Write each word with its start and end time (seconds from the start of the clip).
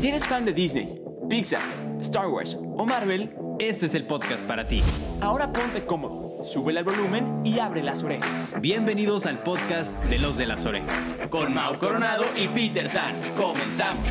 Si 0.00 0.08
eres 0.08 0.26
fan 0.26 0.46
de 0.46 0.54
Disney, 0.54 0.98
Pixar, 1.28 1.60
Star 2.00 2.26
Wars 2.26 2.56
o 2.58 2.86
Marvel, 2.86 3.36
este 3.58 3.84
es 3.84 3.92
el 3.92 4.06
podcast 4.06 4.46
para 4.46 4.66
ti. 4.66 4.82
Ahora 5.20 5.52
ponte 5.52 5.84
cómodo, 5.84 6.42
sube 6.42 6.72
el 6.72 6.82
volumen 6.82 7.44
y 7.44 7.58
abre 7.58 7.82
las 7.82 8.02
orejas. 8.02 8.58
Bienvenidos 8.62 9.26
al 9.26 9.42
podcast 9.42 10.02
de 10.04 10.18
los 10.18 10.38
de 10.38 10.46
las 10.46 10.64
orejas. 10.64 11.14
Con 11.28 11.52
Mau 11.52 11.78
Coronado 11.78 12.24
y 12.34 12.48
Peter 12.48 12.88
San. 12.88 13.14
Comenzamos. 13.36 14.02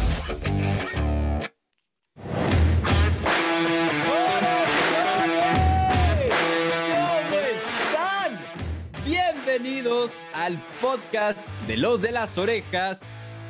Bienvenidos 9.04 10.22
al 10.36 10.62
podcast 10.80 11.48
de 11.66 11.78
los 11.78 12.04
de 12.04 12.12
las 12.12 12.38
orejas. 12.38 13.10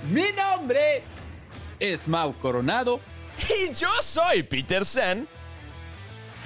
Mi 0.09 0.23
nombre 0.37 1.03
es 1.79 2.07
Mau 2.07 2.33
Coronado. 2.33 2.99
Y 3.39 3.73
yo 3.73 3.89
soy 4.01 4.43
Peter 4.43 4.85
San. 4.85 5.27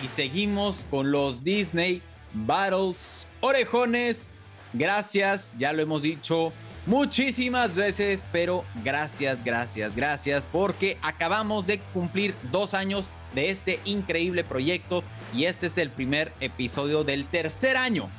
Y 0.04 0.08
seguimos 0.08 0.86
con 0.90 1.12
los 1.12 1.44
Disney 1.44 2.02
Battles 2.34 3.28
Orejones. 3.42 4.30
Gracias, 4.74 5.52
ya 5.58 5.74
lo 5.74 5.82
hemos 5.82 6.02
dicho 6.02 6.54
muchísimas 6.86 7.76
veces, 7.76 8.28
pero 8.32 8.66
gracias, 8.84 9.44
gracias, 9.44 9.96
gracias, 9.96 10.46
porque 10.46 10.98
acabamos 11.02 11.68
de 11.68 11.80
cumplir 11.94 12.36
dos 12.52 12.74
años 12.74 13.10
de 13.34 13.50
este 13.50 13.80
increíble 13.86 14.44
proyecto 14.44 15.04
y 15.34 15.46
este 15.46 15.68
es 15.68 15.78
el 15.78 15.90
primer 15.90 16.34
episodio 16.40 17.04
del 17.04 17.26
tercer 17.26 17.78
año. 17.78 18.10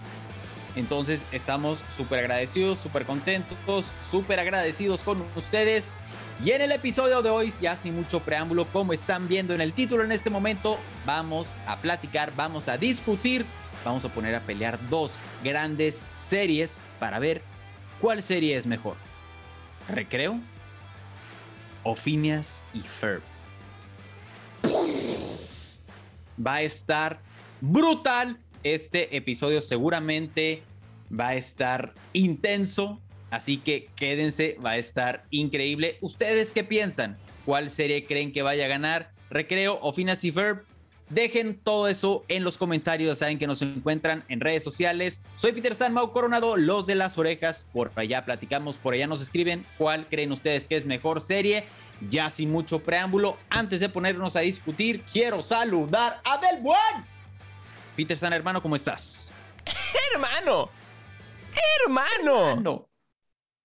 Entonces 0.77 1.25
estamos 1.31 1.85
súper 1.89 2.21
agradecidos, 2.21 2.79
súper 2.79 3.05
contentos, 3.05 3.93
súper 4.03 4.41
agradecidos 4.41 5.03
con 5.03 5.23
ustedes. 5.37 5.97
Y 6.43 6.51
en 6.51 6.63
el 6.63 6.73
episodio 6.73 7.23
de 7.23 7.31
hoy, 7.31 7.53
ya 7.61 7.77
sin 7.77 7.95
mucho 7.95 8.21
preámbulo, 8.21 8.67
como 8.67 8.93
están 8.93 9.29
viendo 9.29 9.55
en 9.55 9.61
el 9.61 9.73
título 9.73 10.03
en 10.03 10.11
este 10.11 10.31
momento, 10.31 10.79
vamos 11.07 11.57
a 11.67 11.81
platicar, 11.81 12.35
vamos 12.35 12.69
a 12.69 12.77
discutir, 12.77 13.47
vamos 13.85 14.05
a 14.05 14.09
poner 14.09 14.35
a 14.35 14.41
pelear 14.41 14.79
dos 14.89 15.17
grandes 15.45 16.03
series 16.11 16.79
para 16.99 17.19
ver 17.21 17.43
cuál 18.01 18.23
serie 18.23 18.57
es 18.57 18.67
mejor. 18.67 18.97
¿Recreo? 19.89 20.41
¿O 21.85 21.95
y 21.95 22.81
Ferb? 22.81 23.23
Va 26.45 26.55
a 26.55 26.63
estar 26.63 27.21
brutal. 27.61 28.41
Este 28.63 29.17
episodio 29.17 29.61
seguramente 29.61 30.63
va 31.13 31.29
a 31.29 31.35
estar 31.35 31.95
intenso. 32.13 33.01
Así 33.35 33.59
que 33.59 33.89
quédense, 33.97 34.57
va 34.65 34.71
a 34.71 34.77
estar 34.77 35.25
increíble. 35.31 35.99
¿Ustedes 36.01 36.53
qué 36.53 36.63
piensan? 36.63 37.19
¿Cuál 37.45 37.69
serie 37.69 38.07
creen 38.07 38.33
que 38.33 38.43
vaya 38.43 38.67
a 38.67 38.69
ganar? 38.69 39.11
¿Recreo 39.29 39.81
o 39.83 39.93
y 39.97 40.33
Ferb? 40.33 40.65
Dejen 41.11 41.59
todo 41.59 41.89
eso 41.89 42.25
en 42.29 42.45
los 42.45 42.59
comentarios. 42.59 43.19
Saben 43.19 43.41
que 43.41 43.49
nos 43.49 43.61
encuentran 43.61 44.25
en 44.29 44.39
redes 44.39 44.63
sociales. 44.63 45.25
Soy 45.35 45.51
Peter 45.51 45.75
San 45.75 45.93
Mau 45.93 46.13
Coronado, 46.13 46.57
los 46.57 46.87
de 46.87 46.95
las 46.95 47.19
orejas. 47.19 47.69
Por 47.73 47.91
allá 47.97 48.25
platicamos, 48.25 48.79
por 48.79 48.95
allá 48.95 49.09
nos 49.09 49.21
escriben 49.21 49.67
cuál 49.79 50.07
creen 50.09 50.31
ustedes 50.31 50.69
que 50.69 50.77
es 50.77 50.87
mejor 50.87 51.21
serie. 51.21 51.65
Ya 52.09 52.31
sin 52.31 52.53
mucho 52.53 52.85
preámbulo, 52.85 53.37
antes 53.51 53.81
de 53.81 53.89
ponernos 53.89 54.37
a 54.37 54.41
discutir, 54.41 55.03
quiero 55.13 55.43
saludar 55.43 56.21
a 56.25 56.39
Del 56.39 56.63
Buen. 56.63 57.05
Peter 57.97 58.17
San, 58.17 58.33
hermano, 58.33 58.63
¿cómo 58.63 58.77
estás? 58.77 59.33
Hermano. 60.15 60.71
Hermano. 61.83 62.51
Hermano. 62.51 62.94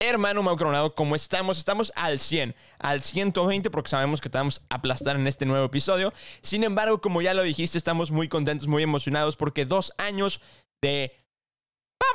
Hermano 0.02 0.42
Mau 0.42 0.56
Coronado, 0.56 0.96
¿cómo 0.96 1.14
estamos? 1.14 1.58
Estamos 1.58 1.92
al 1.98 2.20
100, 2.20 2.56
al 2.80 3.02
120 3.02 3.70
porque 3.70 3.90
sabemos 3.90 4.22
que 4.22 4.30
te 4.30 4.38
vamos 4.38 4.62
a 4.70 4.76
aplastar 4.76 5.18
en 5.18 5.28
este 5.28 5.46
nuevo 5.46 5.66
episodio. 5.66 6.14
Sin 6.42 6.64
embargo, 6.64 7.02
como 7.02 7.22
ya 7.22 7.34
lo 7.34 7.44
dijiste, 7.44 7.78
estamos 7.78 8.10
muy 8.10 8.30
contentos, 8.30 8.70
muy 8.70 8.82
emocionados 8.82 9.36
porque 9.36 9.66
dos 9.66 9.92
años 9.98 10.40
de, 10.82 11.18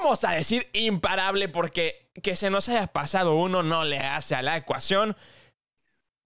vamos 0.01 0.25
a 0.25 0.33
decir, 0.33 0.67
imparable 0.73 1.51
porque 1.51 2.11
que 2.23 2.37
se 2.37 2.49
nos 2.49 2.71
haya 2.71 2.87
pasado 2.87 3.35
uno 3.35 3.63
no 3.63 3.85
le 3.85 3.99
hace 3.99 4.35
a 4.35 4.41
la 4.41 4.57
ecuación 4.57 5.15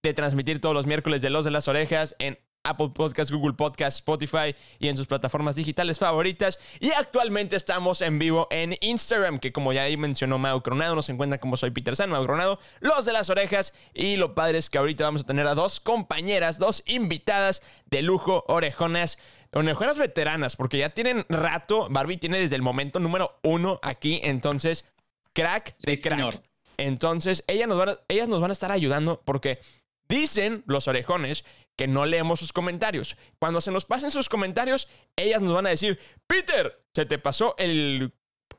de 0.01 0.13
transmitir 0.13 0.61
todos 0.61 0.73
los 0.73 0.85
miércoles 0.85 1.21
de 1.21 1.29
Los 1.29 1.43
de 1.43 1.51
las 1.51 1.67
Orejas 1.67 2.15
en 2.19 2.39
Apple 2.63 2.89
Podcast, 2.93 3.31
Google 3.31 3.53
Podcast, 3.53 3.97
Spotify 3.99 4.55
y 4.79 4.87
en 4.89 4.97
sus 4.97 5.07
plataformas 5.07 5.55
digitales 5.55 5.97
favoritas. 5.99 6.59
Y 6.79 6.91
actualmente 6.91 7.55
estamos 7.55 8.01
en 8.01 8.19
vivo 8.19 8.47
en 8.51 8.75
Instagram, 8.81 9.39
que 9.39 9.51
como 9.51 9.73
ya 9.73 9.83
ahí 9.83 9.97
mencionó 9.97 10.37
Mau 10.37 10.61
Coronado, 10.61 10.95
nos 10.95 11.09
encuentra 11.09 11.37
como 11.39 11.57
soy 11.57 11.71
Peter 11.71 11.95
San, 11.95 12.09
Mau 12.09 12.21
Coronado, 12.25 12.59
los 12.79 13.05
de 13.05 13.13
las 13.13 13.29
orejas. 13.29 13.73
Y 13.93 14.17
lo 14.17 14.35
padre 14.35 14.57
es 14.57 14.69
que 14.69 14.77
ahorita 14.77 15.03
vamos 15.03 15.21
a 15.21 15.25
tener 15.25 15.47
a 15.47 15.55
dos 15.55 15.79
compañeras, 15.79 16.59
dos 16.59 16.83
invitadas 16.85 17.61
de 17.85 18.01
lujo, 18.01 18.43
orejonas. 18.47 19.17
Orejonas 19.51 19.97
veteranas, 19.97 20.55
porque 20.55 20.77
ya 20.77 20.89
tienen 20.91 21.25
rato. 21.27 21.87
Barbie 21.89 22.17
tiene 22.17 22.37
desde 22.37 22.55
el 22.55 22.61
momento 22.61 22.99
número 22.99 23.39
uno 23.41 23.79
aquí, 23.81 24.19
entonces, 24.23 24.85
crack 25.33 25.75
de 25.77 25.95
Sí, 25.95 26.03
crack. 26.03 26.17
señor. 26.19 26.43
Entonces, 26.77 27.43
ellas 27.47 27.67
nos, 27.67 27.77
van 27.79 27.89
a, 27.89 27.97
ellas 28.09 28.27
nos 28.27 28.41
van 28.41 28.51
a 28.51 28.53
estar 28.53 28.71
ayudando 28.71 29.21
porque 29.25 29.59
dicen 30.07 30.63
los 30.67 30.87
orejones 30.87 31.45
que 31.79 31.87
no 31.87 32.05
leemos 32.05 32.41
sus 32.41 32.51
comentarios. 32.51 33.15
Cuando 33.39 33.61
se 33.61 33.71
nos 33.71 33.85
pasen 33.85 34.11
sus 34.11 34.27
comentarios, 34.27 34.89
ellas 35.15 35.41
nos 35.41 35.53
van 35.53 35.65
a 35.65 35.69
decir, 35.69 35.97
Peter, 36.27 36.83
se 36.93 37.05
te 37.05 37.17
pasó 37.19 37.55
el 37.57 38.11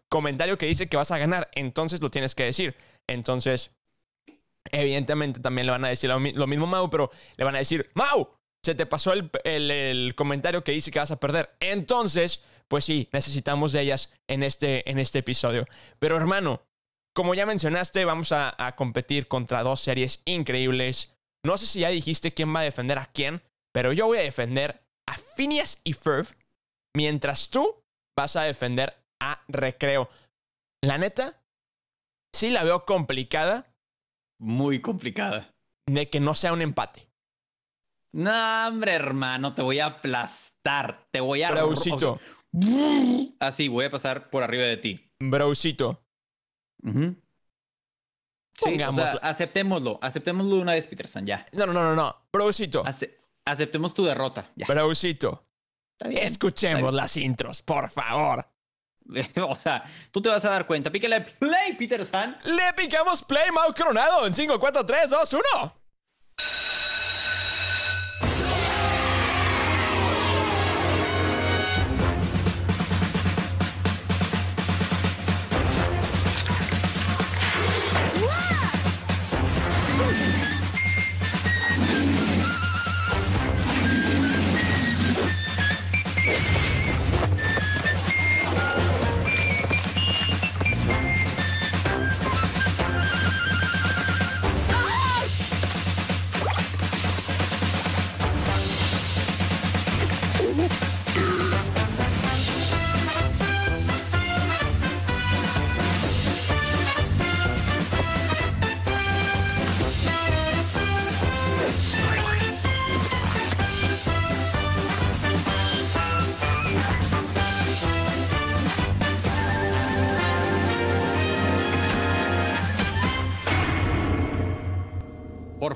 comentario 0.09 0.57
que 0.57 0.65
dice 0.65 0.89
que 0.89 0.97
vas 0.97 1.11
a 1.11 1.19
ganar, 1.19 1.51
entonces 1.53 2.01
lo 2.01 2.11
tienes 2.11 2.35
que 2.35 2.45
decir. 2.45 2.79
Entonces, 3.07 3.75
evidentemente 4.73 5.39
también 5.39 5.67
le 5.67 5.73
van 5.73 5.85
a 5.85 5.89
decir 5.89 6.09
lo, 6.09 6.19
mi- 6.19 6.33
lo 6.33 6.47
mismo 6.47 6.65
a 6.65 6.71
Mau, 6.71 6.89
pero 6.89 7.11
le 7.37 7.45
van 7.45 7.55
a 7.57 7.59
decir, 7.59 7.91
Mau, 7.93 8.31
se 8.65 8.75
te 8.75 8.87
pasó 8.87 9.13
el, 9.13 10.15
comentario 10.17 10.65
que 10.65 10.73
dice 10.73 10.91
que 10.91 10.99
vas 10.99 11.11
a 11.11 11.21
perder. 11.21 11.51
Entonces, 11.61 12.43
pues 12.69 12.87
sí, 12.87 13.11
necesitamos 13.13 13.73
de 13.73 13.83
ellas 13.83 14.15
en 14.29 14.43
este, 14.43 14.91
en 14.91 14.99
este 14.99 15.19
episodio. 15.19 15.67
Pero 15.99 16.17
hermano, 16.17 16.63
como 17.15 17.35
ya 17.35 17.45
mencionaste, 17.45 18.07
vamos 18.07 18.33
a 18.33 18.75
competir 18.79 19.29
contra 19.29 19.63
dos 19.63 19.83
series 19.83 20.23
increíbles. 20.25 21.13
No 21.45 21.57
sé 21.59 21.67
si 21.67 21.81
ya 21.81 21.89
dijiste 21.89 22.35
quién 22.35 22.55
va 22.55 22.61
a 22.61 22.65
defender 22.65 22.99
a 22.99 23.07
quién, 23.07 23.43
pero 23.73 23.93
yo 23.93 24.07
voy 24.07 24.19
a 24.19 24.23
defender 24.23 24.83
a 25.07 25.17
Phineas 25.37 25.81
y 25.85 25.95
Ferb, 25.95 26.27
mientras 26.95 27.51
tú 27.51 27.83
vas 28.17 28.37
a 28.37 28.43
defender 28.43 28.95
a 29.21 29.43
Recreo. 29.49 30.11
La 30.83 30.99
neta, 30.99 31.41
sí 32.33 32.51
la 32.51 32.65
veo 32.65 32.85
complicada 32.85 33.73
Muy 34.39 34.81
complicada. 34.81 35.55
de 35.87 36.09
que 36.09 36.21
no 36.21 36.35
sea 36.35 36.53
un 36.53 36.63
empate. 36.63 37.09
No, 38.13 38.67
hombre, 38.69 38.93
hermano, 38.93 39.55
te 39.55 39.63
voy 39.63 39.79
a 39.79 39.87
aplastar. 39.87 41.07
Te 41.13 41.21
voy 41.21 41.43
a. 41.43 41.53
Braucito, 41.53 42.19
Así, 43.39 43.69
voy 43.69 43.85
a 43.85 43.91
pasar 43.91 44.31
por 44.31 44.43
arriba 44.43 44.65
de 44.65 44.77
ti. 44.77 45.11
braucito. 45.21 46.03
Ujú. 46.83 47.15
Sí, 48.65 48.75
o 48.83 48.93
sea, 48.93 49.05
aceptémoslo. 49.23 49.99
Aceptémoslo 50.03 50.57
una 50.57 50.73
vez, 50.73 50.87
Peterson, 50.87 51.27
ya. 51.27 51.47
No, 51.53 51.67
no, 51.67 51.73
no, 51.73 51.83
no, 51.83 51.95
no. 51.95 52.17
Ace- 52.87 53.19
aceptemos 53.45 53.95
tu 53.95 54.05
derrota, 54.05 54.51
ya. 54.57 54.67
bien. 56.09 56.25
Escuchemos 56.25 56.81
Está 56.83 56.93
las 56.93 57.17
intros, 57.17 57.63
por 57.63 57.91
favor. 57.91 58.47
O 59.49 59.57
sea, 59.57 59.85
tú 60.13 60.23
te 60.23 60.29
vas 60.29 60.45
a 60.45 60.51
dar 60.51 60.67
cuenta. 60.67 60.91
Pícale 60.91 61.21
play, 61.23 61.73
Peterson. 61.77 62.37
Le 62.45 62.73
picamos 62.77 63.23
play, 63.25 63.51
Mau 63.51 63.73
Coronado, 63.75 64.27
en 64.27 64.35
5, 64.35 64.61
4, 64.61 64.87
3, 64.87 65.11
2, 65.11 65.33
1. 65.33 65.80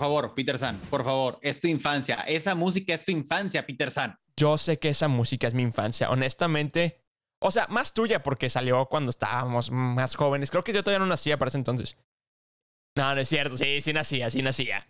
Favor, 0.05 0.35
Peter 0.35 0.59
San, 0.59 0.79
por 0.91 1.03
favor, 1.03 1.39
es 1.41 1.61
tu 1.61 1.69
infancia. 1.69 2.17
Esa 2.27 2.55
música 2.55 2.93
es 2.93 3.05
tu 3.05 3.13
infancia, 3.13 3.67
Peter 3.67 3.91
San. 3.91 4.17
Yo 4.37 4.59
sé 4.59 4.79
que 4.79 4.91
esa 4.91 5.09
música 5.09 5.47
es 5.47 5.55
mi 5.55 5.63
infancia. 5.63 6.11
Honestamente, 6.11 7.03
o 7.43 7.51
sea, 7.51 7.67
más 7.69 7.95
tuya 7.95 8.23
porque 8.23 8.51
salió 8.51 8.87
cuando 8.87 9.11
estábamos 9.11 9.71
más 9.71 10.17
jóvenes. 10.17 10.51
Creo 10.51 10.63
que 10.63 10.73
yo 10.73 10.83
todavía 10.83 10.99
no 10.99 11.07
nacía 11.07 11.39
para 11.39 11.49
ese 11.49 11.59
entonces. 11.59 11.97
No, 12.97 13.15
no 13.15 13.21
es 13.21 13.29
cierto. 13.29 13.57
Sí, 13.57 13.81
sí 13.81 13.93
nacía, 13.93 14.29
sí 14.31 14.43
nacía. 14.43 14.87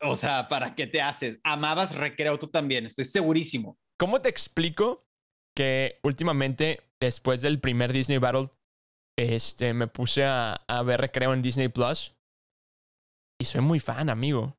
O 0.00 0.14
sea, 0.14 0.48
¿para 0.48 0.74
qué 0.74 0.86
te 0.86 1.02
haces? 1.02 1.40
Amabas 1.42 1.96
recreo 1.96 2.38
tú 2.38 2.46
también, 2.46 2.86
estoy 2.86 3.04
segurísimo. 3.04 3.78
¿Cómo 3.98 4.20
te 4.20 4.28
explico 4.28 5.08
que 5.56 5.98
últimamente, 6.04 6.92
después 7.00 7.42
del 7.42 7.60
primer 7.60 7.92
Disney 7.92 8.18
Battle, 8.18 8.50
este, 9.18 9.74
me 9.74 9.88
puse 9.88 10.24
a, 10.24 10.52
a 10.68 10.82
ver 10.82 11.00
recreo 11.00 11.32
en 11.32 11.42
Disney 11.42 11.68
Plus? 11.68 12.17
Y 13.40 13.44
soy 13.44 13.60
muy 13.60 13.80
fan, 13.80 14.10
amigo. 14.10 14.56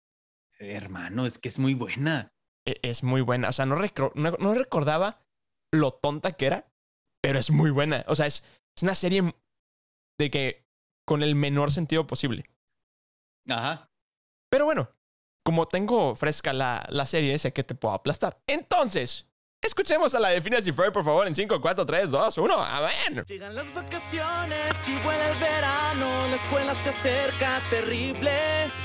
Hermano, 0.59 1.25
es 1.25 1.37
que 1.37 1.49
es 1.49 1.59
muy 1.59 1.73
buena. 1.73 2.33
E- 2.65 2.79
Es 2.81 3.03
muy 3.03 3.21
buena. 3.21 3.49
O 3.49 3.53
sea, 3.53 3.65
no, 3.65 3.75
no, 3.75 4.31
no 4.31 4.53
recordaba 4.53 5.21
lo 5.73 5.91
tonta 5.91 6.33
que 6.33 6.47
era, 6.47 6.71
pero 7.21 7.39
es 7.39 7.51
muy 7.51 7.71
buena. 7.71 8.03
O 8.07 8.15
sea, 8.15 8.25
es, 8.27 8.43
es 8.75 8.83
una 8.83 8.95
serie 8.95 9.35
de 10.19 10.29
que 10.31 10.65
con 11.07 11.23
el 11.23 11.35
menor 11.35 11.71
sentido 11.71 12.07
posible. 12.07 12.45
Ajá. 13.49 13.89
Pero 14.51 14.65
bueno, 14.65 14.91
como 15.45 15.65
tengo 15.65 16.15
fresca 16.15 16.53
la, 16.53 16.85
la 16.89 17.05
serie, 17.05 17.37
sé 17.39 17.53
que 17.53 17.63
te 17.63 17.75
puedo 17.75 17.93
aplastar. 17.95 18.41
Entonces, 18.47 19.28
escuchemos 19.69 20.13
a 20.13 20.19
la 20.19 20.29
de 20.29 20.41
Phineas 20.41 20.67
y 20.67 20.73
Ferb, 20.73 20.91
por 20.91 21.05
favor, 21.05 21.25
en 21.25 21.33
5, 21.33 21.61
4, 21.61 21.85
3, 21.85 22.11
2, 22.11 22.37
1. 22.37 22.53
A 22.53 22.81
ver. 22.81 23.25
Llegan 23.25 23.55
las 23.55 23.73
vacaciones 23.73 24.87
y 24.87 24.97
vuela 25.03 25.31
el 25.31 25.39
verano, 25.39 26.27
la 26.29 26.35
escuela 26.35 26.75
se 26.75 26.89
acerca 26.89 27.61
terrible 27.69 28.31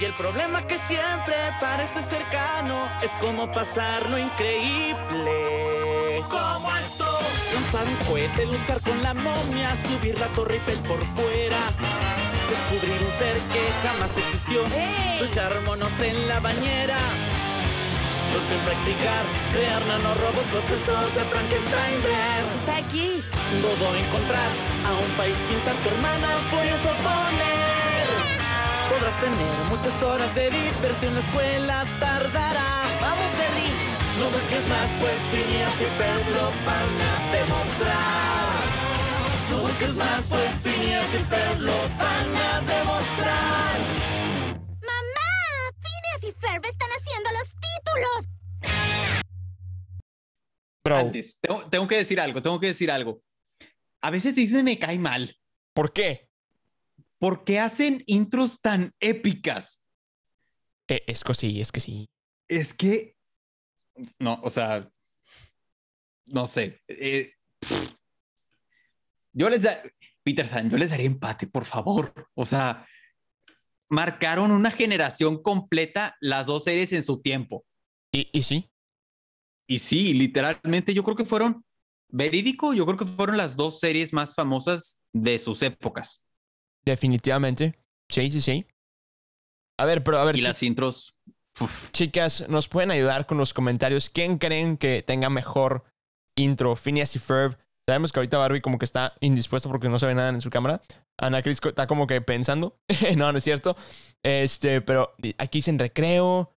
y 0.01 0.05
el 0.05 0.15
problema 0.15 0.65
que 0.67 0.79
siempre 0.79 1.35
parece 1.61 2.01
cercano 2.01 2.89
es 3.03 3.17
cómo 3.17 3.51
pasar 3.51 4.09
lo 4.09 4.19
increíble. 4.19 6.23
¿Cómo 6.29 6.75
esto? 6.77 7.07
Lanzar 7.55 7.87
un 7.89 7.97
cohete, 8.07 8.47
luchar 8.47 8.81
con 8.81 9.03
la 9.03 9.15
momia, 9.15 9.75
subir 9.77 10.19
la 10.19 10.31
torre 10.33 10.55
Eiffel 10.55 10.79
por 10.89 11.05
fuera. 11.17 11.59
Descubrir 12.49 13.03
un 13.03 13.11
ser 13.11 13.37
que 13.53 13.63
jamás 13.83 14.17
existió, 14.17 14.63
luchar 15.21 15.61
monos 15.63 16.01
en 16.01 16.29
la 16.29 16.39
bañera. 16.39 16.99
Practicar, 18.35 19.25
crear 19.53 19.81
nanorobos, 19.87 20.43
procesos 20.51 21.15
de 21.15 21.23
Frankenstein, 21.31 22.03
ver. 22.03 22.43
Está 22.59 22.77
aquí. 22.79 23.23
Todo 23.63 23.95
encontrar 23.95 24.51
a 24.85 24.93
un 24.93 25.11
país 25.17 25.39
pintar 25.49 25.75
tu 25.77 25.89
hermana 25.91 26.29
puedes 26.51 26.83
oponer. 26.85 28.07
Podrás 28.91 29.15
tener 29.21 29.55
muchas 29.71 30.03
horas 30.03 30.35
de 30.35 30.51
diversión, 30.51 31.15
la 31.15 31.21
escuela 31.21 31.87
tardará. 32.01 32.99
Vamos, 33.01 33.31
Terry. 33.39 33.71
No 34.19 34.27
busques 34.31 34.67
más, 34.67 34.91
pues 34.99 35.21
Phineas 35.31 35.81
y 35.81 35.87
Ferb 35.95 36.27
lo 36.35 36.51
van 36.67 36.93
a 37.07 37.15
demostrar. 37.39 38.65
No 39.51 39.59
busques 39.59 39.95
más, 39.95 40.27
pues 40.29 40.61
Phineas 40.61 41.15
y 41.15 41.23
Ferb 41.31 41.61
lo 41.61 41.79
van 42.03 42.31
a 42.51 42.61
demostrar. 42.67 43.75
¡Mamá! 44.83 45.31
Phineas 45.83 46.23
y 46.23 46.33
Ferb 46.41 46.65
están 46.65 46.84
haciendo 47.95 48.15
los 48.17 48.27
títulos. 48.27 49.21
Bro, 50.85 50.97
Antes, 50.99 51.41
tengo, 51.41 51.69
tengo 51.71 51.89
que 51.89 51.97
decir 51.97 52.21
algo, 52.21 52.43
tengo 52.43 52.61
que 52.61 52.67
decir 52.69 52.91
algo. 52.91 53.23
A 54.03 54.11
veces 54.11 54.35
Disney 54.35 54.63
me 54.63 54.79
cae 54.79 54.99
mal. 54.99 55.35
¿por 55.73 55.93
qué? 55.93 56.29
¿Por 57.19 57.45
qué 57.45 57.59
hacen 57.59 58.03
intros 58.07 58.61
tan 58.61 58.93
épicas? 59.01 59.87
Eh, 60.89 61.03
es 61.07 61.25
que 61.25 61.35
sí, 61.35 61.61
es 61.61 61.73
que 61.73 61.81
sí. 61.81 62.11
Es 62.49 62.75
que. 62.75 63.17
No, 64.19 64.41
o 64.43 64.51
sea. 64.51 64.91
No 66.27 66.47
sé. 66.47 66.83
eh, 66.89 67.33
yo 69.33 69.49
les 69.49 69.63
da. 69.63 69.83
Peter 70.23 70.49
San, 70.49 70.71
yo 70.71 70.77
les 70.79 70.91
daría 70.91 71.07
empate, 71.07 71.47
por 71.47 71.65
favor. 71.65 72.13
O 72.35 72.47
sea, 72.47 72.87
marcaron 73.91 74.51
una 74.51 74.71
generación 74.71 75.43
completa 75.43 76.17
las 76.21 76.47
dos 76.47 76.65
series 76.65 76.93
en 76.93 77.03
su 77.03 77.21
tiempo. 77.21 77.65
Y, 78.15 78.31
y 78.33 78.43
sí, 78.43 78.71
Y 79.67 79.79
sí, 79.79 80.13
literalmente 80.15 80.93
yo 80.95 81.03
creo 81.03 81.17
que 81.17 81.25
fueron, 81.25 81.65
verídico, 82.09 82.75
yo 82.75 82.85
creo 82.87 82.99
que 82.99 83.07
fueron 83.07 83.37
las 83.37 83.57
dos 83.57 83.81
series 83.81 84.13
más 84.13 84.35
famosas 84.35 85.03
de 85.13 85.39
sus 85.39 85.63
épocas. 85.63 86.27
definitivamente. 86.85 87.75
Sí, 88.09 88.31
sí, 88.31 88.41
sí. 88.41 88.67
A 89.79 89.85
ver, 89.85 90.03
pero 90.05 90.19
a 90.19 90.25
ver, 90.25 90.37
Y 90.37 90.43
las 90.43 90.63
intros, 90.63 91.17
uf, 91.61 91.91
chicas, 91.93 92.49
¿nos 92.49 92.69
pueden 92.69 92.91
ayudar 92.91 93.27
con 93.27 93.39
los 93.39 93.55
comentarios? 93.55 94.11
¿Quién 94.11 94.39
creen 94.39 94.77
que 94.77 95.03
tenga 95.03 95.31
mejor 95.31 95.85
intro? 96.37 96.77
Phineas 96.77 97.15
y 97.17 97.19
Ferb. 97.19 97.57
Sabemos 97.87 98.13
que 98.13 98.19
ahorita 98.19 98.39
Barbie 98.39 98.63
como 98.63 98.79
que 98.79 98.87
está 98.87 99.15
indispuesta 99.21 99.69
porque 99.69 99.89
no 99.89 99.99
se 99.99 100.07
ve 100.07 100.15
nada 100.15 100.31
en 100.31 100.41
su 100.41 100.51
cámara. 100.51 100.81
Ana 101.19 101.43
Cris 101.43 101.61
co- 101.61 101.69
está 101.69 101.87
como 101.87 102.07
que 102.07 102.21
pensando. 102.21 102.79
no, 103.17 103.31
no 103.31 103.39
es 103.39 103.45
cierto. 103.45 103.77
Este, 104.23 104.81
pero 104.81 105.15
aquí 105.39 105.59
dicen 105.59 105.79
recreo. 105.79 106.54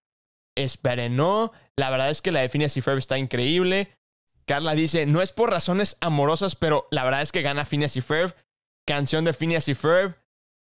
Esperen, 0.58 1.14
no. 1.16 1.52
La 1.76 1.88
verdad 1.88 2.10
es 2.10 2.20
que 2.20 2.32
la 2.32 2.40
de 2.40 2.48
Phineas 2.48 2.76
y 2.76 2.80
Ferb 2.80 2.98
está 2.98 3.16
increíble. 3.16 3.92
Carla 4.44 4.74
dice, 4.74 5.06
no 5.06 5.22
es 5.22 5.30
por 5.30 5.50
razones 5.50 5.96
amorosas, 6.00 6.56
pero 6.56 6.88
la 6.90 7.04
verdad 7.04 7.22
es 7.22 7.30
que 7.32 7.42
gana 7.42 7.64
Phineas 7.64 7.96
y 7.96 8.00
Ferb. 8.00 8.34
Canción 8.86 9.24
de 9.24 9.32
Phineas 9.32 9.68
y 9.68 9.74
Ferb. 9.74 10.16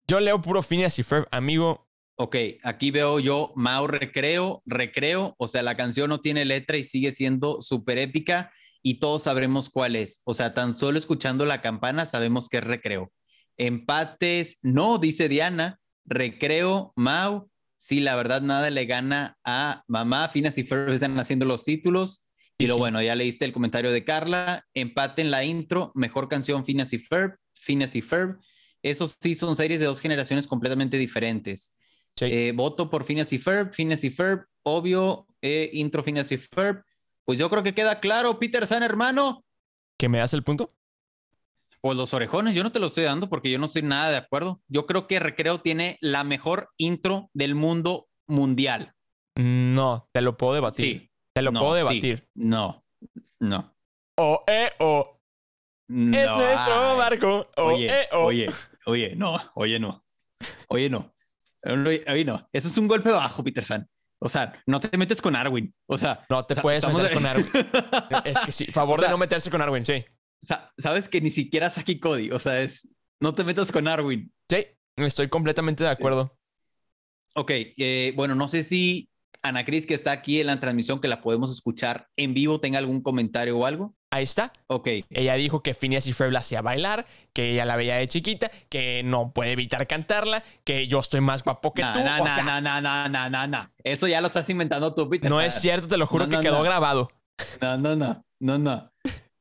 Yo 0.08 0.20
leo 0.20 0.42
puro 0.42 0.64
Phineas 0.64 0.98
y 0.98 1.04
Ferb, 1.04 1.28
amigo. 1.32 1.88
ok, 2.16 2.36
aquí 2.64 2.92
veo 2.92 3.20
yo 3.20 3.52
Mao 3.56 3.88
Recreo, 3.88 4.62
Recreo, 4.66 5.36
o 5.38 5.48
sea, 5.48 5.62
la 5.64 5.76
canción 5.76 6.10
no 6.10 6.20
tiene 6.22 6.46
letra 6.46 6.78
y 6.78 6.84
sigue 6.84 7.12
siendo 7.12 7.62
súper 7.62 7.98
épica 7.98 8.52
y 8.82 9.00
todos 9.00 9.24
sabremos 9.24 9.70
cuál 9.70 9.96
es. 9.96 10.22
O 10.26 10.34
sea, 10.34 10.54
tan 10.54 10.74
solo 10.74 10.98
escuchando 10.98 11.46
la 11.46 11.62
campana 11.62 12.06
sabemos 12.06 12.50
que 12.50 12.58
es 12.58 12.64
Recreo. 12.64 13.12
Empates, 13.58 14.60
no, 14.64 14.98
dice 14.98 15.30
Diana. 15.30 15.80
Recreo, 16.06 16.94
Mau. 16.96 17.50
Sí, 17.84 18.00
la 18.00 18.16
verdad, 18.16 18.42
nada 18.42 18.70
le 18.70 18.86
gana 18.86 19.38
a 19.44 19.84
Mamá. 19.90 20.30
Finas 20.30 20.58
y 20.58 20.64
Ferb 20.64 20.94
están 20.94 21.20
haciendo 21.20 21.44
los 21.44 21.66
títulos. 21.66 22.30
Y 22.58 22.68
lo 22.68 22.78
bueno, 22.78 23.02
ya 23.02 23.14
leíste 23.14 23.44
el 23.44 23.52
comentario 23.52 23.92
de 23.92 24.06
Carla. 24.06 24.66
Empate 24.74 25.22
en 25.22 25.32
la 25.32 25.44
intro. 25.44 25.92
Mejor 25.94 26.30
canción, 26.30 26.64
Finas 26.64 26.94
y 26.94 26.98
Ferb. 26.98 27.36
Finas 27.54 27.94
y 27.98 28.02
Ferb. 28.02 28.40
Esos 28.82 29.18
sí 29.20 29.36
son 29.36 29.58
series 29.58 29.82
de 29.82 29.88
dos 29.88 30.00
generaciones 30.00 30.48
completamente 30.48 30.98
diferentes. 30.98 31.76
Sí. 32.16 32.24
Eh, 32.24 32.54
voto 32.56 32.90
por 32.90 33.04
Phineas 33.04 33.34
y 33.34 33.38
Ferb, 33.38 33.74
Phineas 33.74 34.06
y 34.06 34.12
Ferb, 34.12 34.46
obvio, 34.62 35.28
eh, 35.42 35.70
intro 35.74 36.04
Phineas 36.04 36.32
y 36.32 36.38
Ferb. 36.38 36.86
Pues 37.26 37.38
yo 37.38 37.50
creo 37.50 37.64
que 37.64 37.74
queda 37.74 38.00
claro, 38.00 38.40
Peter 38.40 38.66
San, 38.66 38.84
hermano. 38.84 39.44
¿Que 39.98 40.08
me 40.08 40.20
das 40.20 40.34
el 40.34 40.44
punto? 40.44 40.70
Pues 41.84 41.98
los 41.98 42.14
orejones, 42.14 42.56
yo 42.56 42.64
no 42.64 42.72
te 42.72 42.80
lo 42.80 42.88
estoy 42.88 43.04
dando 43.04 43.28
porque 43.28 43.52
yo 43.52 43.60
no 43.60 43.66
estoy 43.66 43.82
nada 43.82 44.10
de 44.10 44.16
acuerdo. 44.16 44.62
Yo 44.70 44.86
creo 44.86 45.06
que 45.06 45.20
Recreo 45.20 45.60
tiene 45.60 45.98
la 46.00 46.24
mejor 46.24 46.70
intro 46.78 47.30
del 47.34 47.56
mundo 47.56 48.08
mundial. 48.26 48.96
No, 49.36 50.08
te 50.14 50.22
lo 50.22 50.38
puedo 50.38 50.54
debatir. 50.54 50.86
Sí. 51.02 51.12
Te 51.34 51.42
lo 51.42 51.52
No, 51.52 51.60
puedo 51.60 51.76
sí. 51.76 52.00
debatir. 52.00 52.30
No, 52.36 52.86
no. 53.42 53.76
O, 54.18 54.46
eh, 54.48 54.70
o. 54.80 55.20
Es 55.90 56.32
nuestro 56.32 56.96
barco. 56.96 57.48
O, 57.58 57.64
Oye, 57.74 57.88
eh, 57.88 58.08
o. 58.14 58.20
oye, 58.28 58.50
oye, 58.86 59.16
no, 59.18 59.38
oye, 59.56 59.78
no. 59.78 60.06
Oye, 60.70 60.90
no. 60.90 61.14
Oye, 61.66 62.24
no. 62.24 62.48
Eso 62.54 62.70
es 62.70 62.78
un 62.78 62.88
golpe 62.88 63.10
bajo, 63.12 63.44
Peter 63.44 63.66
San. 63.66 63.90
O 64.20 64.30
sea, 64.30 64.54
no 64.68 64.80
te 64.80 64.98
metes 64.98 65.22
con 65.22 65.36
Arwin. 65.36 65.76
O 65.88 65.98
sea, 65.98 66.26
No 66.30 66.46
te 66.46 66.56
puedes 66.56 66.88
meter 66.88 67.10
de- 67.10 67.14
con 67.14 67.26
Arwin. 67.26 67.50
Es 68.24 68.40
que 68.40 68.52
sí, 68.54 68.66
favor 68.68 69.00
O 69.00 69.02
sea, 69.02 69.10
de 69.10 69.14
no 69.14 69.18
meterse 69.18 69.50
con 69.52 69.62
Arwin, 69.62 69.84
sí. 69.84 70.06
Sa- 70.44 70.72
sabes 70.78 71.08
que 71.08 71.22
ni 71.22 71.30
siquiera 71.30 71.70
Saki 71.70 72.00
Cody, 72.00 72.32
o 72.32 72.40
sea, 72.40 72.62
es 72.62 72.90
no 73.20 73.34
te 73.34 73.44
metas 73.44 73.72
con 73.72 73.88
Arwin. 73.88 74.32
Sí, 74.50 74.66
estoy 74.98 75.30
completamente 75.30 75.84
de 75.84 75.90
acuerdo. 75.90 76.38
Ok, 77.36 77.52
eh, 77.52 78.14
bueno, 78.16 78.36
no 78.36 78.48
sé 78.48 78.64
si 78.64 79.10
Ana 79.42 79.66
Cris, 79.66 79.86
que 79.86 79.94
está 79.94 80.12
aquí 80.12 80.40
en 80.40 80.48
la 80.48 80.60
transmisión, 80.60 81.00
que 81.00 81.08
la 81.08 81.22
podemos 81.22 81.52
escuchar 81.52 82.08
en 82.18 82.34
vivo, 82.34 82.60
tenga 82.60 82.80
algún 82.80 83.02
comentario 83.02 83.58
o 83.58 83.66
algo. 83.66 83.96
Ahí 84.12 84.24
está. 84.24 84.54
Ok, 84.68 84.88
Ella 85.10 85.34
dijo 85.36 85.64
que 85.64 85.74
Phineas 85.74 86.06
y 86.06 86.14
Ferb 86.14 86.32
la 86.32 86.40
hacía 86.40 86.62
bailar, 86.62 87.08
que 87.34 87.52
ella 87.54 87.66
la 87.66 87.76
veía 87.76 87.96
de 87.96 88.08
chiquita, 88.08 88.52
que 88.70 89.02
no 89.04 89.34
puede 89.34 89.54
evitar 89.54 89.88
cantarla, 89.88 90.44
que 90.64 90.88
yo 90.88 91.00
estoy 91.00 91.22
más 91.22 91.44
guapo 91.44 91.74
que 91.74 91.82
na, 91.82 91.94
tú. 91.94 92.00
na, 92.02 92.22
o 92.22 92.26
na, 92.26 92.36
sea, 92.36 92.44
na, 92.44 92.62
na, 92.62 92.82
na, 92.82 93.10
na, 93.10 93.30
na, 93.30 93.48
na. 93.48 93.70
Eso 93.84 94.08
ya 94.08 94.22
lo 94.22 94.28
estás 94.28 94.50
inventando 94.50 94.94
tú, 94.94 95.10
Peter. 95.10 95.30
no 95.30 95.42
es 95.42 95.56
cierto, 95.56 95.88
te 95.88 95.98
lo 95.98 96.06
juro 96.06 96.26
no, 96.26 96.30
que 96.30 96.36
no, 96.38 96.42
quedó 96.44 96.58
no. 96.58 96.64
grabado. 96.64 97.10
No, 97.60 97.78
no, 97.78 97.96
no, 97.96 98.24
no, 98.40 98.60
no, 98.60 98.92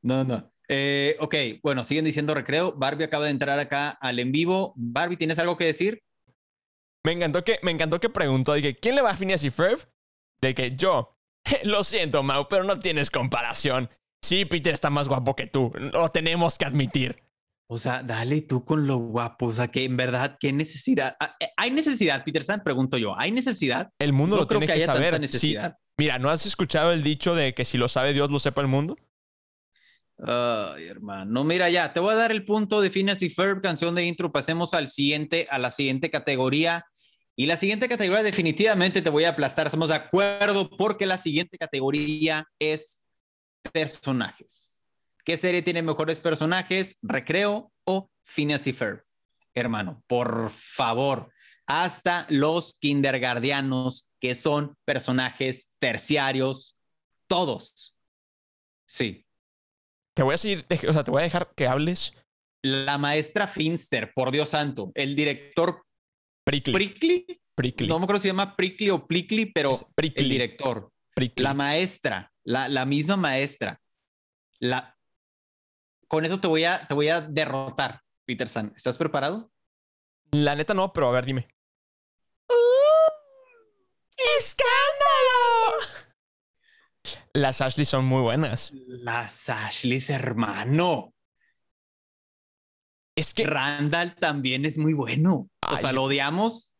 no, 0.01 0.23
no. 0.23 0.52
Eh, 0.69 1.17
ok, 1.19 1.35
bueno, 1.61 1.83
siguen 1.83 2.05
diciendo 2.05 2.33
recreo. 2.33 2.73
Barbie 2.73 3.05
acaba 3.05 3.25
de 3.25 3.31
entrar 3.31 3.59
acá 3.59 3.89
al 3.89 4.19
en 4.19 4.31
vivo. 4.31 4.73
Barbie, 4.75 5.17
¿tienes 5.17 5.39
algo 5.39 5.57
que 5.57 5.65
decir? 5.65 6.01
Me 7.05 7.11
encantó 7.11 7.43
que, 7.43 7.59
me 7.63 7.71
encantó 7.71 7.99
que 7.99 8.09
preguntó, 8.09 8.53
dije, 8.53 8.75
¿quién 8.75 8.95
le 8.95 9.01
va 9.01 9.11
a 9.11 9.17
Phineas 9.17 9.43
y 9.43 9.49
Ferb? 9.49 9.79
De 10.41 10.53
que 10.55 10.71
yo, 10.71 11.17
lo 11.63 11.83
siento, 11.83 12.23
Mau, 12.23 12.47
pero 12.47 12.63
no 12.63 12.79
tienes 12.79 13.11
comparación. 13.11 13.89
Sí, 14.23 14.45
Peter 14.45 14.73
está 14.73 14.89
más 14.89 15.09
guapo 15.09 15.35
que 15.35 15.47
tú, 15.47 15.73
lo 15.75 16.09
tenemos 16.09 16.57
que 16.57 16.65
admitir. 16.65 17.21
O 17.69 17.77
sea, 17.77 18.03
dale 18.03 18.41
tú 18.41 18.63
con 18.63 18.87
lo 18.87 18.97
guapo. 18.97 19.47
O 19.47 19.51
sea, 19.51 19.69
que 19.69 19.83
en 19.83 19.97
verdad, 19.97 20.37
¿qué 20.39 20.53
necesidad? 20.53 21.15
Ah, 21.19 21.35
eh, 21.39 21.47
¿Hay 21.57 21.71
necesidad, 21.71 22.23
Peter 22.23 22.43
San? 22.43 22.63
Pregunto 22.63 22.97
yo. 22.97 23.17
¿Hay 23.17 23.31
necesidad? 23.31 23.89
El 23.99 24.13
mundo 24.13 24.35
No 24.35 24.43
lo 24.43 24.47
creo 24.47 24.59
tiene 24.59 24.73
que 24.73 24.79
que, 24.79 24.85
saber. 24.85 25.27
Sí, 25.27 25.57
mira, 25.97 26.19
¿no 26.19 26.29
has 26.29 26.45
escuchado 26.45 26.91
el 26.91 27.03
dicho 27.03 27.35
de 27.35 27.53
que 27.53 27.65
si 27.65 27.77
lo 27.77 27.87
sabe 27.87 28.13
Dios, 28.13 28.29
lo 28.29 28.39
sepa 28.39 28.61
el 28.61 28.67
mundo? 28.67 28.95
Ay, 30.17 30.87
hermano. 30.87 31.43
Mira, 31.43 31.69
ya, 31.69 31.91
te 31.91 31.99
voy 31.99 32.13
a 32.13 32.17
dar 32.17 32.31
el 32.31 32.45
punto 32.45 32.81
de 32.81 32.89
Phineas 32.89 33.21
y 33.21 33.29
Ferb, 33.29 33.61
canción 33.61 33.95
de 33.95 34.05
intro. 34.05 34.31
Pasemos 34.31 34.73
al 34.73 34.87
siguiente, 34.87 35.47
a 35.49 35.57
la 35.57 35.71
siguiente 35.71 36.09
categoría. 36.09 36.85
Y 37.35 37.47
la 37.47 37.57
siguiente 37.57 37.89
categoría 37.89 38.23
definitivamente 38.23 39.01
te 39.01 39.09
voy 39.09 39.23
a 39.23 39.29
aplastar. 39.29 39.65
Estamos 39.65 39.89
de 39.89 39.95
acuerdo 39.95 40.69
porque 40.69 41.05
la 41.05 41.17
siguiente 41.17 41.57
categoría 41.57 42.47
es 42.59 43.01
personajes. 43.71 44.81
¿Qué 45.25 45.37
serie 45.37 45.61
tiene 45.61 45.81
mejores 45.81 46.19
personajes? 46.19 46.97
¿Recreo 47.01 47.71
o 47.85 48.09
Phineas 48.23 48.67
y 48.67 48.73
Ferb? 48.73 49.03
Hermano, 49.53 50.03
por 50.07 50.51
favor, 50.51 51.31
hasta 51.65 52.25
los 52.29 52.73
kindergardianos 52.73 54.09
que 54.19 54.35
son 54.35 54.75
personajes 54.85 55.73
terciarios, 55.79 56.77
todos. 57.27 57.99
Sí, 58.85 59.25
Te 60.15 60.23
voy 60.23 60.33
a 60.33 60.37
dej- 60.37 60.89
o 60.89 60.93
sea, 60.93 61.03
te 61.03 61.11
voy 61.11 61.21
a 61.21 61.23
dejar 61.23 61.53
que 61.55 61.67
hables. 61.67 62.13
La 62.61 62.97
maestra 62.97 63.47
Finster, 63.47 64.13
por 64.13 64.31
Dios 64.31 64.49
santo. 64.49 64.91
El 64.95 65.15
director 65.15 65.83
Prickly. 66.45 66.73
Prickly. 66.73 67.41
Prickly. 67.55 67.87
No 67.87 67.99
me 67.99 68.05
acuerdo 68.05 68.19
si 68.19 68.23
se 68.23 68.29
llama 68.29 68.55
Prickly 68.55 68.89
o 68.89 69.05
Plickly, 69.05 69.47
pero 69.47 69.73
el 69.97 70.29
director. 70.29 70.91
Prickly. 71.15 71.43
La 71.43 71.53
maestra, 71.53 72.31
la, 72.43 72.67
la 72.67 72.85
misma 72.85 73.15
maestra. 73.15 73.79
La... 74.59 74.97
Con 76.07 76.25
eso 76.25 76.39
te 76.39 76.47
voy, 76.47 76.63
a, 76.63 76.85
te 76.87 76.93
voy 76.93 77.09
a 77.09 77.21
derrotar, 77.21 78.01
Peter 78.25 78.47
San. 78.47 78.73
¿Estás 78.75 78.97
preparado? 78.97 79.51
La 80.31 80.55
neta 80.55 80.73
no, 80.73 80.91
pero 80.93 81.07
a 81.07 81.11
ver, 81.11 81.25
dime. 81.25 81.47
¡Escándalo! 84.39 84.92
Las 87.35 87.61
Ashley 87.61 87.85
son 87.85 88.05
muy 88.05 88.21
buenas. 88.21 88.71
Las 88.71 89.49
Ashleys, 89.49 90.09
hermano. 90.09 91.13
Es 93.15 93.33
que 93.33 93.45
Randall 93.45 94.15
también 94.15 94.65
es 94.65 94.77
muy 94.77 94.93
bueno. 94.93 95.49
O 95.71 95.77
sea, 95.77 95.91
lo 95.93 96.03
odiamos. 96.03 96.73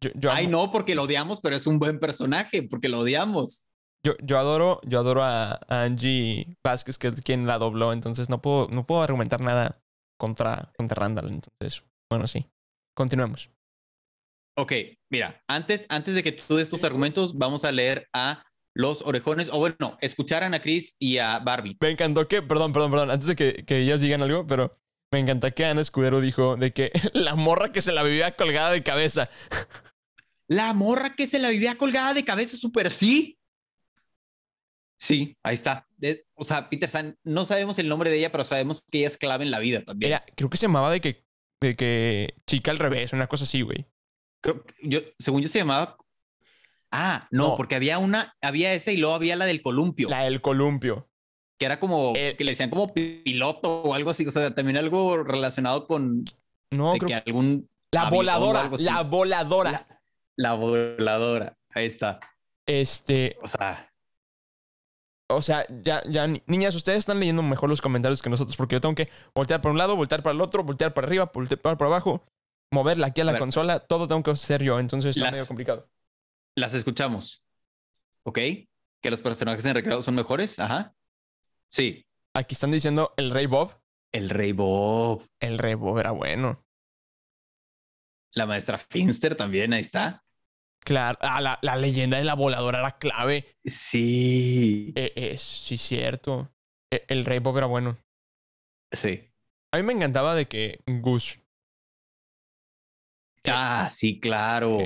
yo, 0.00 0.10
yo 0.14 0.30
Ay, 0.32 0.46
no, 0.46 0.70
porque 0.70 0.94
lo 0.94 1.02
odiamos, 1.04 1.40
pero 1.40 1.56
es 1.56 1.66
un 1.66 1.78
buen 1.78 1.98
personaje, 1.98 2.62
porque 2.62 2.88
lo 2.88 3.00
odiamos. 3.00 3.66
yo, 4.04 4.14
yo 4.22 4.38
adoro, 4.38 4.80
yo 4.84 4.98
adoro 5.00 5.22
a, 5.22 5.54
a 5.68 5.82
Angie 5.84 6.56
Vázquez, 6.64 6.98
que 6.98 7.08
es 7.08 7.22
quien 7.22 7.46
la 7.46 7.58
dobló, 7.58 7.92
entonces 7.92 8.28
no 8.28 8.40
puedo, 8.40 8.68
no 8.68 8.86
puedo 8.86 9.02
argumentar 9.02 9.40
nada 9.40 9.80
contra, 10.18 10.72
contra 10.76 11.00
Randall. 11.02 11.30
Entonces, 11.30 11.84
bueno, 12.10 12.26
sí. 12.26 12.46
Continuemos. 12.94 13.50
Ok, 14.56 14.72
mira, 15.10 15.40
antes, 15.48 15.86
antes 15.88 16.14
de 16.14 16.22
que 16.22 16.32
tú 16.32 16.56
des 16.56 16.68
tus 16.68 16.82
argumentos, 16.84 17.38
vamos 17.38 17.64
a 17.64 17.70
leer 17.72 18.08
a 18.12 18.42
los 18.78 19.02
orejones, 19.02 19.50
o 19.52 19.58
bueno, 19.58 19.98
escuchar 20.00 20.44
a 20.44 20.62
Cris 20.62 20.94
y 21.00 21.18
a 21.18 21.40
Barbie. 21.40 21.76
Me 21.80 21.90
encantó 21.90 22.28
que, 22.28 22.42
perdón, 22.42 22.72
perdón, 22.72 22.92
perdón, 22.92 23.10
antes 23.10 23.26
de 23.26 23.34
que, 23.34 23.64
que 23.66 23.78
ellas 23.78 24.00
digan 24.00 24.22
algo, 24.22 24.46
pero 24.46 24.78
me 25.10 25.18
encanta 25.18 25.50
que 25.50 25.64
Ana 25.64 25.80
Escudero 25.80 26.20
dijo 26.20 26.56
de 26.56 26.72
que 26.72 26.92
la 27.12 27.34
morra 27.34 27.72
que 27.72 27.82
se 27.82 27.90
la 27.90 28.04
vivía 28.04 28.36
colgada 28.36 28.70
de 28.70 28.82
cabeza. 28.82 29.28
La 30.50 30.72
morra 30.72 31.14
que 31.14 31.26
se 31.26 31.38
la 31.38 31.50
vivía 31.50 31.76
colgada 31.76 32.14
de 32.14 32.24
cabeza, 32.24 32.56
súper 32.56 32.90
sí. 32.90 33.38
Sí, 34.98 35.36
ahí 35.42 35.54
está. 35.54 35.86
Es- 36.00 36.24
o 36.34 36.42
sea, 36.42 36.70
Peter 36.70 36.88
San, 36.88 37.18
no 37.22 37.44
sabemos 37.44 37.78
el 37.78 37.86
nombre 37.86 38.08
de 38.08 38.16
ella, 38.16 38.32
pero 38.32 38.44
sabemos 38.44 38.82
que 38.90 39.00
ella 39.00 39.08
es 39.08 39.18
clave 39.18 39.44
en 39.44 39.50
la 39.50 39.58
vida 39.58 39.84
también. 39.84 40.12
Era, 40.12 40.24
creo 40.34 40.48
que 40.48 40.56
se 40.56 40.64
llamaba 40.64 40.90
de 40.90 41.02
que, 41.02 41.22
de 41.60 41.76
que 41.76 42.34
chica 42.46 42.70
al 42.70 42.78
revés, 42.78 43.12
una 43.12 43.26
cosa 43.26 43.44
así, 43.44 43.60
güey. 43.60 43.84
Creo 44.40 44.64
yo, 44.82 45.00
según 45.18 45.42
yo 45.42 45.48
se 45.50 45.58
llamaba. 45.58 45.98
Ah, 46.90 47.26
no, 47.30 47.48
No. 47.48 47.56
porque 47.56 47.74
había 47.74 47.98
una, 47.98 48.34
había 48.40 48.72
esa 48.72 48.92
y 48.92 48.96
luego 48.96 49.14
había 49.14 49.36
la 49.36 49.44
del 49.46 49.60
columpio, 49.62 50.08
La 50.08 50.24
del 50.24 50.40
columpio. 50.40 51.08
que 51.58 51.66
era 51.66 51.78
como, 51.80 52.12
Eh, 52.16 52.34
que 52.38 52.44
le 52.44 52.52
decían 52.52 52.70
como 52.70 52.92
piloto 52.94 53.82
o 53.82 53.94
algo 53.94 54.10
así, 54.10 54.26
o 54.26 54.30
sea, 54.30 54.54
también 54.54 54.76
algo 54.78 55.22
relacionado 55.24 55.86
con 55.86 56.24
No, 56.70 56.92
creo 56.98 57.08
que 57.08 57.14
algún 57.14 57.68
La 57.90 58.08
voladora, 58.10 58.70
la 58.78 59.02
voladora. 59.02 59.70
La, 59.72 60.00
la 60.36 60.54
voladora. 60.54 61.56
Ahí 61.70 61.86
está. 61.86 62.20
Este, 62.66 63.36
O 63.42 63.48
sea, 63.48 63.90
o 65.30 65.42
sea, 65.42 65.66
ya, 65.82 66.02
ya, 66.08 66.26
ni- 66.26 66.42
niñas, 66.46 66.74
ustedes 66.74 66.98
están 67.00 67.18
leyendo 67.20 67.42
mejor 67.42 67.68
los 67.68 67.80
comentarios 67.82 68.22
que 68.22 68.30
nosotros, 68.30 68.56
porque 68.56 68.76
yo 68.76 68.80
tengo 68.80 68.94
que 68.94 69.08
voltear 69.34 69.60
para 69.60 69.72
un 69.72 69.78
lado, 69.78 69.96
voltear 69.96 70.22
para 70.22 70.34
el 70.34 70.40
otro, 70.40 70.64
voltear 70.64 70.94
para 70.94 71.06
arriba, 71.06 71.30
voltear 71.32 71.60
para 71.60 71.76
abajo, 71.86 72.22
moverla 72.70 73.08
aquí 73.08 73.20
a 73.20 73.24
la 73.24 73.38
consola, 73.38 73.80
todo 73.80 74.06
tengo 74.08 74.22
que 74.22 74.30
hacer 74.30 74.62
yo, 74.62 74.78
entonces 74.78 75.16
está 75.16 75.24
Las- 75.26 75.32
medio 75.32 75.46
complicado. 75.46 75.86
Las 76.58 76.74
escuchamos. 76.74 77.46
¿Ok? 78.24 78.38
Que 79.00 79.10
los 79.10 79.22
personajes 79.22 79.64
en 79.64 79.74
recreo 79.74 80.02
son 80.02 80.14
mejores. 80.14 80.58
Ajá. 80.58 80.94
Sí. 81.68 82.04
Aquí 82.34 82.54
están 82.54 82.70
diciendo 82.70 83.14
el 83.16 83.30
Rey 83.30 83.46
Bob. 83.46 83.80
El 84.12 84.30
Rey 84.30 84.52
Bob. 84.52 85.26
El 85.40 85.58
Rey 85.58 85.74
Bob 85.74 85.98
era 85.98 86.10
bueno. 86.10 86.64
La 88.32 88.46
maestra 88.46 88.78
Finster 88.78 89.34
también, 89.34 89.72
ahí 89.72 89.80
está. 89.80 90.24
Claro, 90.80 91.18
ah, 91.22 91.40
la, 91.40 91.58
la 91.62 91.76
leyenda 91.76 92.18
de 92.18 92.24
la 92.24 92.34
voladora 92.34 92.78
era 92.78 92.98
clave. 92.98 93.56
Sí. 93.64 94.92
Eh, 94.96 95.12
eh, 95.16 95.38
sí, 95.38 95.76
cierto. 95.76 96.54
Eh, 96.90 97.04
el 97.08 97.24
Rey 97.24 97.40
Bob 97.40 97.58
era 97.58 97.66
bueno. 97.66 97.98
Sí. 98.92 99.30
A 99.72 99.76
mí 99.76 99.82
me 99.82 99.92
encantaba 99.92 100.34
de 100.34 100.46
que 100.48 100.80
Gus, 100.86 101.40
Ah, 103.44 103.88
sí, 103.90 104.20
claro. 104.20 104.78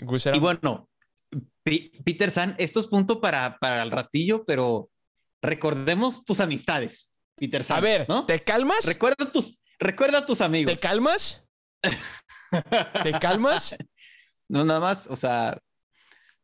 Y 0.00 0.38
bueno, 0.38 0.88
Peter 1.62 2.30
San, 2.30 2.54
esto 2.58 2.80
es 2.80 2.86
punto 2.86 3.20
para, 3.20 3.58
para 3.58 3.82
el 3.82 3.90
ratillo, 3.90 4.44
pero 4.44 4.90
recordemos 5.42 6.24
tus 6.24 6.40
amistades, 6.40 7.12
Peter 7.34 7.64
San. 7.64 7.78
A 7.78 7.80
ver, 7.80 8.06
¿no? 8.08 8.26
¿te 8.26 8.42
calmas? 8.42 8.84
Recuerda 8.86 9.30
tus, 9.30 9.60
recuerda 9.78 10.24
tus 10.26 10.40
amigos. 10.40 10.74
¿Te 10.74 10.80
calmas? 10.80 11.44
¿Te 13.02 13.12
calmas? 13.20 13.76
No, 14.48 14.64
nada 14.64 14.80
más, 14.80 15.06
o 15.08 15.16
sea, 15.16 15.58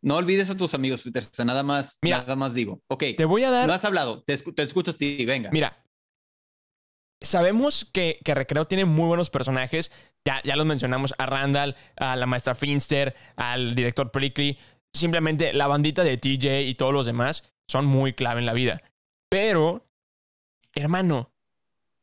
no 0.01 0.17
olvides 0.17 0.51
a 0.51 0.57
tus 0.57 0.75
amigos, 0.75 1.03
Peter. 1.03 1.23
San, 1.23 1.47
nada 1.47 1.63
más, 1.63 1.99
Mira, 2.03 2.19
nada 2.19 2.37
más 2.37 2.55
digo. 2.55 2.81
Ok, 2.89 3.05
Te 3.17 3.25
voy 3.25 3.45
a 3.45 3.51
dar. 3.51 3.67
no 3.69 3.73
has 3.73 3.85
hablado, 3.85 4.23
te, 4.25 4.35
escu- 4.35 4.55
te 4.55 4.63
escucho 4.63 4.93
ti, 4.95 5.25
venga. 5.25 5.51
Mira, 5.53 5.85
sabemos 7.25 7.89
que, 7.93 8.21
que 8.25 8.35
Recreo 8.35 8.67
tiene 8.67 8.85
muy 8.85 9.07
buenos 9.07 9.31
personajes. 9.31 9.91
Ya, 10.25 10.41
ya 10.45 10.57
los 10.57 10.67
mencionamos 10.67 11.15
a 11.19 11.27
Randall, 11.27 11.77
a 11.97 12.17
la 12.17 12.27
maestra 12.27 12.55
Finster, 12.55 13.15
al 13.37 13.75
director 13.75 14.11
Prickly. 14.11 14.59
Simplemente 14.93 15.53
la 15.53 15.67
bandita 15.67 16.05
de 16.05 16.17
TJ 16.17 16.63
y 16.63 16.75
todos 16.75 16.93
los 16.93 17.07
demás 17.07 17.45
son 17.67 17.87
muy 17.87 18.13
clave 18.13 18.41
en 18.41 18.47
la 18.47 18.53
vida. 18.53 18.83
Pero, 19.29 19.87
hermano, 20.75 21.33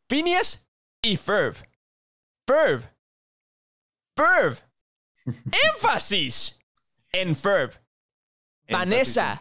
Phineas 0.08 0.70
y 1.02 1.18
Ferb. 1.18 1.56
Ferb. 2.48 2.84
Ferb. 4.16 4.58
¡Énfasis! 5.76 6.60
En 7.12 7.36
Ferb. 7.36 7.74
Vanessa. 8.70 9.38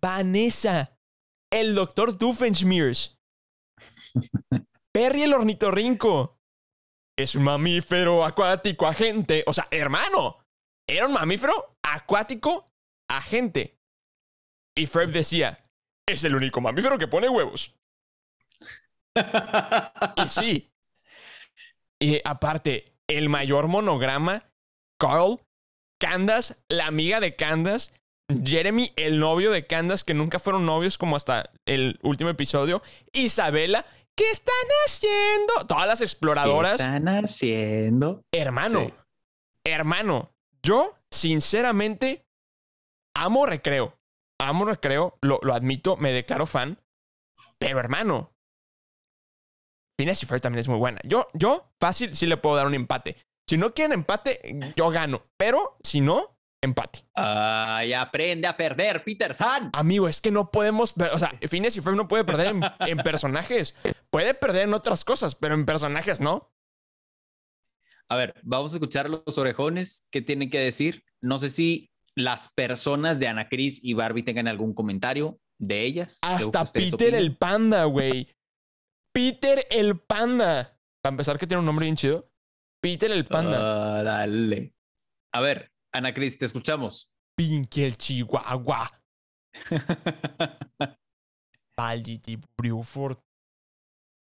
Vanessa, 0.00 0.98
el 1.50 1.74
doctor 1.74 2.18
Doofenshmirtz. 2.18 3.13
Perry 4.92 5.22
el 5.22 5.34
ornitorrinco. 5.34 6.38
Es 7.16 7.34
un 7.34 7.44
mamífero 7.44 8.24
acuático 8.24 8.86
agente. 8.86 9.44
O 9.46 9.52
sea, 9.52 9.66
hermano, 9.70 10.38
era 10.88 11.06
un 11.06 11.12
mamífero 11.12 11.76
acuático 11.82 12.72
agente. 13.08 13.78
Y 14.76 14.86
Ferb 14.86 15.10
decía, 15.10 15.60
es 16.06 16.24
el 16.24 16.34
único 16.34 16.60
mamífero 16.60 16.98
que 16.98 17.08
pone 17.08 17.28
huevos. 17.28 17.74
Y 20.16 20.28
sí. 20.28 20.72
Y 22.00 22.20
aparte, 22.24 22.96
el 23.06 23.28
mayor 23.28 23.68
monograma, 23.68 24.44
Carl, 24.98 25.40
Candace, 26.00 26.56
la 26.68 26.86
amiga 26.86 27.20
de 27.20 27.36
Candace, 27.36 27.92
Jeremy, 28.44 28.92
el 28.96 29.20
novio 29.20 29.52
de 29.52 29.66
Candace, 29.66 30.04
que 30.04 30.14
nunca 30.14 30.38
fueron 30.38 30.66
novios 30.66 30.98
como 30.98 31.16
hasta 31.16 31.50
el 31.66 31.98
último 32.02 32.30
episodio, 32.30 32.82
Isabela, 33.12 33.86
¿qué 34.16 34.30
están 34.30 34.54
haciendo? 34.86 35.66
Todas 35.66 35.86
las 35.86 35.98
¿Qué 35.98 36.04
exploradoras. 36.04 36.72
están 36.80 37.08
haciendo? 37.08 38.22
Hermano, 38.32 38.80
Sí. 38.86 38.94
hermano, 39.64 40.34
yo 40.62 40.96
sinceramente 41.10 42.26
amo 43.16 43.46
recreo. 43.46 43.98
Amo 44.40 44.64
recreo, 44.64 45.16
lo, 45.22 45.38
lo 45.42 45.54
admito, 45.54 45.96
me 45.96 46.12
declaro 46.12 46.46
fan. 46.46 46.80
Pero 47.58 47.78
hermano, 47.78 48.32
Phineas 49.96 50.22
y 50.22 50.26
Ferb 50.26 50.40
también 50.40 50.60
es 50.60 50.68
muy 50.68 50.78
buena. 50.78 51.00
Yo, 51.04 51.28
yo 51.34 51.70
fácil 51.80 52.14
sí 52.16 52.26
le 52.26 52.36
puedo 52.36 52.56
dar 52.56 52.66
un 52.66 52.74
empate. 52.74 53.16
Si 53.48 53.56
no 53.56 53.74
quieren 53.74 53.92
empate, 53.92 54.72
yo 54.76 54.90
gano. 54.90 55.22
Pero 55.36 55.76
si 55.82 56.00
no, 56.00 56.33
empate. 56.64 57.04
Ay, 57.14 57.92
aprende 57.92 58.46
a 58.46 58.56
perder, 58.56 59.04
Peter 59.04 59.34
San. 59.34 59.70
Amigo, 59.72 60.08
es 60.08 60.20
que 60.20 60.30
no 60.30 60.50
podemos. 60.50 60.94
O 61.12 61.18
sea, 61.18 61.38
Phineas 61.48 61.76
y 61.76 61.80
Ferb 61.80 61.96
no 61.96 62.08
puede 62.08 62.24
perder 62.24 62.48
en, 62.48 62.62
en 62.80 62.98
personajes. 62.98 63.76
Puede 64.10 64.34
perder 64.34 64.64
en 64.64 64.74
otras 64.74 65.04
cosas, 65.04 65.34
pero 65.34 65.54
en 65.54 65.66
personajes 65.66 66.20
no. 66.20 66.52
A 68.08 68.16
ver, 68.16 68.34
vamos 68.42 68.72
a 68.72 68.76
escuchar 68.76 69.08
los 69.08 69.38
orejones 69.38 70.06
qué 70.10 70.20
tienen 70.22 70.50
que 70.50 70.58
decir. 70.60 71.04
No 71.22 71.38
sé 71.38 71.48
si 71.50 71.90
las 72.14 72.52
personas 72.52 73.18
de 73.18 73.28
Ana 73.28 73.48
Cris 73.48 73.80
y 73.82 73.94
Barbie 73.94 74.22
tengan 74.22 74.46
algún 74.46 74.74
comentario 74.74 75.40
de 75.58 75.82
ellas. 75.82 76.20
que 76.20 76.26
Hasta 76.28 76.64
Peter 76.66 76.94
opinen. 76.94 77.14
el 77.14 77.36
panda, 77.36 77.84
güey. 77.84 78.28
Peter 79.12 79.66
el 79.70 79.98
panda. 80.00 80.78
Para 81.02 81.12
empezar, 81.12 81.38
que 81.38 81.46
tiene 81.46 81.60
un 81.60 81.66
nombre 81.66 81.84
bien 81.84 81.96
chido. 81.96 82.30
Peter 82.80 83.10
el 83.10 83.26
panda. 83.26 83.98
Ah, 83.98 84.02
dale. 84.02 84.74
A 85.32 85.40
ver, 85.40 85.72
Ana 85.94 86.12
Cris, 86.12 86.36
te 86.36 86.44
escuchamos. 86.44 87.14
Pinky 87.36 87.84
el 87.84 87.96
chihuahua. 87.96 88.90
Balgity, 91.76 92.38
Bruford. 92.58 93.18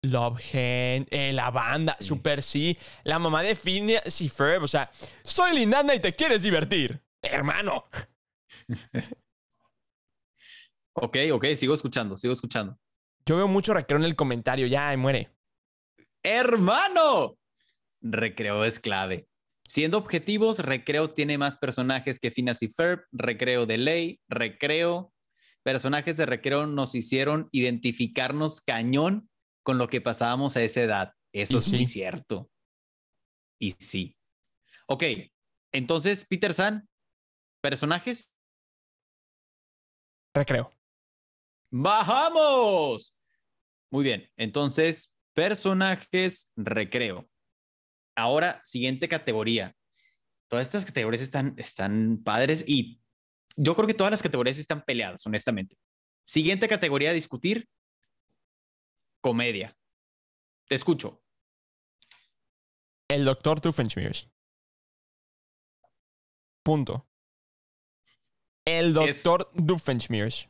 Love 0.04 0.40
Hand, 0.54 1.08
eh, 1.12 1.32
la 1.34 1.50
banda, 1.50 1.96
Sí. 1.98 2.06
Super 2.08 2.44
sí, 2.44 2.78
la 3.06 3.20
mamá 3.20 3.42
de 3.42 3.56
Phineas 3.56 4.20
y 4.20 4.28
Ferb, 4.28 4.64
o 4.64 4.68
sea, 4.68 4.92
soy 5.24 5.56
Lindana 5.56 5.96
y 5.96 6.02
te 6.02 6.14
quieres 6.14 6.44
divertir, 6.44 7.02
hermano. 7.22 7.86
ok, 10.94 11.18
ok, 11.32 11.46
sigo 11.56 11.74
escuchando, 11.74 12.18
sigo 12.18 12.34
escuchando. 12.34 12.78
Yo 13.26 13.38
veo 13.38 13.48
mucho 13.48 13.74
recreo 13.74 13.98
en 13.98 14.04
el 14.04 14.18
comentario, 14.18 14.68
ya, 14.68 14.96
muere. 14.98 15.32
¡Hermano! 16.22 17.38
Recreo 18.02 18.66
es 18.66 18.82
clave. 18.82 19.30
Siendo 19.74 19.98
objetivos, 19.98 20.60
Recreo 20.60 21.16
tiene 21.16 21.40
más 21.40 21.58
personajes 21.58 22.20
que 22.20 22.30
Phineas 22.30 22.62
y 22.62 22.68
Ferb, 22.68 23.08
Recreo 23.12 23.66
de 23.66 23.80
ley, 23.80 24.22
Recreo. 24.30 25.12
Personajes 25.64 26.16
de 26.16 26.28
Recreo 26.28 26.68
nos 26.68 26.94
hicieron 26.94 27.50
identificarnos 27.52 28.62
cañón 28.62 29.32
con 29.64 29.80
lo 29.80 29.88
que 29.88 30.00
pasábamos 30.00 30.58
a 30.58 30.62
esa 30.62 30.82
edad. 30.82 31.14
Eso 31.32 31.56
Y 31.56 31.58
es 31.58 31.72
muy 31.74 31.86
cierto. 31.86 32.52
Y 33.58 33.72
sí. 33.80 34.16
Ok, 34.86 35.06
entonces, 35.72 36.24
Peter 36.24 36.54
San, 36.54 36.88
personajes. 37.60 38.32
Recreo. 40.36 40.72
¡Bajamos! 41.72 43.18
Muy 43.90 44.04
bien, 44.04 44.30
entonces, 44.38 45.16
personajes, 45.34 46.52
recreo. 46.56 47.28
Ahora, 48.16 48.62
siguiente 48.64 49.08
categoría. 49.10 49.76
Todas 50.50 50.68
estas 50.68 50.86
categorías 50.86 51.22
están, 51.22 51.56
están 51.58 52.22
padres 52.24 52.64
y 52.68 53.00
yo 53.56 53.76
creo 53.76 53.88
que 53.88 53.94
todas 53.94 54.12
las 54.12 54.22
categorías 54.22 54.58
están 54.58 54.84
peleadas, 54.84 55.26
honestamente. 55.26 55.78
Siguiente 56.26 56.68
categoría 56.68 57.10
a 57.10 57.14
discutir, 57.14 57.68
comedia. 59.22 59.76
Te 60.68 60.76
escucho. 60.76 61.24
El 63.10 63.26
doctor 63.26 63.62
Doofenshmirtz. 63.62 64.30
Punto. 66.64 67.08
El 68.66 68.88
Es- 68.90 69.24
doctor 69.24 69.52
Doofenshmirtz. 69.54 70.50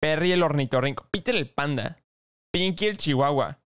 Perry 0.00 0.32
el 0.32 0.42
ornitorrinco. 0.42 1.08
Peter 1.10 1.34
el 1.34 1.52
panda. 1.52 2.04
Pinky 2.52 2.86
el 2.86 2.98
chihuahua. 2.98 3.60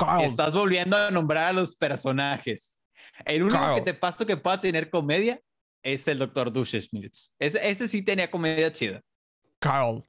Carl. 0.00 0.24
Estás 0.24 0.54
volviendo 0.54 0.96
a 0.96 1.10
nombrar 1.10 1.44
a 1.48 1.52
los 1.52 1.76
personajes. 1.76 2.76
El 3.24 3.42
único 3.42 3.58
Carl. 3.58 3.74
que 3.76 3.82
te 3.82 3.94
paso 3.94 4.24
que 4.26 4.36
pueda 4.36 4.60
tener 4.60 4.88
comedia 4.90 5.40
es 5.82 6.08
el 6.08 6.18
Dr. 6.18 6.52
Duschschmitz. 6.52 7.32
Ese, 7.38 7.68
ese 7.68 7.86
sí 7.86 8.02
tenía 8.02 8.30
comedia 8.30 8.72
chida. 8.72 9.02
Carl. 9.60 10.04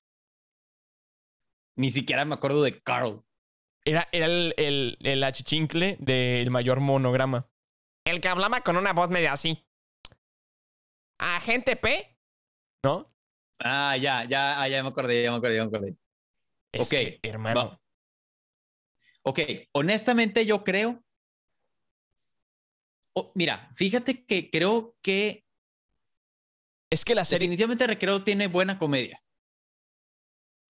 Ni 1.75 1.91
siquiera 1.91 2.25
me 2.25 2.35
acuerdo 2.35 2.63
de 2.63 2.81
Carl. 2.81 3.23
Era, 3.83 4.07
era 4.11 4.27
el, 4.27 4.53
el, 4.57 4.97
el 5.01 5.23
achichincle 5.23 5.97
del 5.99 6.51
mayor 6.51 6.79
monograma. 6.79 7.49
El 8.05 8.21
que 8.21 8.27
hablaba 8.27 8.61
con 8.61 8.77
una 8.77 8.93
voz 8.93 9.09
media 9.09 9.33
así. 9.33 9.65
Agente 11.19 11.75
P. 11.75 12.17
¿No? 12.83 13.13
Ah, 13.59 13.95
ya, 13.97 14.23
ya, 14.25 14.59
ah, 14.61 14.67
ya 14.67 14.81
me 14.83 14.89
acordé, 14.89 15.23
ya 15.23 15.31
me 15.31 15.37
acordé, 15.37 15.55
ya 15.55 15.63
me 15.63 15.67
acordé. 15.67 15.95
Es 16.73 16.81
Ok, 16.87 16.89
que, 16.89 17.19
hermano. 17.23 17.59
va. 17.69 17.80
Ok, 19.23 19.39
honestamente 19.73 20.45
yo 20.45 20.63
creo. 20.63 21.03
Oh, 23.15 23.31
mira, 23.35 23.69
fíjate 23.75 24.25
que 24.25 24.49
creo 24.49 24.95
que 25.01 25.43
Es 26.89 27.03
que 27.05 27.13
la 27.15 27.25
serie. 27.25 27.45
definitivamente 27.47 27.85
Recreo 27.87 28.23
tiene 28.23 28.47
buena 28.47 28.79
comedia. 28.79 29.21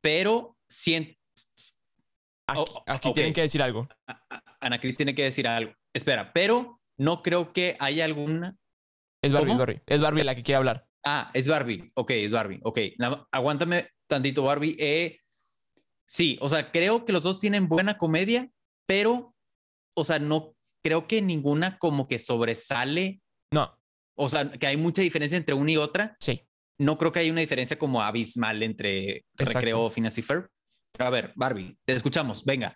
Pero 0.02 0.58
sien- 0.68 1.18
Aquí, 2.48 2.60
oh, 2.68 2.84
aquí 2.88 3.14
tienen 3.14 3.34
que 3.34 3.42
decir 3.42 3.62
algo. 3.62 3.88
Ana 4.60 4.80
Cris 4.82 4.98
tiene 4.98 5.16
que 5.16 5.24
decir 5.24 5.48
algo. 5.48 5.74
Espera, 5.94 6.34
pero 6.34 6.82
no 6.98 7.22
creo 7.22 7.54
que 7.54 7.78
haya 7.80 8.06
alguna. 8.06 8.58
Es 9.24 9.32
Barbie, 9.32 9.52
es 9.52 9.58
Barbie. 9.58 9.82
Es 9.86 10.02
Barbie 10.02 10.24
la 10.24 10.36
que 10.36 10.44
quiere 10.44 10.58
hablar. 10.58 10.88
Ah, 11.06 11.30
es 11.34 11.48
Barbie. 11.48 11.92
Ok, 11.96 12.10
es 12.12 12.32
Barbie. 12.32 12.60
Ok, 12.64 12.80
aguántame 13.32 13.90
tantito, 14.08 14.44
Barbie. 14.44 14.76
Eh, 14.80 15.21
sí, 16.12 16.38
o 16.42 16.50
sea, 16.50 16.72
creo 16.72 17.06
que 17.06 17.14
los 17.14 17.24
dos 17.24 17.40
tienen 17.40 17.68
buena 17.70 17.98
comedia, 17.98 18.52
pero, 18.88 19.34
o 19.96 20.04
sea, 20.06 20.20
no 20.20 20.54
creo 20.84 21.08
que 21.08 21.22
ninguna 21.22 21.78
como 21.80 22.08
que 22.08 22.20
sobresale. 22.20 23.22
No, 23.54 23.78
O 24.18 24.28
sea, 24.30 24.52
que 24.52 24.68
hay 24.68 24.78
mucha 24.78 25.02
diferencia 25.02 25.38
entre 25.38 25.56
una 25.56 25.72
y 25.72 25.78
otra. 25.78 26.16
sí. 26.20 26.46
No 26.80 26.98
creo 26.98 27.12
que 27.12 27.20
haya 27.20 27.32
una 27.32 27.42
diferencia 27.42 27.78
como 27.78 28.02
abismal 28.02 28.64
entre 28.64 29.18
Exacto. 29.38 29.54
Recreo, 29.60 29.90
Phineas 29.92 30.18
y 30.18 30.24
Ferb. 30.24 30.50
Pero 30.92 31.06
a 31.08 31.12
ver, 31.12 31.32
Barbie, 31.36 31.78
te 31.86 31.94
escuchamos. 31.94 32.44
Venga. 32.44 32.76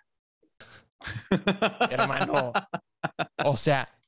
Hermano. 1.90 2.52
o 3.44 3.56
sea. 3.56 4.00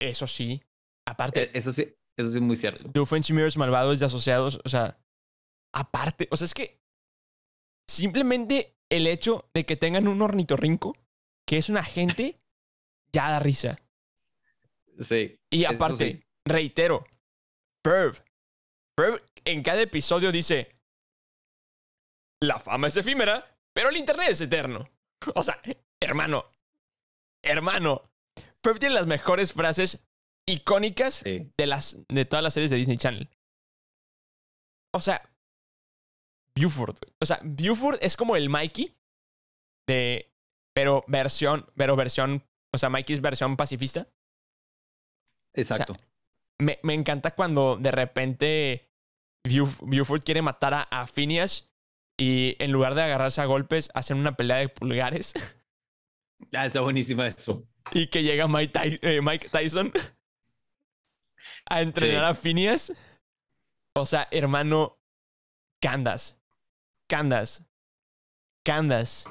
Eso 0.00 0.26
sí. 0.26 0.62
Aparte, 1.06 1.42
Eh, 1.42 1.50
Eso 1.52 1.72
sí, 1.72 1.82
eso 2.16 2.30
sí 2.30 2.36
es 2.38 2.42
muy 2.42 2.56
cierto. 2.56 2.88
Doofenshmirtz, 2.88 3.58
malvados 3.58 4.00
y 4.00 4.04
asociados, 4.04 4.58
o 4.64 4.68
sea, 4.70 4.98
aparte, 5.74 6.26
o 6.30 6.36
sea, 6.38 6.46
es 6.46 6.54
que 6.54 6.79
simplemente 7.90 8.76
el 8.88 9.06
hecho 9.06 9.48
de 9.54 9.66
que 9.66 9.76
tengan 9.76 10.08
un 10.08 10.22
ornitorrinco, 10.22 10.96
que 11.46 11.58
es 11.58 11.68
un 11.68 11.76
agente, 11.76 12.40
ya 13.12 13.30
da 13.30 13.38
risa. 13.40 13.78
Sí. 15.00 15.38
Y 15.50 15.64
aparte, 15.64 16.12
sí. 16.12 16.24
reitero, 16.44 17.06
Ferb, 17.84 18.22
Ferb 18.96 19.22
en 19.44 19.62
cada 19.62 19.80
episodio 19.80 20.30
dice, 20.30 20.72
la 22.42 22.58
fama 22.58 22.88
es 22.88 22.96
efímera, 22.96 23.56
pero 23.72 23.88
el 23.88 23.96
internet 23.96 24.28
es 24.30 24.40
eterno. 24.40 24.88
O 25.34 25.42
sea, 25.42 25.60
hermano, 26.00 26.46
hermano, 27.44 28.10
Ferb 28.62 28.78
tiene 28.78 28.94
las 28.94 29.06
mejores 29.06 29.52
frases 29.52 30.06
icónicas 30.46 31.16
Sí. 31.16 31.50
de, 31.58 31.66
las, 31.66 31.98
de 32.08 32.24
todas 32.24 32.42
las 32.42 32.54
series 32.54 32.70
de 32.70 32.78
Disney 32.78 32.96
Channel. 32.96 33.28
O 34.94 35.00
sea, 35.02 35.30
Buford. 36.54 36.96
O 37.20 37.26
sea, 37.26 37.40
Buford 37.42 37.98
es 38.02 38.16
como 38.16 38.36
el 38.36 38.48
Mikey 38.48 38.94
de. 39.86 40.32
Pero 40.74 41.04
versión. 41.08 41.66
Pero 41.76 41.96
versión. 41.96 42.44
O 42.72 42.78
sea, 42.78 42.88
Mikey 42.90 43.14
es 43.14 43.20
versión 43.20 43.56
pacifista. 43.56 44.08
Exacto. 45.54 45.96
Me, 46.58 46.78
me 46.82 46.94
encanta 46.94 47.34
cuando 47.34 47.76
de 47.76 47.90
repente 47.90 48.90
Buf- 49.44 49.78
Buford 49.80 50.22
quiere 50.22 50.42
matar 50.42 50.74
a, 50.74 50.82
a 50.82 51.06
Phineas 51.06 51.70
y 52.18 52.54
en 52.62 52.70
lugar 52.70 52.94
de 52.94 53.02
agarrarse 53.02 53.40
a 53.40 53.46
golpes, 53.46 53.90
hacen 53.94 54.18
una 54.18 54.36
pelea 54.36 54.58
de 54.58 54.68
pulgares 54.68 55.32
Ah, 56.54 56.66
está 56.66 56.80
buenísima 56.82 57.26
eso. 57.26 57.66
y 57.92 58.08
que 58.08 58.22
llega 58.22 58.46
Mike, 58.48 58.78
Ty- 58.78 58.98
eh, 59.02 59.20
Mike 59.22 59.48
Tyson 59.48 59.92
a 61.66 61.80
entrenar 61.82 62.24
Sí. 62.24 62.30
a 62.30 62.34
Phineas. 62.34 62.92
O 63.94 64.06
sea, 64.06 64.28
hermano, 64.30 64.98
Candas. 65.80 66.39
Candas. 67.10 67.64
Candas. 68.64 69.24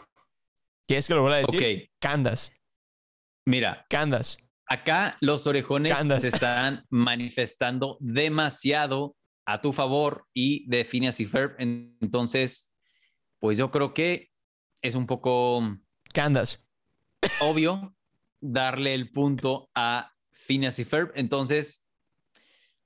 ¿Quieres 0.85 1.07
que 1.07 1.13
lo 1.13 1.21
vuelva 1.21 1.37
a 1.37 1.39
decir? 1.39 1.85
Ok, 1.85 1.89
Candas. 1.97 2.51
mira, 3.45 3.85
Candas. 3.89 4.37
acá 4.65 5.17
los 5.21 5.47
orejones 5.47 5.97
se 6.19 6.27
están 6.27 6.85
manifestando 6.89 7.97
demasiado 8.01 9.15
a 9.45 9.61
tu 9.61 9.71
favor 9.71 10.27
y 10.33 10.67
de 10.69 10.83
Phineas 10.83 11.21
y 11.21 11.25
Ferb. 11.25 11.55
Entonces, 11.57 12.73
pues 13.39 13.57
yo 13.57 13.71
creo 13.71 13.93
que 13.93 14.29
es 14.81 14.95
un 14.95 15.07
poco 15.07 15.63
Candas. 16.13 16.67
obvio 17.39 17.95
darle 18.41 18.93
el 18.93 19.09
punto 19.09 19.69
a 19.73 20.11
Phineas 20.33 20.79
y 20.79 20.83
Ferb. 20.83 21.13
Entonces, 21.15 21.85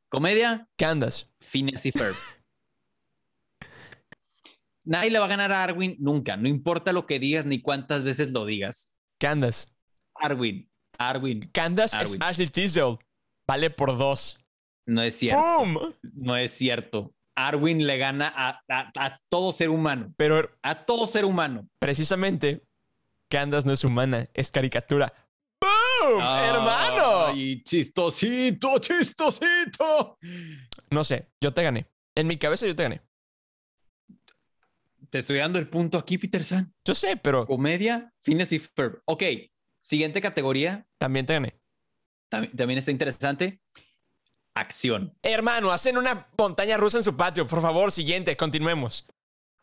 comedia, 0.08 0.70
Candas. 0.78 1.34
Phineas 1.40 1.84
y 1.88 1.92
Ferb. 1.92 2.16
Nadie 4.86 5.10
le 5.12 5.20
va 5.20 5.26
a 5.26 5.30
ganar 5.30 5.52
a 5.52 5.64
Arwin 5.64 5.96
nunca, 6.00 6.36
no 6.38 6.48
importa 6.48 6.92
lo 6.94 7.06
que 7.06 7.20
digas 7.20 7.46
ni 7.46 7.62
cuántas 7.62 8.04
veces 8.04 8.32
lo 8.32 8.46
digas. 8.46 8.92
Candas. 9.20 9.74
Arwin, 10.16 10.70
Arwin, 10.98 11.50
Candas 11.54 11.94
es. 11.94 12.18
Ashley 12.20 12.48
Tisdale. 12.48 12.98
Vale 13.48 13.70
por 13.70 13.98
dos. 13.98 14.40
no 14.86 15.02
es 15.02 15.16
cierto. 15.18 15.42
¡Boom! 15.42 15.96
No 16.14 16.36
es 16.36 16.52
cierto. 16.52 17.14
Arwin 17.36 17.88
le 17.88 17.98
gana 17.98 18.32
a, 18.36 18.62
a- 18.70 18.92
a 18.96 19.20
todo 19.30 19.52
ser 19.52 19.70
humano. 19.70 20.14
Pero 20.18 20.50
A 20.62 20.86
todo 20.86 21.08
ser 21.08 21.26
humano. 21.26 21.68
precisamente, 21.80 22.64
Candace 23.30 23.66
no 23.66 23.74
es 23.74 23.84
humana, 23.84 24.28
es 24.34 24.52
caricatura. 24.52 25.12
¡Boom! 25.62 26.20
¡Hermano! 26.22 27.26
¡Ay, 27.28 27.64
chistosito, 27.64 28.78
chistosito! 28.80 30.18
No 30.92 31.04
sé, 31.04 31.30
yo 31.42 31.54
te 31.54 31.64
gané. 31.64 31.88
En 32.16 32.28
mi 32.28 32.38
cabeza 32.38 32.68
yo 32.68 32.76
te 32.76 32.84
gané. 32.84 33.02
Te 35.14 35.20
estoy 35.20 35.38
dando 35.38 35.60
el 35.60 35.70
punto 35.70 36.00
aquí, 36.00 36.18
Peter 36.18 36.44
San. 36.44 36.74
Yo 36.84 36.96
sé, 36.96 37.18
pero 37.18 37.46
Comedia, 37.46 38.12
Phineas 38.24 38.52
y 38.52 38.58
Ferb. 38.58 39.04
Ok, 39.06 39.22
siguiente 39.78 40.20
categoría. 40.22 40.88
también 40.98 41.28
gané. 41.28 41.62
También, 42.30 42.56
también 42.58 42.80
está 42.80 42.90
interesante. 42.90 43.62
Acción. 44.56 45.16
Hermano, 45.22 45.70
hacen 45.70 46.00
una 46.00 46.28
montaña 46.36 46.78
rusa 46.78 46.98
en 46.98 47.04
su 47.04 47.16
patio. 47.16 47.46
Por 47.46 47.62
favor, 47.62 47.92
siguiente, 47.92 48.36
continuemos. 48.36 49.06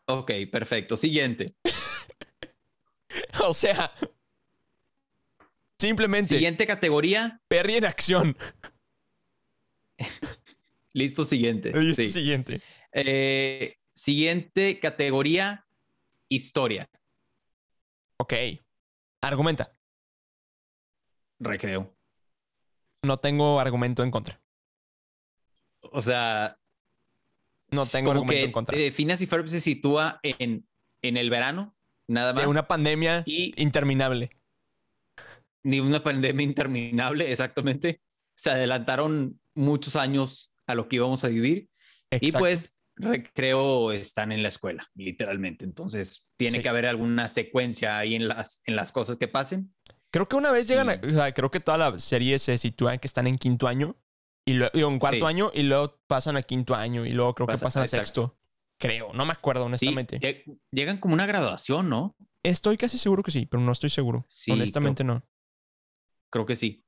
Ok, 0.05 0.31
perfecto. 0.49 0.95
Siguiente. 0.95 1.53
O 3.43 3.53
sea, 3.53 3.93
simplemente 5.77 6.29
Siguiente 6.29 6.65
categoría. 6.65 7.41
Perry 7.49 7.75
en 7.75 7.85
acción. 7.85 8.37
Listo, 10.93 11.25
siguiente. 11.25 11.73
Sí. 11.93 12.09
siguiente. 12.09 12.61
Eh, 12.93 13.80
siguiente 13.93 14.79
categoría. 14.79 15.65
Historia. 16.29 16.89
Ok. 18.17 18.33
Argumenta. 19.21 19.75
Recreo. 21.39 21.95
No 23.03 23.17
tengo 23.17 23.59
argumento 23.59 24.03
en 24.03 24.11
contra. 24.11 24.39
O 25.81 26.01
sea. 26.01 26.57
No 27.71 27.85
tengo 27.85 28.09
como 28.09 28.19
argumento 28.21 28.33
que, 28.39 28.43
en 28.43 28.51
contra. 28.51 28.77
eh, 28.77 28.91
Phineas 28.91 29.21
y 29.21 29.27
Ferb 29.27 29.47
se 29.47 29.59
sitúa 29.59 30.19
en, 30.23 30.67
en 31.01 31.17
el 31.17 31.29
verano, 31.29 31.75
nada 32.07 32.33
más. 32.33 32.43
De 32.43 32.49
una 32.49 32.67
pandemia 32.67 33.23
Y 33.25 33.53
interminable. 33.61 34.29
ni 35.63 35.79
una 35.79 36.03
pandemia 36.03 36.43
interminable, 36.43 37.31
exactamente. 37.31 38.01
Se 38.35 38.51
adelantaron 38.51 39.39
muchos 39.55 39.95
años 39.95 40.53
a 40.67 40.75
lo 40.75 40.87
que 40.89 40.97
íbamos 40.97 41.23
a 41.23 41.29
vivir. 41.29 41.69
Y 42.11 42.31
pues 42.33 42.77
recreo 43.01 43.91
están 43.91 44.31
en 44.31 44.43
la 44.43 44.49
escuela, 44.49 44.87
literalmente. 44.95 45.65
Entonces 45.65 46.29
tiene 46.37 46.57
Sí. 46.57 46.63
que 46.63 46.69
haber 46.69 46.85
alguna 46.85 47.27
secuencia 47.29 47.97
ahí 47.97 48.15
en 48.15 48.27
las, 48.27 48.61
en 48.65 48.75
las 48.75 48.91
cosas 48.91 49.17
que 49.17 49.27
pasen. 49.27 49.73
Creo 50.11 50.27
que 50.27 50.35
una 50.35 50.51
vez 50.51 50.67
llegan 50.67 50.89
a. 50.89 50.95
y- 50.95 51.09
O 51.11 51.13
sea, 51.13 51.33
creo 51.33 51.49
que 51.51 51.59
toda 51.59 51.77
la 51.77 51.99
serie 51.99 52.37
se 52.39 52.57
sitúa 52.57 52.93
en 52.93 52.99
que 52.99 53.07
están 53.07 53.27
en 53.27 53.37
quinto 53.37 53.67
año. 53.67 53.95
Y 54.45 54.53
luego 54.53 54.89
en 54.89 54.99
cuarto 54.99 55.19
Sí. 55.19 55.25
año. 55.25 55.51
Y 55.53 55.63
luego 55.63 56.01
pasan 56.07 56.35
a 56.35 56.41
quinto 56.41 56.73
año. 56.75 57.05
Y 57.05 57.11
luego 57.11 57.33
creo 57.35 57.47
que 57.47 57.53
Pasa- 57.53 57.65
pasan 57.65 57.81
a 57.83 57.85
exacto. 57.85 58.05
sexto. 58.05 58.37
Creo. 58.79 59.13
No 59.13 59.25
me 59.25 59.31
acuerdo, 59.33 59.65
honestamente. 59.65 60.19
lle- 60.19 60.59
llegan 60.71 60.97
como 60.97 61.13
una 61.13 61.27
graduación, 61.27 61.87
¿no? 61.89 62.15
Estoy 62.43 62.75
casi 62.77 62.97
seguro 62.97 63.21
que 63.21 63.29
sí, 63.31 63.45
pero 63.45 63.61
no 63.61 63.71
estoy 63.71 63.91
seguro. 63.91 64.25
Sí, 64.27 64.51
honestamente 64.51 65.03
no. 65.03 65.23
Creo 66.31 66.45
que 66.45 66.55
sí. 66.55 66.83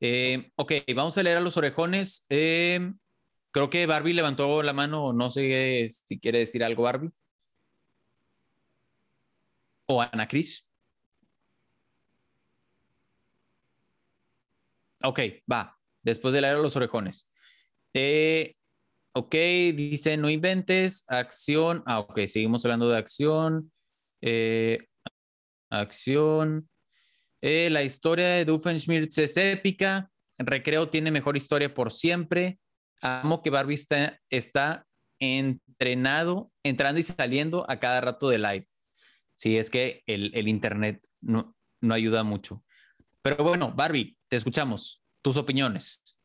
Eh, 0.00 0.52
ok, 0.56 0.72
vamos 0.94 1.18
a 1.18 1.22
leer 1.24 1.38
a 1.38 1.40
los 1.40 1.56
orejones. 1.56 2.24
Eh, 2.28 2.92
creo 3.58 3.70
que 3.70 3.86
Barbie 3.86 4.14
levantó 4.14 4.62
la 4.62 4.72
mano, 4.72 5.12
no 5.12 5.30
sé 5.30 5.88
si 5.88 6.20
quiere 6.20 6.38
decir 6.38 6.62
algo 6.62 6.84
Barbie. 6.84 7.10
O 9.86 10.00
Ana 10.00 10.28
Cris. 10.28 10.70
Ok, 15.02 15.20
va. 15.50 15.76
Después 16.02 16.34
de 16.34 16.40
leer 16.40 16.54
a 16.54 16.58
los 16.58 16.76
orejones. 16.76 17.28
Eh, 17.94 18.54
ok, 19.12 19.34
dice 19.74 20.16
no 20.16 20.30
inventes, 20.30 21.04
acción. 21.08 21.82
Ah, 21.84 21.98
ok, 21.98 22.26
seguimos 22.26 22.64
hablando 22.64 22.88
de 22.88 22.98
acción. 22.98 23.72
Eh, 24.20 24.86
acción. 25.68 26.68
Eh, 27.40 27.70
la 27.70 27.82
historia 27.82 28.28
de 28.28 28.44
Doofenshmirtz 28.44 29.18
es 29.18 29.36
épica. 29.36 30.12
Recreo 30.38 30.88
tiene 30.90 31.10
mejor 31.10 31.36
historia 31.36 31.74
por 31.74 31.90
siempre. 31.90 32.60
Amo 33.00 33.42
que 33.42 33.50
Barbie 33.50 33.74
está, 33.74 34.20
está 34.30 34.86
entrenado, 35.20 36.52
entrando 36.62 37.00
y 37.00 37.02
saliendo 37.02 37.64
a 37.68 37.78
cada 37.78 38.00
rato 38.00 38.28
de 38.28 38.38
live. 38.38 38.68
Sí, 39.34 39.56
es 39.56 39.70
que 39.70 40.02
el, 40.06 40.32
el 40.34 40.48
internet 40.48 41.06
no, 41.20 41.56
no 41.80 41.94
ayuda 41.94 42.24
mucho. 42.24 42.64
Pero 43.22 43.44
bueno, 43.44 43.72
Barbie, 43.72 44.16
te 44.28 44.36
escuchamos. 44.36 45.04
Tus 45.22 45.36
opiniones. 45.36 46.18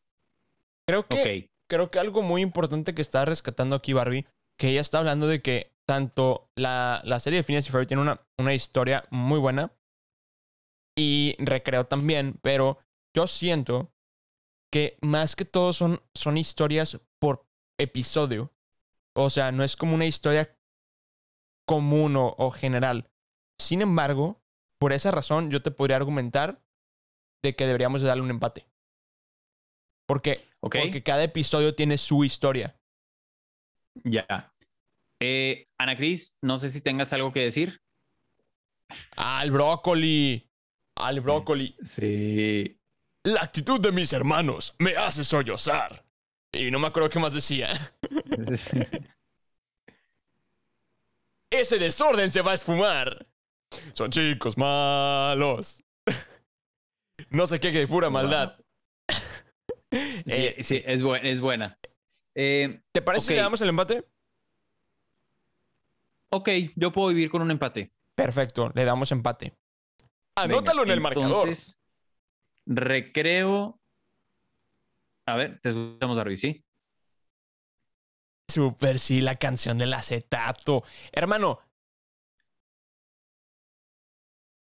Creo 0.86 1.06
que, 1.06 1.14
Ok. 1.48 1.50
creo 1.68 1.90
que 1.90 1.98
algo 1.98 2.22
muy 2.22 2.42
importante 2.42 2.94
que 2.94 3.02
está 3.02 3.24
rescatando 3.24 3.76
aquí 3.76 3.92
Barbie, 3.92 4.26
que 4.58 4.68
ella 4.68 4.80
está 4.80 4.98
hablando 4.98 5.26
de 5.26 5.40
que 5.40 5.72
tanto 5.86 6.50
la, 6.56 7.02
la 7.04 7.20
serie 7.20 7.38
de 7.38 7.42
Phineas 7.42 7.68
y 7.68 7.70
Ferb 7.72 7.86
tiene 7.86 8.02
una, 8.02 8.20
una 8.38 8.54
historia 8.54 9.04
muy 9.10 9.38
buena 9.38 9.72
y 10.96 11.36
Recreo 11.38 11.86
también, 11.86 12.38
pero 12.42 12.78
yo 13.14 13.26
siento 13.26 13.93
que 14.74 14.98
más 15.02 15.36
que 15.36 15.44
todo 15.44 15.72
son, 15.72 16.02
son 16.14 16.36
historias 16.36 17.00
por 17.20 17.46
episodio. 17.78 18.52
O 19.12 19.30
sea, 19.30 19.52
no 19.52 19.62
es 19.62 19.76
como 19.76 19.94
una 19.94 20.04
historia 20.04 20.58
común 21.64 22.16
o, 22.16 22.34
o 22.36 22.50
general. 22.50 23.08
Sin 23.56 23.82
embargo, 23.82 24.42
por 24.78 24.92
esa 24.92 25.12
razón 25.12 25.52
yo 25.52 25.62
te 25.62 25.70
podría 25.70 25.94
argumentar 25.94 26.60
de 27.40 27.54
que 27.54 27.66
deberíamos 27.66 28.00
de 28.00 28.08
darle 28.08 28.24
un 28.24 28.30
empate. 28.30 28.66
Porque 30.06 30.44
porque 30.58 31.04
cada 31.04 31.22
episodio 31.22 31.76
tiene 31.76 31.96
su 31.96 32.24
historia. 32.24 32.76
Ya. 34.02 34.52
Eh, 35.20 35.68
Ana 35.78 35.96
Cris, 35.96 36.36
no 36.42 36.58
sé 36.58 36.68
si 36.68 36.80
tengas 36.80 37.12
algo 37.12 37.32
que 37.32 37.44
decir. 37.44 37.80
¡Al 39.14 39.52
brócoli! 39.52 40.50
¡Al 40.96 41.20
brócoli! 41.20 41.76
Sí. 41.84 42.80
La 43.24 43.40
actitud 43.42 43.80
de 43.80 43.90
mis 43.90 44.12
hermanos 44.12 44.74
me 44.78 44.94
hace 44.96 45.24
sollozar. 45.24 46.04
Y 46.52 46.70
no 46.70 46.78
me 46.78 46.86
acuerdo 46.86 47.08
qué 47.10 47.18
más 47.18 47.34
decía. 47.34 47.68
Ese 51.50 51.78
desorden 51.78 52.30
se 52.32 52.42
va 52.42 52.52
a 52.52 52.54
esfumar. 52.54 53.26
Son 53.92 54.10
chicos 54.10 54.56
malos. 54.56 55.82
No 57.30 57.46
sé 57.46 57.58
qué, 57.60 57.72
que 57.72 57.86
pura 57.86 58.10
maldad. 58.10 58.56
Eh, 60.26 60.56
sí, 60.58 60.62
sí, 60.78 60.82
es, 60.84 61.02
bu- 61.04 61.20
es 61.22 61.40
buena. 61.40 61.78
Eh, 62.34 62.80
¿Te 62.90 63.00
parece 63.00 63.28
que 63.28 63.34
le 63.34 63.42
damos 63.42 63.60
el 63.60 63.68
empate? 63.68 64.04
ok, 66.30 66.48
yo 66.74 66.90
puedo 66.90 67.08
vivir 67.10 67.30
con 67.30 67.42
un 67.42 67.52
empate. 67.52 67.92
Perfecto, 68.16 68.72
le 68.74 68.84
damos 68.84 69.12
empate. 69.12 69.54
Venga, 70.36 70.56
Anótalo 70.56 70.82
en 70.82 70.90
el 70.90 71.00
marcador. 71.00 71.48
Recreo. 72.66 73.78
A 75.26 75.36
ver, 75.36 75.58
te 75.60 75.70
escuchamos, 75.70 76.16
Darby, 76.16 76.36
¿sí? 76.36 76.64
Super, 78.50 78.98
sí, 78.98 79.20
la 79.20 79.36
canción 79.36 79.78
del 79.78 79.94
acetato. 79.94 80.84
Hermano. 81.12 81.60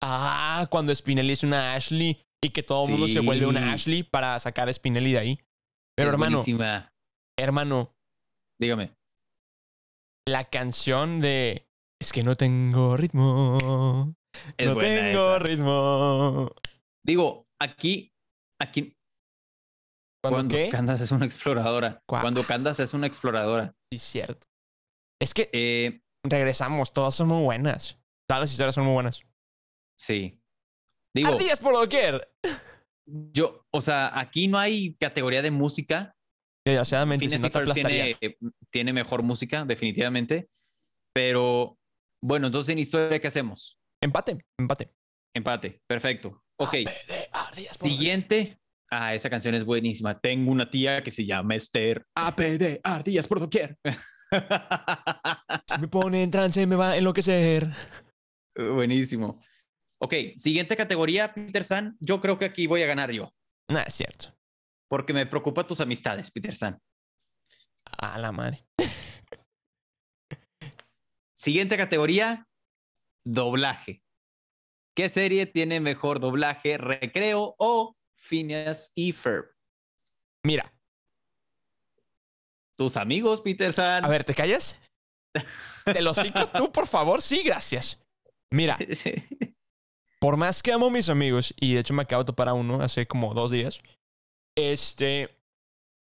Ah, 0.04 0.68
cuando 0.70 0.94
Spinelli 0.96 1.34
es 1.34 1.44
una 1.44 1.74
Ashley 1.74 2.24
y 2.42 2.50
que 2.52 2.64
todo 2.64 2.86
el 2.86 2.92
mundo 2.92 3.08
se 3.08 3.20
vuelve 3.20 3.46
una. 3.46 3.74
Ashley 3.74 4.04
para 4.04 4.40
sacar 4.40 4.70
a 4.70 4.74
Spinelli 4.74 5.14
de 5.14 5.20
ahí. 5.20 5.40
Pero 5.96 6.10
Es 6.10 6.14
hermano, 6.14 6.38
buenísima. 6.38 6.94
hermano, 7.38 7.96
Dígame. 8.60 8.94
la 10.28 10.46
canción 10.46 11.20
de 11.20 11.68
Es 12.00 12.14
que 12.14 12.24
no 12.24 12.36
tengo 12.36 12.96
ritmo. 12.98 14.14
Es 14.58 14.68
no 14.68 14.78
tengo 14.78 15.36
esa. 15.36 15.40
ritmo. 15.40 16.52
Digo, 17.04 17.47
aquí, 17.62 18.13
aquí, 18.62 18.93
¿Cuándo 20.24 20.36
cuando 20.38 20.56
qué? 20.56 20.70
Candace 20.70 21.04
es 21.04 21.12
una 21.12 21.26
exploradora. 21.26 22.02
Cua- 22.10 22.22
Cuando 22.22 22.43
Candace 22.43 22.84
es 22.84 22.93
una 22.93 23.08
exploradora. 23.08 23.76
Sí, 23.91 24.00
cierto. 24.00 24.48
Es 25.22 25.34
que 25.34 25.50
Eh, 25.54 26.02
regresamos, 26.24 26.91
todas 26.91 27.15
son 27.15 27.28
muy 27.30 27.43
buenas. 27.43 28.00
Todas 28.28 28.41
las 28.41 28.52
historias 28.52 28.76
son 28.76 28.86
muy 28.86 28.93
buenas. 28.93 29.22
sí. 30.00 30.41
Digo, 31.15 31.34
Ardillas 31.34 31.60
por 31.60 31.74
doquier. 31.74 32.32
yo, 33.34 33.65
o 33.74 33.82
sea, 33.82 34.20
aquí 34.20 34.48
no 34.48 34.60
hay 34.60 34.96
categoría 35.00 35.41
de 35.41 35.50
música. 35.50 36.15
Desgraciadamente, 36.67 37.28
si 37.30 37.38
no 37.39 37.50
te 37.50 37.74
tiene, 37.74 38.17
tiene 38.72 38.93
mejor 38.93 39.24
música, 39.24 39.63
definitivamente. 39.65 40.50
Pero, 41.15 41.80
bueno, 42.22 42.48
entonces 42.48 42.74
en 42.74 42.80
historia, 42.80 43.20
¿qué 43.20 43.28
hacemos? 43.30 43.80
Empate, 44.04 44.38
empate. 44.60 44.93
Empate. 45.36 45.82
Perfecto. 45.88 46.43
Ok. 46.60 46.76
Siguiente. 47.72 48.60
Ah, 48.89 49.13
esa 49.13 49.30
canción 49.30 49.54
es 49.56 49.65
buenísima. 49.65 50.20
Tengo 50.20 50.52
una 50.52 50.70
tía 50.70 51.04
que 51.04 51.12
se 51.12 51.26
llama 51.26 51.56
Esther. 51.56 52.06
APD, 52.15 52.80
ardillas 52.84 53.28
por 53.28 53.39
doquier. 53.39 53.78
Si 55.67 55.80
me 55.80 55.88
pone 55.88 56.22
en 56.22 56.30
trance, 56.32 56.65
me 56.67 56.76
va 56.76 56.91
a 56.91 56.98
enloquecer. 56.98 57.70
Buenísimo. 58.56 59.41
Ok, 60.02 60.13
siguiente 60.36 60.76
categoría, 60.76 61.34
Peter 61.34 61.63
San. 61.63 61.96
Yo 62.02 62.20
creo 62.20 62.38
que 62.38 62.43
aquí 62.46 62.67
voy 62.67 62.84
a 62.84 62.88
ganar 62.88 63.10
yo, 63.12 63.34
No, 63.72 63.80
es 63.80 63.93
cierto. 63.93 64.38
porque 64.89 65.13
me 65.13 65.26
preocupa 65.26 65.65
tus 65.65 65.80
amistades, 65.80 66.30
Peter 66.30 66.54
San. 66.54 66.78
A 68.00 68.17
la 68.17 68.34
madre. 68.34 68.65
Siguiente 71.34 71.78
categoría, 71.78 72.46
doblaje. 73.26 74.04
¿Qué 74.98 75.10
serie 75.10 75.46
tiene 75.46 75.80
mejor 75.80 76.20
doblaje, 76.20 76.76
Recreo 76.80 77.54
o 77.60 77.96
Phineas 78.16 78.92
y 78.96 79.12
Ferb? 79.12 79.46
Mira, 80.44 80.74
Tus 82.76 82.98
amigos, 82.98 83.42
Peter 83.42 83.72
San. 83.72 84.04
a 84.04 84.08
ver, 84.08 84.24
¿te 84.24 84.34
callas? 84.34 84.82
¿Te 85.86 86.02
lo 86.02 86.16
cico 86.16 86.48
tú, 86.48 86.72
por 86.72 86.88
favor? 86.88 87.22
Sí, 87.22 87.44
gracias. 87.44 88.04
Mira, 88.50 88.76
por 90.20 90.36
más 90.36 90.64
que 90.64 90.72
amo 90.72 90.88
a 90.88 90.92
mis 90.92 91.10
amigos, 91.10 91.54
y 91.58 91.76
de 91.76 91.82
hecho 91.82 91.94
me 91.94 92.02
acabo 92.02 92.24
de 92.24 92.28
topar 92.28 92.50
a 92.50 92.56
uno 92.56 92.82
hace 92.82 93.06
como 93.06 93.36
dos 93.36 93.52
días, 93.52 93.84
este, 94.56 95.30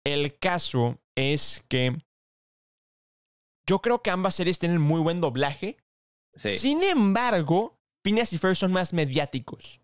el 0.06 0.38
caso 0.38 1.00
es 1.16 1.64
que 1.68 1.96
yo 3.68 3.80
creo 3.80 4.04
que 4.04 4.12
ambas 4.12 4.36
series 4.36 4.60
tienen 4.60 4.80
muy 4.80 5.00
buen 5.00 5.20
doblaje. 5.20 5.78
Sí. 6.36 6.50
Sin 6.50 6.84
embargo, 6.84 7.77
Phineas 8.04 8.32
y 8.32 8.38
Ferb 8.38 8.56
son 8.56 8.72
más 8.72 8.92
mediáticos. 8.92 9.80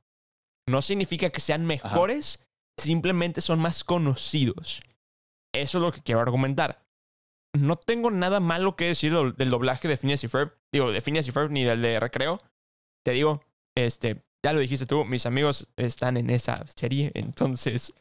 No 0.68 0.82
significa 0.82 1.30
que 1.30 1.40
sean 1.40 1.66
mejores, 1.66 2.46
simplemente 2.78 3.40
son 3.40 3.60
más 3.60 3.84
conocidos. 3.84 4.82
Eso 5.54 5.78
es 5.78 5.82
lo 5.82 5.92
que 5.92 6.02
quiero 6.02 6.20
argumentar. 6.20 6.84
No 7.54 7.76
tengo 7.76 8.10
nada 8.10 8.40
malo 8.40 8.74
que 8.74 8.86
decir 8.86 9.12
del, 9.14 9.50
doblaje 9.50 9.86
de 9.86 9.96
Phineas 9.96 10.24
y 10.24 10.28
Ferb. 10.28 10.58
Digo, 10.72 10.90
de 10.90 11.00
Phineas 11.00 11.28
y 11.28 11.32
Ferb 11.32 11.50
ni 11.50 11.64
del 11.64 11.82
de 11.82 12.00
Recreo. 12.00 12.40
Te 13.04 13.12
digo, 13.12 13.44
este, 13.76 14.24
ya 14.44 14.52
lo 14.52 14.60
dijiste 14.60 14.86
tú, 14.86 15.04
mis 15.04 15.26
amigos 15.26 15.68
están 15.76 16.16
en 16.16 16.30
esa 16.30 16.66
serie, 16.74 17.12
entonces... 17.14 17.94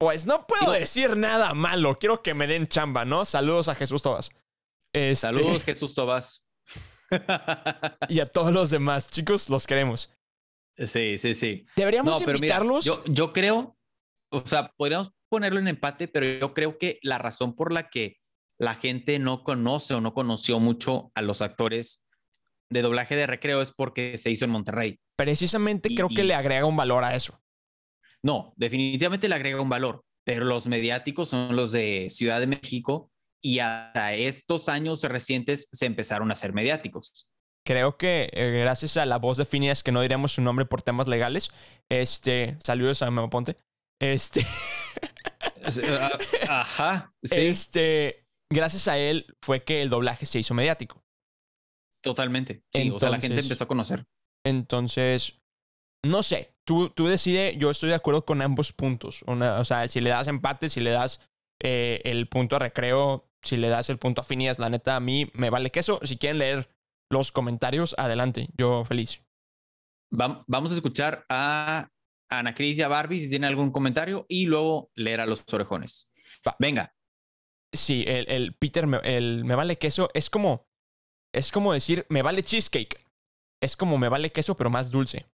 Pues 0.00 0.24
no 0.24 0.46
puedo 0.46 0.72
decir 0.72 1.14
nada 1.14 1.52
malo. 1.52 1.98
Quiero 1.98 2.22
que 2.22 2.32
me 2.32 2.46
den 2.46 2.66
chamba, 2.66 3.04
¿no? 3.04 3.26
Saludos 3.26 3.68
a 3.68 3.74
Jesús 3.74 4.00
Tobas. 4.00 4.30
Este, 4.94 5.16
Saludos, 5.16 5.62
Jesús 5.62 5.94
Tobas. 5.94 6.46
Y 8.08 8.20
a 8.20 8.26
todos 8.26 8.52
los 8.52 8.70
demás, 8.70 9.10
chicos, 9.10 9.48
los 9.50 9.66
queremos. 9.66 10.12
sí, 10.76 11.18
sí, 11.18 11.34
sí. 11.34 11.66
Deberíamos 11.76 12.12
No, 12.12 12.18
pero 12.26 12.38
mira, 12.38 12.56
invitarlos. 12.56 12.84
yo, 12.84 13.02
yo 13.06 13.32
creo, 13.32 13.76
o 14.32 14.46
sea, 14.46 14.72
podríamos 14.76 15.12
ponerlo 15.28 15.58
en 15.60 15.68
empate, 15.68 16.08
pero 16.08 16.26
yo 16.26 16.54
creo 16.54 16.78
que 16.78 16.98
la 17.02 17.18
razón 17.18 17.54
por 17.54 17.72
la 17.72 17.88
que 17.88 18.16
la 18.58 18.74
gente 18.74 19.18
no 19.18 19.42
conoce 19.44 19.94
o 19.94 20.00
no 20.00 20.12
conoció 20.14 20.58
mucho 20.60 21.10
a 21.14 21.22
los 21.22 21.40
actores 21.42 22.04
de 22.70 22.82
doblaje 22.82 23.16
de 23.16 23.26
recreo 23.26 23.62
es 23.62 23.72
porque 23.72 24.16
se 24.18 24.30
hizo 24.30 24.44
en 24.44 24.50
Monterrey. 24.52 24.98
Precisamente 25.16 25.90
y- 25.92 25.94
creo 25.96 26.08
que 26.08 26.22
y- 26.22 26.26
le 26.26 26.34
agrega 26.34 26.66
un 26.66 26.76
valor 26.76 27.04
a 27.04 27.14
eso. 27.14 27.40
No, 28.22 28.52
definitivamente 28.56 29.28
le 29.28 29.34
agrega 29.34 29.60
un 29.62 29.68
valor, 29.70 30.04
pero 30.24 30.44
los 30.44 30.66
mediáticos 30.66 31.30
son 31.30 31.56
los 31.56 31.72
de 31.72 32.08
Ciudad 32.10 32.38
de 32.38 32.46
México 32.46 33.10
y 33.42 33.58
hasta 33.60 34.14
estos 34.14 34.68
años 34.68 35.02
recientes 35.02 35.68
se 35.72 35.86
empezaron 35.86 36.30
a 36.30 36.34
hacer 36.34 36.52
mediáticos. 36.52 37.30
Creo 37.66 37.96
que 37.98 38.30
eh, 38.32 38.60
gracias 38.62 38.96
a 38.96 39.04
la 39.06 39.18
voz 39.18 39.36
de 39.36 39.44
Phineas, 39.44 39.82
que 39.82 39.92
no 39.92 40.00
diremos 40.02 40.32
su 40.32 40.42
nombre 40.42 40.64
por 40.64 40.82
temas 40.82 41.08
legales, 41.08 41.50
este, 41.90 42.56
saludos 42.64 43.02
a 43.02 43.10
Memo 43.10 43.28
Ponte. 43.30 43.56
Este, 44.00 44.46
Ah, 45.98 46.18
Ajá, 46.48 47.14
sí, 47.22 47.40
este, 47.46 48.26
gracias 48.50 48.88
a 48.88 48.96
él 48.98 49.26
fue 49.42 49.62
que 49.62 49.82
el 49.82 49.90
doblaje 49.90 50.26
se 50.26 50.38
hizo 50.38 50.54
mediático. 50.54 51.02
totalmente. 52.02 52.62
Sí, 52.74 52.90
o 52.90 52.98
sea, 52.98 53.10
la 53.10 53.20
gente 53.20 53.40
empezó 53.40 53.64
a 53.64 53.68
conocer. 53.68 54.04
Entonces, 54.44 55.38
no 56.02 56.22
sé, 56.22 56.54
tú, 56.66 56.88
tú 56.90 57.06
decides, 57.06 57.56
yo 57.58 57.70
estoy 57.70 57.90
de 57.90 57.94
acuerdo 57.94 58.24
con 58.24 58.40
ambos 58.40 58.72
puntos. 58.72 59.22
Una- 59.26 59.60
o 59.60 59.64
sea, 59.66 59.86
si 59.88 60.00
le 60.00 60.08
das 60.10 60.28
empate, 60.28 60.70
si 60.70 60.80
le 60.80 60.90
das 60.90 61.20
eh, 61.62 62.00
el 62.04 62.26
punto 62.26 62.56
a 62.56 62.60
recreo, 62.60 63.29
si 63.42 63.56
le 63.56 63.68
das 63.68 63.88
el 63.90 63.98
punto 63.98 64.20
a 64.20 64.24
Phineas, 64.24 64.58
la 64.58 64.68
neta, 64.70 64.96
a 64.96 65.00
mí 65.00 65.30
me 65.34 65.50
vale 65.50 65.70
queso. 65.70 66.00
Si 66.04 66.16
quieren 66.18 66.38
leer 66.38 66.70
los 67.10 67.32
comentarios, 67.32 67.94
adelante, 67.98 68.48
yo 68.56 68.84
feliz. 68.84 69.22
Vam- 70.12 70.44
Vamos 70.46 70.72
a 70.72 70.74
escuchar 70.74 71.24
a 71.28 71.88
Ana 72.30 72.54
Cris 72.54 72.78
y 72.78 72.82
a 72.82 72.88
Barbie 72.88 73.20
si 73.20 73.28
tienen 73.30 73.48
algún 73.48 73.70
comentario 73.72 74.26
y 74.28 74.46
luego 74.46 74.90
leer 74.94 75.20
a 75.20 75.26
los 75.26 75.44
orejones. 75.52 76.10
Va. 76.46 76.56
Venga, 76.58 76.94
Sí, 77.72 78.04
el, 78.08 78.28
el 78.28 78.54
Peter, 78.54 78.88
me, 78.88 78.98
el 79.04 79.44
me 79.44 79.54
vale 79.54 79.78
queso 79.78 80.10
es 80.12 80.28
como, 80.28 80.66
es 81.32 81.52
como 81.52 81.72
decir, 81.72 82.04
me 82.08 82.20
vale 82.22 82.42
cheesecake. 82.42 83.06
Es 83.62 83.76
como 83.76 83.96
me 83.96 84.08
vale 84.08 84.32
queso, 84.32 84.56
pero 84.56 84.70
más 84.70 84.90
dulce. 84.90 85.30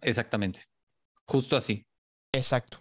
exactamente. 0.00 0.64
Justo 1.26 1.56
así. 1.56 1.82
Exacto. 2.32 2.78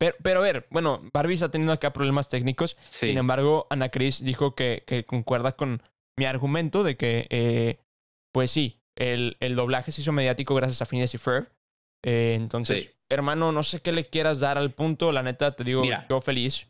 Pero, 0.00 0.16
pero 0.22 0.40
a 0.40 0.42
ver, 0.42 0.66
bueno, 0.70 1.02
Barbie 1.12 1.34
está 1.34 1.50
teniendo 1.50 1.74
acá 1.74 1.92
problemas 1.92 2.30
técnicos. 2.30 2.74
Sí. 2.80 3.06
Sin 3.08 3.18
embargo, 3.18 3.66
Ana 3.68 3.90
Cris 3.90 4.24
dijo 4.24 4.54
que, 4.54 4.82
que 4.86 5.04
concuerda 5.04 5.52
con 5.56 5.82
mi 6.16 6.24
argumento 6.24 6.82
de 6.84 6.96
que, 6.96 7.26
eh, 7.28 7.78
pues 8.32 8.50
sí, 8.50 8.80
el, 8.96 9.36
el 9.40 9.56
doblaje 9.56 9.92
se 9.92 10.00
hizo 10.00 10.12
mediático 10.12 10.54
gracias 10.54 10.80
a 10.80 10.86
Phineas 10.86 11.12
y 11.14 11.18
Ferb. 11.18 11.52
Eh, 12.02 12.32
entonces, 12.34 12.84
Sí. 12.84 12.90
hermano, 13.10 13.52
no 13.52 13.62
sé 13.62 13.80
qué 13.82 13.92
le 13.92 14.08
quieras 14.08 14.40
dar 14.40 14.56
al 14.56 14.72
punto. 14.72 15.12
La 15.12 15.22
neta, 15.22 15.54
te 15.54 15.64
digo, 15.64 15.82
Mira. 15.82 16.06
yo 16.08 16.22
feliz. 16.22 16.66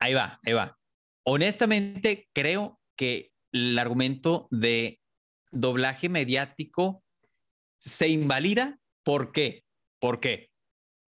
Ahí 0.00 0.14
va, 0.14 0.38
ahí 0.46 0.52
va. 0.52 0.78
Honestamente, 1.26 2.28
creo 2.32 2.80
que 2.96 3.32
el 3.52 3.76
argumento 3.80 4.46
de 4.52 5.00
doblaje 5.50 6.08
mediático 6.08 7.02
se 7.80 8.06
invalida. 8.08 8.78
¿Por 9.04 9.32
qué? 9.32 9.64
¿Por 10.00 10.20
qué? 10.20 10.50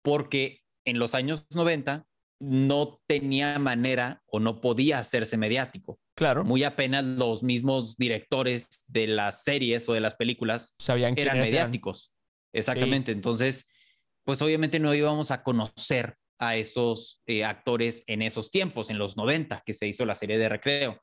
Porque 0.02 0.61
en 0.84 0.98
los 0.98 1.14
años 1.14 1.46
90 1.54 2.06
no 2.40 3.00
tenía 3.06 3.58
manera 3.60 4.22
o 4.26 4.40
no 4.40 4.60
podía 4.60 4.98
hacerse 4.98 5.36
mediático. 5.36 6.00
Claro, 6.16 6.44
Muy 6.44 6.64
apenas 6.64 7.04
los 7.04 7.42
mismos 7.44 7.96
directores 7.96 8.84
de 8.88 9.06
las 9.06 9.44
series 9.44 9.88
o 9.88 9.92
de 9.92 10.00
las 10.00 10.14
películas 10.16 10.74
sabían 10.78 11.14
que 11.14 11.22
eran 11.22 11.38
mediáticos. 11.38 12.12
Exactamente. 12.52 13.12
Entonces, 13.12 13.68
pues 14.24 14.42
obviamente 14.42 14.80
no 14.80 14.92
íbamos 14.94 15.30
a 15.30 15.42
conocer 15.42 16.16
a 16.38 16.56
esos 16.56 17.22
eh, 17.26 17.44
actores 17.44 18.02
en 18.08 18.22
esos 18.22 18.50
tiempos, 18.50 18.90
en 18.90 18.98
los 18.98 19.16
90, 19.16 19.62
que 19.64 19.72
se 19.74 19.86
hizo 19.86 20.04
la 20.04 20.16
serie 20.16 20.38
de 20.38 20.48
recreo. 20.48 21.00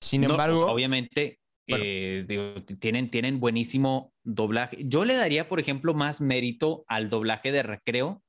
Sin 0.00 0.22
No, 0.22 0.30
embargo, 0.30 0.60
pues, 0.62 0.72
obviamente, 0.72 1.38
bueno. 1.68 1.84
eh, 1.86 2.24
digo, 2.26 2.54
t- 2.64 2.76
tienen, 2.76 3.10
tienen 3.10 3.40
buenísimo 3.40 4.14
doblaje. 4.22 4.78
Yo 4.80 5.04
le 5.04 5.14
daría, 5.14 5.48
por 5.50 5.60
ejemplo, 5.60 5.92
más 5.92 6.22
mérito 6.22 6.84
al 6.88 7.10
doblaje 7.10 7.52
de 7.52 7.62
recreo, 7.62 8.22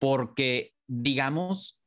porque 0.00 0.74
digamos 0.88 1.80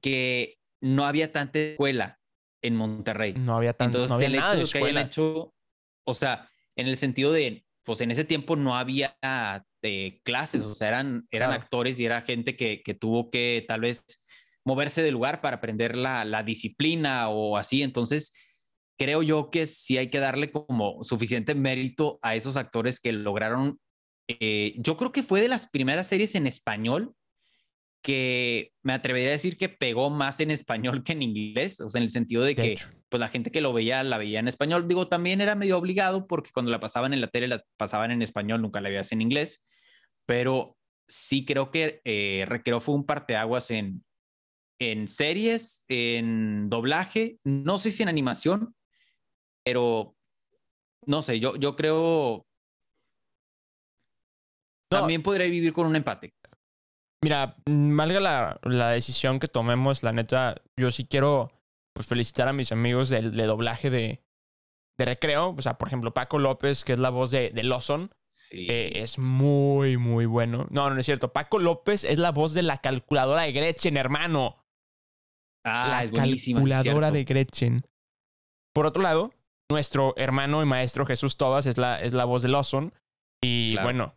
que 0.00 0.58
no 0.80 1.04
había 1.04 1.32
tanta 1.32 1.58
escuela 1.58 2.18
en 2.62 2.74
Monterrey. 2.76 3.34
no 3.36 3.56
había 3.56 3.72
tanto, 3.74 3.98
Entonces, 3.98 4.10
no 4.10 4.14
había 4.16 4.26
el 4.26 4.32
nada 4.36 4.54
hecho 4.54 4.66
de 4.66 4.72
que 4.72 4.78
hayan 4.78 4.88
escuela. 4.88 5.00
hecho, 5.02 5.54
o 6.06 6.14
sea, 6.14 6.50
en 6.76 6.88
el 6.88 6.96
sentido 6.96 7.32
de, 7.32 7.64
pues 7.84 8.00
en 8.00 8.10
ese 8.10 8.24
tiempo 8.24 8.56
no 8.56 8.76
había 8.76 9.16
eh, 9.82 10.20
clases, 10.24 10.62
o 10.62 10.74
sea, 10.74 10.88
eran, 10.88 11.26
eran 11.30 11.50
Claro. 11.50 11.62
actores 11.62 11.98
y 12.00 12.04
era 12.04 12.22
gente 12.22 12.56
que, 12.56 12.82
que 12.82 12.94
tuvo 12.94 13.30
que 13.30 13.64
tal 13.68 13.80
vez 13.82 14.04
moverse 14.64 15.02
de 15.02 15.12
lugar 15.12 15.40
para 15.40 15.56
aprender 15.58 15.96
la, 15.96 16.24
la 16.24 16.42
disciplina 16.42 17.28
o 17.28 17.56
así. 17.56 17.82
Entonces, 17.82 18.32
creo 18.98 19.22
yo 19.22 19.50
que 19.50 19.66
sí 19.66 19.96
hay 19.96 20.10
que 20.10 20.18
darle 20.18 20.50
como 20.50 21.02
suficiente 21.04 21.54
mérito 21.54 22.18
a 22.22 22.34
esos 22.34 22.56
actores 22.56 23.00
que 23.00 23.12
lograron. 23.12 23.78
eh, 24.28 24.74
yo 24.78 24.96
creo 24.96 25.12
que 25.12 25.22
fue 25.22 25.40
de 25.40 25.48
las 25.48 25.68
primeras 25.70 26.08
series 26.08 26.34
en 26.34 26.46
español 26.46 27.14
que 28.08 28.72
me 28.82 28.94
atrevería 28.94 29.28
a 29.28 29.32
decir 29.32 29.58
que 29.58 29.68
pegó 29.68 30.08
más 30.08 30.40
en 30.40 30.50
español 30.50 31.04
que 31.04 31.12
en 31.12 31.20
inglés, 31.20 31.78
o 31.82 31.90
sea, 31.90 31.98
en 31.98 32.04
el 32.04 32.10
sentido 32.10 32.40
de, 32.40 32.48
De 32.48 32.54
que 32.54 32.72
hecho. 32.72 32.88
pues 33.10 33.20
la 33.20 33.28
gente 33.28 33.50
que 33.50 33.60
lo 33.60 33.74
veía 33.74 34.02
la 34.02 34.16
veía 34.16 34.40
en 34.40 34.48
español. 34.48 34.88
Digo, 34.88 35.08
también 35.08 35.42
era 35.42 35.54
medio 35.54 35.76
obligado 35.76 36.26
porque 36.26 36.50
cuando 36.50 36.72
la 36.72 36.80
pasaban 36.80 37.12
en 37.12 37.20
la 37.20 37.26
tele 37.26 37.48
la 37.48 37.62
pasaban 37.76 38.10
en 38.10 38.22
español, 38.22 38.62
nunca 38.62 38.80
la 38.80 38.88
veías 38.88 39.12
en 39.12 39.20
inglés, 39.20 39.62
pero 40.24 40.78
sí 41.06 41.44
creo 41.44 41.70
que 41.70 42.00
eh, 42.06 42.46
Recreo 42.48 42.80
fue 42.80 42.94
un 42.94 43.04
parteaguas 43.04 43.70
en, 43.70 44.02
en 44.78 45.06
series, 45.06 45.84
en 45.88 46.70
doblaje, 46.70 47.36
no 47.44 47.78
sé 47.78 47.90
si 47.90 48.02
en 48.02 48.08
animación, 48.08 48.74
pero 49.66 50.16
no 51.04 51.20
sé, 51.20 51.40
yo, 51.40 51.56
yo 51.56 51.76
creo 51.76 52.46
No. 54.90 55.00
también 55.00 55.22
podría 55.22 55.46
vivir 55.50 55.74
con 55.74 55.86
un 55.86 55.94
empate. 55.96 56.32
Mira, 57.22 57.56
valga 57.66 58.20
la, 58.20 58.60
la 58.62 58.90
decisión 58.90 59.40
que 59.40 59.48
tomemos, 59.48 60.02
la 60.02 60.12
neta, 60.12 60.62
yo 60.76 60.90
sí 60.92 61.04
quiero 61.04 61.50
pues, 61.94 62.06
felicitar 62.06 62.46
a 62.48 62.52
mis 62.52 62.70
amigos 62.70 63.08
del 63.08 63.36
de 63.36 63.44
doblaje 63.46 63.90
de, 63.90 64.22
de 64.98 65.04
recreo. 65.04 65.54
O 65.58 65.62
sea, 65.62 65.78
por 65.78 65.88
ejemplo, 65.88 66.14
Paco 66.14 66.38
López, 66.38 66.84
que 66.84 66.92
es 66.92 66.98
la 66.98 67.10
voz 67.10 67.30
de, 67.30 67.50
de 67.50 67.62
Lawson, 67.64 68.10
Sí. 68.30 68.66
eh, 68.70 69.00
es 69.02 69.18
muy, 69.18 69.96
muy 69.96 70.26
bueno. 70.26 70.66
No, 70.70 70.90
no 70.90 71.00
es 71.00 71.06
cierto. 71.06 71.32
Paco 71.32 71.58
López 71.58 72.04
es 72.04 72.18
la 72.18 72.30
voz 72.30 72.54
de 72.54 72.62
la 72.62 72.78
calculadora 72.78 73.42
de 73.42 73.52
Gretchen, 73.52 73.96
hermano. 73.96 74.64
ah, 75.64 75.88
la 75.88 76.04
es 76.04 76.10
calculadora 76.12 77.10
de 77.10 77.24
Gretchen. 77.24 77.84
Por 78.74 78.86
otro 78.86 79.02
lado, 79.02 79.32
nuestro 79.70 80.14
hermano 80.16 80.62
y 80.62 80.66
maestro 80.66 81.04
Jesús 81.04 81.36
Tobas 81.36 81.66
es 81.66 81.78
la, 81.78 82.00
es 82.00 82.12
la 82.12 82.24
voz 82.26 82.42
de 82.42 82.48
Lawson. 82.48 82.94
Y 83.42 83.72
Claro. 83.72 83.86
bueno, 83.86 84.14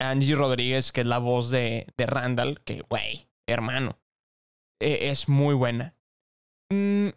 Angie 0.00 0.34
Rodríguez, 0.34 0.92
que 0.92 1.02
es 1.02 1.06
la 1.06 1.18
voz 1.18 1.50
de, 1.50 1.86
de 1.96 2.06
Randall, 2.06 2.60
que, 2.64 2.82
güey, 2.88 3.28
hermano, 3.48 3.98
eh, 4.80 5.10
es 5.10 5.28
muy 5.28 5.54
buena. 5.54 5.94
Mm, 6.72 7.10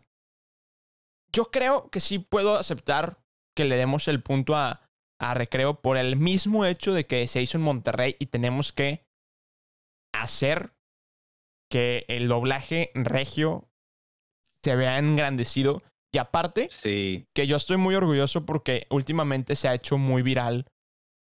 yo 1.31 1.49
creo 1.51 1.89
que 1.89 1.99
sí 1.99 2.19
puedo 2.19 2.55
aceptar 2.55 3.17
que 3.55 3.65
le 3.65 3.75
demos 3.75 4.07
el 4.07 4.21
punto 4.21 4.55
a, 4.55 4.81
a 5.19 5.33
Recreo 5.33 5.81
por 5.81 5.97
el 5.97 6.15
mismo 6.17 6.65
hecho 6.65 6.93
de 6.93 7.05
que 7.05 7.27
se 7.27 7.41
hizo 7.41 7.57
en 7.57 7.63
Monterrey 7.63 8.15
y 8.19 8.27
tenemos 8.27 8.71
que 8.73 9.05
hacer 10.13 10.73
que 11.71 12.05
el 12.07 12.27
doblaje 12.27 12.91
regio 12.93 13.69
se 14.63 14.75
vea 14.75 14.99
engrandecido. 14.99 15.81
Y 16.13 16.19
aparte, 16.19 16.67
Sí. 16.69 17.25
que 17.33 17.47
yo 17.47 17.57
estoy 17.57 17.77
muy 17.77 17.95
orgulloso 17.95 18.45
porque 18.45 18.85
últimamente 18.91 19.55
se 19.55 19.67
ha 19.67 19.73
hecho 19.73 19.97
muy 19.97 20.21
viral 20.21 20.67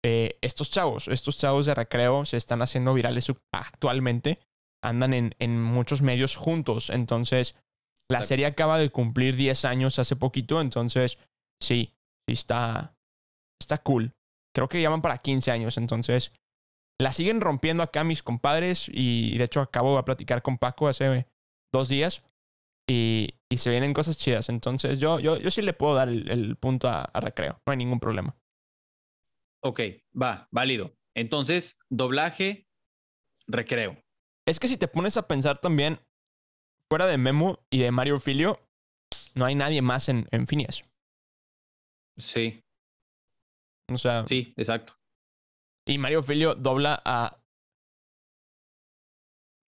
eh, 0.04 0.38
estos 0.42 0.72
chavos. 0.72 1.08
Estos 1.08 1.38
chavos 1.38 1.66
de 1.66 1.76
recreo 1.76 2.26
se 2.26 2.38
están 2.38 2.62
haciendo 2.62 2.94
virales 2.94 3.32
actualmente. 3.52 4.40
Andan 4.82 5.14
en, 5.14 5.36
en 5.40 5.62
muchos 5.62 6.02
medios 6.02 6.36
juntos. 6.36 6.90
Entonces, 6.90 7.56
la 8.10 8.24
serie 8.24 8.46
acaba 8.46 8.80
de 8.80 8.90
cumplir 8.90 9.36
10 9.36 9.66
años 9.66 10.00
hace 10.00 10.16
poquito. 10.16 10.62
Entonces, 10.62 11.18
sí, 11.62 11.94
sí 12.28 12.34
está, 12.34 12.96
está 13.62 13.80
cool. 13.80 14.14
Creo 14.56 14.70
que 14.70 14.82
ya 14.82 14.90
van 14.90 15.02
para 15.02 15.18
15 15.18 15.52
años. 15.52 15.78
Entonces, 15.78 16.32
la 17.00 17.12
siguen 17.12 17.42
rompiendo 17.42 17.84
acá 17.84 18.04
mis 18.04 18.24
compadres. 18.24 18.90
Y 18.92 19.38
de 19.38 19.44
hecho, 19.44 19.62
acabo 19.62 19.98
de 19.98 20.04
platicar 20.04 20.42
con 20.42 20.58
Paco 20.58 20.88
hace 20.88 21.28
dos 21.74 21.90
días. 21.90 22.24
Y, 22.90 23.36
y 23.52 23.58
se 23.58 23.70
vienen 23.70 23.94
cosas 23.94 24.18
chidas. 24.18 24.48
Entonces, 24.48 24.98
yo, 25.00 25.20
yo, 25.20 25.38
yo 25.38 25.52
sí 25.52 25.62
le 25.62 25.74
puedo 25.74 25.94
dar 25.94 26.08
el, 26.08 26.32
el 26.32 26.56
punto 26.56 26.88
a, 26.88 27.02
a 27.02 27.20
recreo. 27.20 27.62
No 27.66 27.72
hay 27.72 27.78
ningún 27.78 28.00
problema. 28.00 28.36
Ok, 29.62 29.82
va, 30.20 30.48
válido. 30.52 30.96
Entonces, 31.16 31.80
doblaje, 31.90 32.68
recreo. 33.48 33.98
Es 34.48 34.60
que 34.60 34.68
si 34.68 34.78
te 34.78 34.88
pones 34.88 35.18
a 35.18 35.28
pensar 35.28 35.60
también, 35.60 36.00
fuera 36.90 37.08
de 37.08 37.18
Memo 37.18 37.60
y 37.70 37.80
de 37.80 37.92
Mario 37.92 38.20
Filio, 38.20 38.60
no 39.36 39.46
hay 39.46 39.56
nadie 39.56 39.82
más 39.82 40.10
en, 40.10 40.28
en 40.32 40.48
Phineas. 40.48 40.84
Sí, 42.18 42.62
O 43.92 43.98
sea, 43.98 44.26
sí, 44.28 44.54
exacto. 44.58 44.94
y 45.88 45.98
Mario 45.98 46.22
Filio 46.24 46.56
dobla 46.56 47.02
a. 47.06 47.42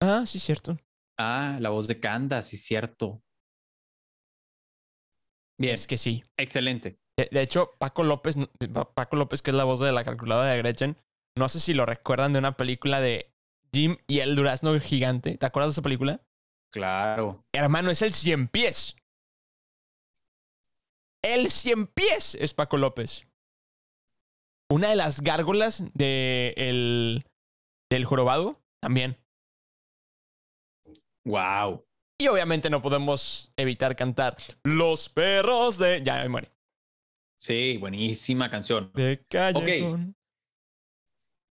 Ah, 0.02 0.26
sí, 0.26 0.40
cierto. 0.40 0.78
Ah, 1.18 1.58
la 1.60 1.70
voz 1.70 1.88
de 1.88 2.00
Kanda, 2.00 2.42
sí, 2.42 2.58
cierto. 2.58 3.22
Bien, 5.60 5.76
Es 5.76 5.86
que 5.86 5.98
sí. 5.98 6.24
excelente. 6.38 7.00
De, 7.22 7.30
de 7.32 7.42
hecho, 7.42 7.74
Paco 7.78 8.04
López, 8.04 8.36
Pa- 8.74 8.94
Paco 8.94 9.16
López, 9.16 9.42
que 9.42 9.52
es 9.52 9.56
la 9.56 9.64
voz 9.64 9.80
de 9.80 9.92
la 9.92 10.04
calculadora 10.04 10.50
de 10.50 10.58
Gretchen, 10.58 10.98
no 11.38 11.50
sé 11.50 11.60
si 11.60 11.74
lo 11.74 11.86
recuerdan 11.86 12.34
de 12.34 12.40
una 12.40 12.58
película 12.58 13.00
de 13.00 13.32
Jim 13.72 13.98
y 14.08 14.20
el 14.20 14.36
durazno 14.36 14.78
gigante. 14.80 15.38
¿Te 15.38 15.46
acuerdas 15.46 15.70
de 15.70 15.74
esa 15.74 15.82
película? 15.82 16.22
Claro. 16.74 17.44
Hermano, 17.54 17.92
es 17.92 18.02
el 18.02 18.14
cien 18.14 18.48
pies. 18.48 18.96
El 21.24 21.52
cien 21.52 21.88
pies 21.88 22.36
es 22.36 22.54
Paco 22.54 22.78
López. 22.78 23.28
Una 24.72 24.90
de 24.90 24.96
las 24.96 25.22
gárgolas 25.22 25.84
de 25.94 26.54
el, 26.58 27.26
del 27.92 28.06
jorobado 28.06 28.62
también. 28.82 29.18
Wow. 31.26 31.86
Y 32.20 32.28
obviamente 32.28 32.70
no 32.70 32.82
podemos 32.82 33.52
evitar 33.58 33.96
cantar 33.96 34.38
Los 34.64 35.10
perros 35.10 35.78
de... 35.78 36.02
Ya, 36.04 36.24
me 36.24 36.30
muere. 36.30 36.52
Sí, 37.42 37.78
buenísima 37.78 38.52
canción. 38.52 38.92
De 38.94 39.26
callejón. 39.28 40.16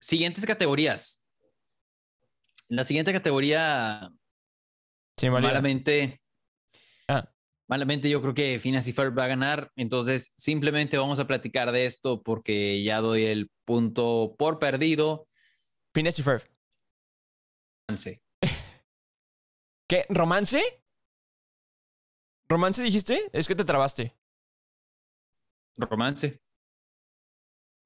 Siguientes 0.00 0.46
categorías. 0.46 1.26
La 2.68 2.84
siguiente 2.84 3.12
categoría, 3.12 4.12
olvidé. 5.20 5.30
malamente. 5.30 6.22
Ah. 7.08 7.28
Malamente 7.66 8.08
yo 8.08 8.22
creo 8.22 8.34
que 8.34 8.60
Phineas 8.60 8.86
y 8.86 8.92
Ferb 8.92 9.18
va 9.18 9.24
a 9.24 9.28
ganar. 9.34 9.72
Entonces, 9.74 10.32
simplemente 10.36 10.96
vamos 10.96 11.18
a 11.18 11.26
platicar 11.26 11.72
de 11.72 11.86
esto 11.86 12.22
porque 12.22 12.84
ya 12.84 13.00
doy 13.00 13.24
el 13.24 13.50
punto 13.64 14.36
por 14.38 14.60
perdido. 14.60 15.26
Phineas 15.92 16.16
y 16.20 16.22
Ferb. 16.22 16.48
Avance. 17.88 18.22
¿Qué? 19.88 20.06
¿Romance? 20.08 20.62
¿Romance 22.48 22.80
dijiste? 22.80 23.28
Es 23.32 23.48
que 23.48 23.56
te 23.56 23.64
trabaste. 23.64 24.19
Romance. 25.80 26.40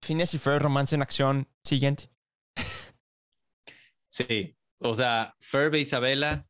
Phineas 0.02 0.34
y 0.34 0.38
Ferb, 0.38 0.60
romance 0.62 0.94
en 0.94 1.02
acción. 1.02 1.48
Siguiente. 1.62 2.10
Sí. 4.08 4.56
O 4.80 4.94
sea, 4.94 5.34
Ferb 5.40 5.74
e 5.74 5.80
Isabela. 5.80 6.46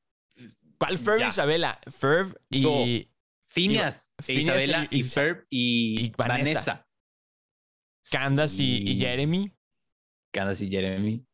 ¿Cuál 0.78 0.98
Ferb 0.98 1.20
y 1.20 1.24
Isabela? 1.28 1.80
Ferb 1.90 2.36
y... 2.50 3.10
Phineas, 3.46 4.12
e 4.18 4.22
Phineas 4.24 4.42
Isabela 4.62 4.88
y- 4.90 4.98
y, 4.98 5.02
Ferb 5.04 5.46
y, 5.48 6.06
y 6.06 6.10
Vanessa. 6.10 6.36
Vanessa. 6.42 6.88
Candace 8.10 8.60
y, 8.62 8.90
y. 8.90 8.98
Jeremy. 8.98 9.52
Candace 10.32 10.64
y 10.64 10.70
Jeremy. 10.70 11.24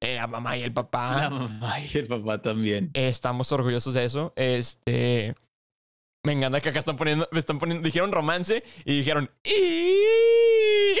Eh, 0.00 0.16
la 0.16 0.26
mamá 0.26 0.56
y 0.56 0.62
el 0.62 0.68
La 0.70 0.74
papá. 0.74 1.28
mamá 1.28 1.80
y 1.80 1.98
el 1.98 2.06
papá 2.06 2.40
también. 2.40 2.90
Eh, 2.94 3.08
estamos 3.08 3.52
orgullosos 3.52 3.92
de 3.92 4.04
eso. 4.06 4.32
Este. 4.36 5.34
Me 6.28 6.34
encanta 6.34 6.60
que 6.60 6.68
acá 6.68 6.80
están 6.80 6.96
poniendo. 6.96 7.26
Me 7.32 7.38
están 7.38 7.58
poniendo. 7.58 7.82
Dijeron 7.86 8.12
romance 8.12 8.62
y 8.84 8.98
dijeron. 8.98 9.30
"Y". 9.44 10.98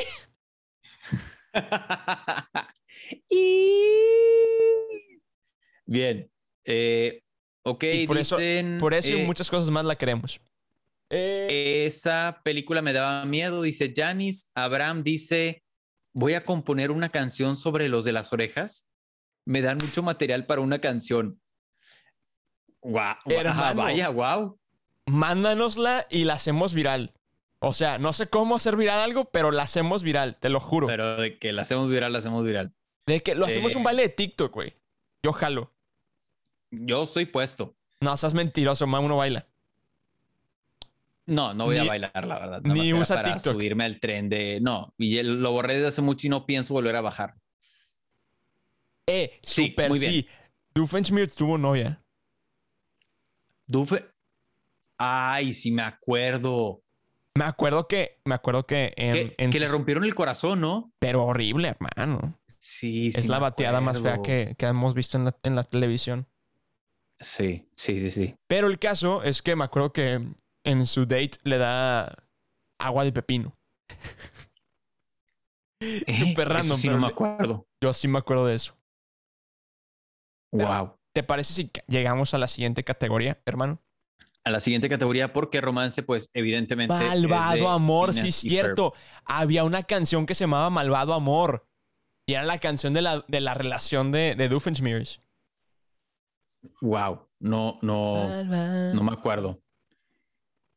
Bien. 5.86 6.30
Eh, 6.64 7.22
ok, 7.62 7.84
Y 7.92 8.06
por 8.06 8.16
eso- 8.16 8.38
dicen. 8.38 8.78
Por 8.80 8.94
eso 8.94 9.08
y 9.10 9.20
eh, 9.20 9.26
muchas 9.26 9.50
cosas 9.50 9.68
más 9.70 9.84
la 9.84 9.96
queremos. 9.96 10.40
Eh, 11.10 11.84
Esa 11.86 12.40
película 12.44 12.80
me 12.82 12.92
daba 12.94 13.24
miedo, 13.26 13.60
dice 13.62 13.92
Janis. 13.94 14.50
Abraham 14.54 15.02
dice: 15.02 15.62
Voy 16.14 16.32
a 16.34 16.44
componer 16.44 16.90
una 16.90 17.10
canción 17.10 17.56
sobre 17.56 17.88
los 17.90 18.04
de 18.06 18.12
las 18.12 18.32
orejas. 18.32 18.88
Me 19.46 19.60
dan 19.62 19.76
mucho 19.78 20.02
material 20.02 20.46
para 20.46 20.60
una 20.62 20.78
canción. 20.78 21.40
Guau, 22.80 23.16
Hermano. 23.28 23.82
vaya, 23.82 24.08
wow. 24.10 24.58
Mándanosla 25.08 26.06
y 26.10 26.24
la 26.24 26.34
hacemos 26.34 26.74
viral. 26.74 27.12
O 27.60 27.74
sea, 27.74 27.98
no 27.98 28.12
sé 28.12 28.28
cómo 28.28 28.54
hacer 28.56 28.76
viral 28.76 29.00
algo, 29.00 29.26
pero 29.30 29.50
la 29.50 29.64
hacemos 29.64 30.02
viral, 30.02 30.36
te 30.36 30.48
lo 30.48 30.60
juro. 30.60 30.86
Pero 30.86 31.16
de 31.20 31.38
que 31.38 31.52
la 31.52 31.62
hacemos 31.62 31.88
viral, 31.90 32.12
la 32.12 32.18
hacemos 32.20 32.44
viral. 32.44 32.72
de 33.06 33.22
que 33.22 33.34
lo 33.34 33.46
hacemos 33.46 33.74
eh. 33.74 33.76
un 33.78 33.82
baile 33.84 34.02
de 34.02 34.08
TikTok, 34.10 34.52
güey. 34.54 34.74
Yo 35.24 35.32
jalo. 35.32 35.72
Yo 36.70 37.02
estoy 37.04 37.26
puesto. 37.26 37.74
No, 38.00 38.16
seas 38.16 38.34
mentiroso, 38.34 38.86
mamá, 38.86 39.04
uno 39.04 39.16
baila. 39.16 39.46
No, 41.26 41.52
no 41.52 41.64
voy 41.66 41.76
a 41.78 41.82
Ni- 41.82 41.88
bailar, 41.88 42.26
la 42.26 42.38
verdad. 42.38 42.60
ni 42.62 42.68
Nada 42.74 42.84
era 42.88 42.96
usa 43.00 43.16
para 43.16 43.34
TikTok. 43.34 43.52
subirme 43.54 43.84
al 43.84 43.98
tren 44.00 44.28
de. 44.28 44.60
No, 44.60 44.94
y 44.96 45.20
lo 45.22 45.50
borré 45.50 45.74
desde 45.74 45.88
hace 45.88 46.02
mucho 46.02 46.26
y 46.26 46.30
no 46.30 46.46
pienso 46.46 46.74
volver 46.74 46.96
a 46.96 47.00
bajar. 47.00 47.34
Eh, 49.06 49.38
Sí, 49.42 49.68
super 49.68 49.88
muy 49.90 49.98
bien. 49.98 50.12
sí. 50.12 50.28
Doofenshmirtz 50.74 51.34
tuvo 51.34 51.58
novia. 51.58 52.02
Dufe. 53.66 54.06
Ay, 54.98 55.52
sí 55.54 55.70
me 55.70 55.82
acuerdo. 55.82 56.82
Me 57.34 57.44
acuerdo 57.44 57.86
que, 57.86 58.20
me 58.24 58.34
acuerdo 58.34 58.66
que 58.66 58.92
en, 58.96 59.12
que 59.12 59.34
en 59.38 59.50
que 59.50 59.60
le 59.60 59.68
rompieron 59.68 60.04
el 60.04 60.14
corazón, 60.14 60.60
¿no? 60.60 60.92
Pero 60.98 61.24
horrible, 61.24 61.68
hermano. 61.68 62.36
Sí, 62.58 63.12
sí. 63.12 63.20
es 63.20 63.28
la 63.28 63.38
bateada 63.38 63.80
más 63.80 64.00
fea 64.00 64.20
que, 64.20 64.54
que 64.58 64.66
hemos 64.66 64.94
visto 64.94 65.16
en 65.16 65.24
la, 65.26 65.36
en 65.44 65.54
la 65.54 65.62
televisión. 65.62 66.26
Sí, 67.20 67.68
sí, 67.76 68.00
sí, 68.00 68.10
sí. 68.10 68.34
Pero 68.48 68.66
el 68.66 68.78
caso 68.78 69.22
es 69.22 69.40
que 69.42 69.54
me 69.56 69.64
acuerdo 69.64 69.92
que 69.92 70.20
en 70.64 70.86
su 70.86 71.06
date 71.06 71.38
le 71.44 71.58
da 71.58 72.24
agua 72.78 73.04
de 73.04 73.12
pepino. 73.12 73.56
Súper 76.18 76.48
Eh, 76.48 76.50
random, 76.50 76.72
Eso 76.72 76.76
sí, 76.76 76.88
pero 76.88 77.00
no 77.00 77.06
me 77.06 77.12
acuerdo. 77.12 77.68
Yo 77.80 77.94
sí 77.94 78.08
me 78.08 78.18
acuerdo 78.18 78.46
de 78.46 78.54
eso. 78.56 78.76
Wow. 80.52 80.98
¿Te 81.12 81.22
parece 81.22 81.54
si 81.54 81.70
llegamos 81.86 82.34
a 82.34 82.38
la 82.38 82.48
siguiente 82.48 82.82
categoría, 82.84 83.40
hermano? 83.46 83.80
A 84.44 84.50
la 84.50 84.60
siguiente 84.60 84.88
categoría, 84.88 85.32
porque 85.32 85.60
romance, 85.60 86.02
pues 86.02 86.30
evidentemente. 86.32 86.94
Malvado 86.94 87.68
Amor, 87.68 88.14
sí 88.14 88.28
es 88.28 88.40
Ferb. 88.40 88.50
cierto. 88.50 88.94
Había 89.24 89.64
una 89.64 89.82
canción 89.82 90.24
que 90.24 90.34
se 90.34 90.44
llamaba 90.44 90.70
Malvado 90.70 91.12
Amor. 91.12 91.68
Y 92.26 92.34
era 92.34 92.44
la 92.44 92.58
canción 92.58 92.92
de 92.92 93.02
la, 93.02 93.24
de 93.28 93.40
la 93.40 93.54
relación 93.54 94.12
de, 94.12 94.34
de 94.36 94.48
Doofenshmirtz. 94.48 95.20
Wow. 96.80 97.28
No, 97.40 97.78
no, 97.82 98.44
no 98.44 99.02
me 99.02 99.12
acuerdo. 99.12 99.62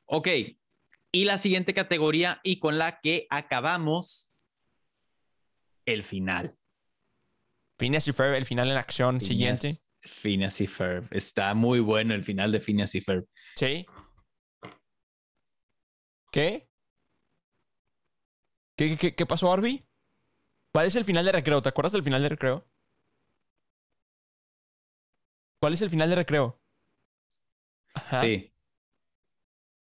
Ok. 0.05 0.27
Y 1.11 1.25
la 1.25 1.37
siguiente 1.37 1.73
categoría 1.73 2.39
y 2.43 2.59
con 2.59 2.77
la 2.77 2.99
que 3.01 3.27
acabamos 3.29 4.31
el 5.85 6.03
final. 6.03 6.57
Phineas 7.77 8.07
y 8.07 8.13
Ferb, 8.13 8.35
el 8.35 8.45
final 8.45 8.69
en 8.69 8.77
acción 8.77 9.19
siguiente. 9.19 9.73
Phineas- 10.03 10.61
y 10.61 10.67
Ferb. 10.67 11.07
Está 11.11 11.53
muy 11.53 11.79
bueno 11.79 12.13
el 12.13 12.23
final 12.23 12.51
de 12.51 12.59
Phineas 12.59 12.93
y 12.95 13.01
Ferb. 13.01 13.25
Sí. 13.55 13.85
¿Qué? 16.31 16.67
¿Qué, 18.77 18.97
qué- 18.97 19.15
qué, 19.15 19.25
pasó, 19.25 19.51
Arby? 19.51 19.79
¿Cuál 20.73 20.87
es 20.87 20.95
el 20.95 21.03
final 21.05 21.25
de 21.25 21.33
recreo? 21.33 21.61
¿Te 21.61 21.69
acuerdas 21.69 21.91
del 21.91 22.03
final 22.03 22.21
de 22.23 22.29
recreo? 22.29 22.67
¿Cuál 25.61 25.73
es 25.73 25.81
el 25.81 25.89
final 25.89 26.09
de 26.09 26.15
recreo? 26.15 26.59
Ajá. 27.93 28.21
Sí. 28.23 28.51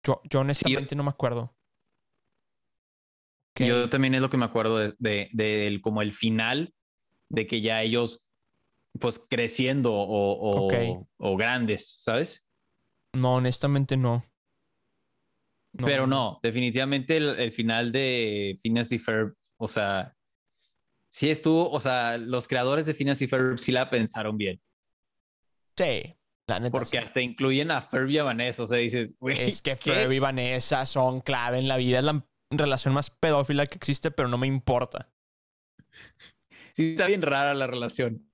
Yo, 0.05 0.21
yo 0.29 0.41
honestamente 0.41 0.95
no 0.95 1.03
me 1.03 1.11
acuerdo. 1.11 1.55
Yo 3.55 3.87
también 3.89 4.15
es 4.15 4.21
lo 4.21 4.29
que 4.29 4.37
me 4.37 4.45
acuerdo 4.45 4.79
de, 4.79 4.95
de- 4.97 5.29
del- 5.31 5.79
como 5.81 6.01
el 6.01 6.11
final, 6.11 6.73
de 7.29 7.45
que 7.47 7.61
ya 7.61 7.83
ellos, 7.83 8.27
pues 8.99 9.19
creciendo 9.29 9.93
o, 9.93 10.69
o, 11.17 11.37
grandes, 11.37 11.87
¿sabes? 12.03 12.45
No, 13.13 13.35
honestamente 13.35 13.97
no. 13.97 14.23
No, 15.73 15.85
Pero 15.85 16.05
no, 16.05 16.39
definitivamente 16.43 17.17
el, 17.17 17.29
el 17.39 17.51
final 17.51 17.91
de 17.91 18.55
Phineas 18.61 18.91
y 18.91 18.99
Ferb, 18.99 19.33
o 19.57 19.67
sea, 19.67 20.15
sí 21.09 21.31
estuvo, 21.31 21.69
o 21.71 21.81
sea, 21.81 22.17
los 22.19 22.47
creadores 22.47 22.85
de 22.85 22.93
Phineas 22.93 23.21
y 23.23 23.27
Ferb 23.27 23.57
sí 23.57 23.71
la 23.71 23.89
pensaron 23.89 24.37
bien, 24.37 24.61
Sí, 25.75 26.15
la 26.47 26.59
neta. 26.59 26.71
porque 26.71 26.89
sí. 26.91 26.97
hasta 26.97 27.21
incluyen 27.21 27.71
a 27.71 27.81
Ferb 27.81 28.09
y 28.09 28.19
a 28.19 28.23
Vanessa, 28.23 28.63
o 28.63 28.67
sea, 28.67 28.77
dices, 28.77 29.15
güey, 29.19 29.41
Es 29.41 29.61
que 29.63 29.71
¿qué? 29.71 29.75
Ferb 29.75 30.11
y 30.11 30.19
Vanessa 30.19 30.85
son 30.85 31.21
clave 31.21 31.57
en 31.57 31.67
la 31.67 31.77
vida. 31.77 31.99
Es 31.99 32.05
la 32.05 32.23
relación 32.51 32.93
más 32.93 33.09
pedófila 33.09 33.65
que 33.65 33.75
existe, 33.77 34.11
pero 34.11 34.29
no 34.29 34.37
me 34.37 34.45
importa. 34.45 35.11
Sí, 36.73 36.91
está 36.91 37.07
bien 37.07 37.21
rara 37.23 37.53
la 37.55 37.65
relación. 37.67 38.31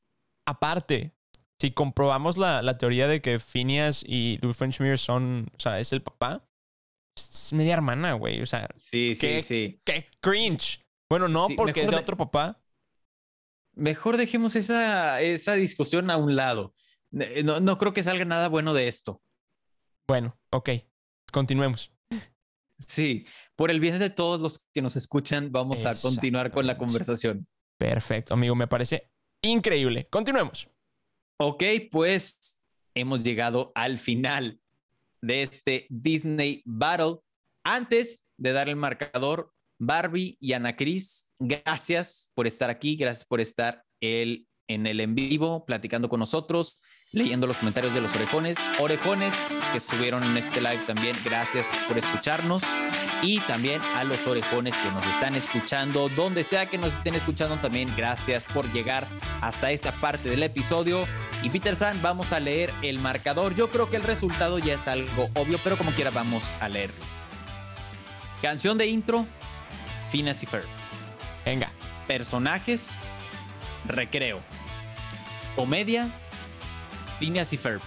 Aparte, 0.50 1.14
si 1.60 1.72
comprobamos 1.72 2.38
la, 2.38 2.62
la 2.64 2.78
teoría 2.80 3.08
de 3.08 3.22
que 3.22 3.38
Phineas 3.38 4.04
y 4.06 4.38
Doofenshmirtz 4.38 5.02
son, 5.02 5.52
o 5.56 5.60
sea, 5.60 5.80
es 5.80 5.94
el 5.94 6.02
papá, 6.02 6.50
es 7.16 7.54
media 7.54 7.74
hermana, 7.76 8.14
güey. 8.14 8.42
O 8.42 8.46
sea, 8.48 8.68
Sí, 8.76 9.14
sí, 9.14 9.20
¿Qué? 9.22 9.44
sí. 9.44 9.82
qué 9.86 10.08
cringe. 10.20 10.84
Bueno, 11.08 11.28
no, 11.28 11.48
Sí, 11.48 11.54
porque 11.56 11.84
es 11.84 11.92
de 11.92 11.98
otro 11.98 12.18
papá. 12.18 12.62
Mejor 13.76 14.18
dejemos 14.18 14.56
esa, 14.56 15.22
esa 15.22 15.54
discusión 15.54 16.10
a 16.10 16.18
un 16.18 16.36
lado. 16.36 16.74
Eh, 17.12 17.44
No, 17.44 17.60
no 17.60 17.78
creo 17.78 17.94
que 17.94 18.04
salga 18.04 18.26
nada 18.26 18.50
bueno 18.50 18.74
de 18.74 18.88
esto. 18.88 19.22
Bueno, 20.08 20.40
ok. 20.52 20.70
Continuemos. 21.32 21.92
Sí, 22.80 23.28
por 23.56 23.70
el 23.70 23.80
bien 23.80 24.00
de 24.00 24.10
todos 24.10 24.40
los 24.42 24.66
que 24.74 24.82
nos 24.82 24.96
escuchan, 24.96 25.52
vamos 25.52 25.86
a 25.86 25.94
continuar 25.96 26.50
con 26.52 26.66
la 26.66 26.78
conversación. 26.78 27.48
Perfecto, 27.78 28.34
amigo. 28.34 28.56
Me 28.56 28.68
parece 28.68 29.12
increíble. 29.42 30.08
Continuemos. 30.10 30.70
Ok, 31.38 31.64
pues 31.92 32.62
hemos 32.94 33.24
llegado 33.24 33.72
al 33.76 33.98
final 33.98 34.60
de 35.22 35.42
este 35.42 35.88
Disney 35.90 36.62
Battle. 36.66 37.18
Antes 37.64 38.26
de 38.38 38.52
dar 38.52 38.70
el 38.70 38.76
marcador, 38.76 39.54
Barbie 39.80 40.38
y 40.40 40.54
Ana 40.54 40.76
Cris, 40.76 41.32
gracias 41.40 42.32
por 42.36 42.48
estar 42.48 42.70
aquí, 42.70 42.96
gracias 42.96 43.26
por 43.26 43.40
estar 43.40 43.84
el, 44.02 44.48
en 44.68 44.86
el 44.88 45.00
en 45.00 45.16
vivo, 45.16 45.66
platicando 45.66 46.10
con 46.10 46.20
nosotros, 46.20 46.80
leyendo 47.12 47.48
los 47.48 47.58
comentarios 47.58 47.94
de 47.94 48.02
los 48.02 48.16
orejones. 48.16 48.58
Orejones 48.80 49.36
que 49.72 49.78
estuvieron 49.78 50.24
en 50.24 50.38
este 50.38 50.62
live 50.62 50.84
también, 50.86 51.16
gracias 51.24 51.68
por 51.88 51.98
escucharnos. 51.98 52.64
Y 53.22 53.40
también 53.42 53.82
a 53.96 54.04
los 54.06 54.26
orejones 54.28 54.76
que 54.78 54.92
nos 54.92 55.06
están 55.08 55.36
escuchando, 55.36 56.08
donde 56.10 56.44
sea 56.44 56.68
que 56.68 56.78
nos 56.78 56.94
estén 56.94 57.16
escuchando 57.16 57.58
también, 57.60 57.94
gracias 57.98 58.46
por 58.46 58.72
llegar 58.72 59.08
hasta 59.42 59.72
esta 59.72 59.92
parte 60.00 60.30
del 60.30 60.42
episodio. 60.44 61.06
Y 61.44 61.50
Peter 61.50 61.76
San, 61.76 62.02
vamos 62.02 62.32
a 62.32 62.40
leer 62.40 62.74
el 62.82 63.00
marcador. 63.00 63.56
Yo 63.56 63.70
creo 63.70 63.90
que 63.90 63.98
el 63.98 64.04
resultado 64.04 64.58
ya 64.58 64.76
es 64.76 64.88
algo 64.88 65.30
obvio, 65.36 65.60
pero 65.64 65.78
como 65.78 65.92
quiera 65.92 66.12
vamos 66.12 66.44
a 66.62 66.70
leerlo. 66.70 67.04
Canción 68.42 68.78
de 68.78 68.88
intro, 68.88 69.26
Phineas 70.12 70.42
y 70.44 70.46
Ferb. 70.46 70.66
Venga. 71.46 71.70
Personajes, 72.08 72.98
Recreo. 73.86 74.40
Comedia, 75.56 76.10
Phineas 77.20 77.54
y 77.54 77.58
Ferb. 77.58 77.82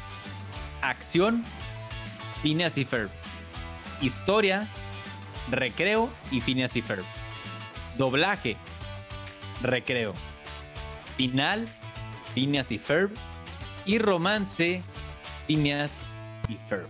Acción, 0.81 1.45
Phineas 2.43 2.77
y 2.77 2.85
Ferb. 2.85 3.11
Historia, 4.01 4.69
Recreo 5.51 6.11
y 6.31 6.41
Phineas 6.41 6.77
y 6.77 6.83
Ferb. 6.83 7.05
Doblaje, 7.97 8.57
Recreo. 9.63 10.15
Final, 11.17 11.67
Phineas 12.35 12.73
y 12.73 12.79
Ferb. 12.79 13.11
Y 13.85 13.99
romance, 13.99 14.83
Phineas 15.47 16.15
y 16.49 16.57
Ferb. 16.69 16.89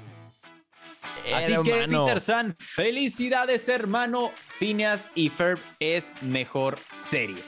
Así 1.34 1.54
que. 1.64 1.86
Peter 1.88 2.20
San, 2.20 2.56
felicidades 2.58 3.68
hermano. 3.68 4.32
Phineas 4.58 5.10
y 5.14 5.28
Ferb 5.28 5.58
es 5.80 6.12
mejor 6.22 6.78
serie. 6.92 7.42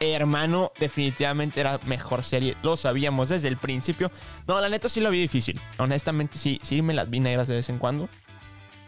Hermano, 0.00 0.70
definitivamente 0.78 1.60
era 1.60 1.80
mejor 1.86 2.22
serie. 2.22 2.56
Lo 2.62 2.76
sabíamos 2.76 3.30
desde 3.30 3.48
el 3.48 3.56
principio. 3.56 4.12
No, 4.46 4.60
la 4.60 4.68
neta 4.68 4.88
sí 4.88 5.00
lo 5.00 5.10
vi 5.10 5.20
difícil. 5.20 5.60
Honestamente, 5.78 6.38
sí, 6.38 6.60
sí 6.62 6.82
me 6.82 6.94
las 6.94 7.10
vi 7.10 7.18
negras 7.18 7.48
de 7.48 7.56
vez 7.56 7.68
en 7.68 7.78
cuando. 7.78 8.08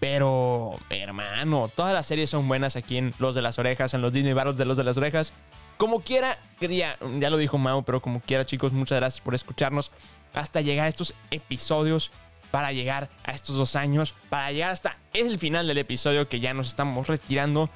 Pero, 0.00 0.78
hermano, 0.88 1.70
todas 1.74 1.92
las 1.94 2.06
series 2.06 2.30
son 2.30 2.48
buenas 2.48 2.74
aquí 2.76 2.96
en 2.96 3.14
Los 3.18 3.34
de 3.34 3.42
las 3.42 3.58
Orejas, 3.58 3.92
en 3.94 4.00
los 4.00 4.12
Disney 4.12 4.32
Battles 4.32 4.56
de 4.56 4.64
Los 4.64 4.76
de 4.78 4.84
las 4.84 4.96
Orejas. 4.96 5.32
Como 5.76 6.00
quiera, 6.00 6.38
ya, 6.60 6.96
ya 7.18 7.30
lo 7.30 7.36
dijo 7.36 7.58
Mau, 7.58 7.84
pero 7.84 8.00
como 8.00 8.20
quiera, 8.20 8.44
chicos, 8.46 8.72
muchas 8.72 8.96
gracias 8.98 9.20
por 9.22 9.34
escucharnos. 9.34 9.90
Hasta 10.34 10.60
llegar 10.62 10.86
a 10.86 10.88
estos 10.88 11.14
episodios, 11.30 12.10
para 12.50 12.72
llegar 12.72 13.08
a 13.24 13.32
estos 13.32 13.56
dos 13.56 13.76
años, 13.76 14.14
para 14.28 14.50
llegar 14.52 14.70
hasta 14.70 14.96
el 15.12 15.38
final 15.38 15.66
del 15.66 15.78
episodio 15.78 16.28
que 16.28 16.40
ya 16.40 16.54
nos 16.54 16.68
estamos 16.68 17.06
retirando. 17.06 17.68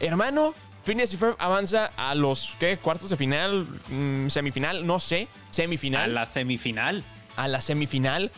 Hermano, 0.00 0.54
Phineas 0.84 1.12
y 1.12 1.16
Ferb 1.16 1.36
avanza 1.38 1.92
a 1.96 2.14
los 2.14 2.54
¿qué? 2.58 2.76
cuartos 2.78 3.10
de 3.10 3.16
final, 3.16 3.66
Mm, 3.88 4.28
semifinal, 4.28 4.86
no 4.86 4.98
sé, 5.00 5.28
A 5.50 5.52
semifinal, 5.52 6.14
la 6.14 6.26
semifinal. 6.26 7.04
a 7.36 7.46
la 7.48 7.60
semifinal. 7.60 8.30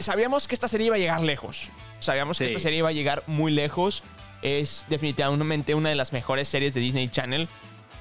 Sabíamos 0.00 0.48
que 0.48 0.54
esta 0.54 0.68
serie 0.68 0.86
iba 0.86 0.96
a 0.96 0.98
llegar 0.98 1.20
lejos. 1.20 1.68
Sabíamos 2.00 2.38
que 2.38 2.46
esta 2.46 2.58
serie 2.58 2.78
iba 2.78 2.88
a 2.88 2.92
llegar 2.92 3.22
muy 3.26 3.52
lejos. 3.52 4.02
Es 4.42 4.86
definitivamente 4.88 5.74
una 5.74 5.90
de 5.90 5.94
las 5.94 6.12
mejores 6.12 6.48
series 6.48 6.72
de 6.74 6.80
Disney 6.80 7.08
Channel. 7.08 7.48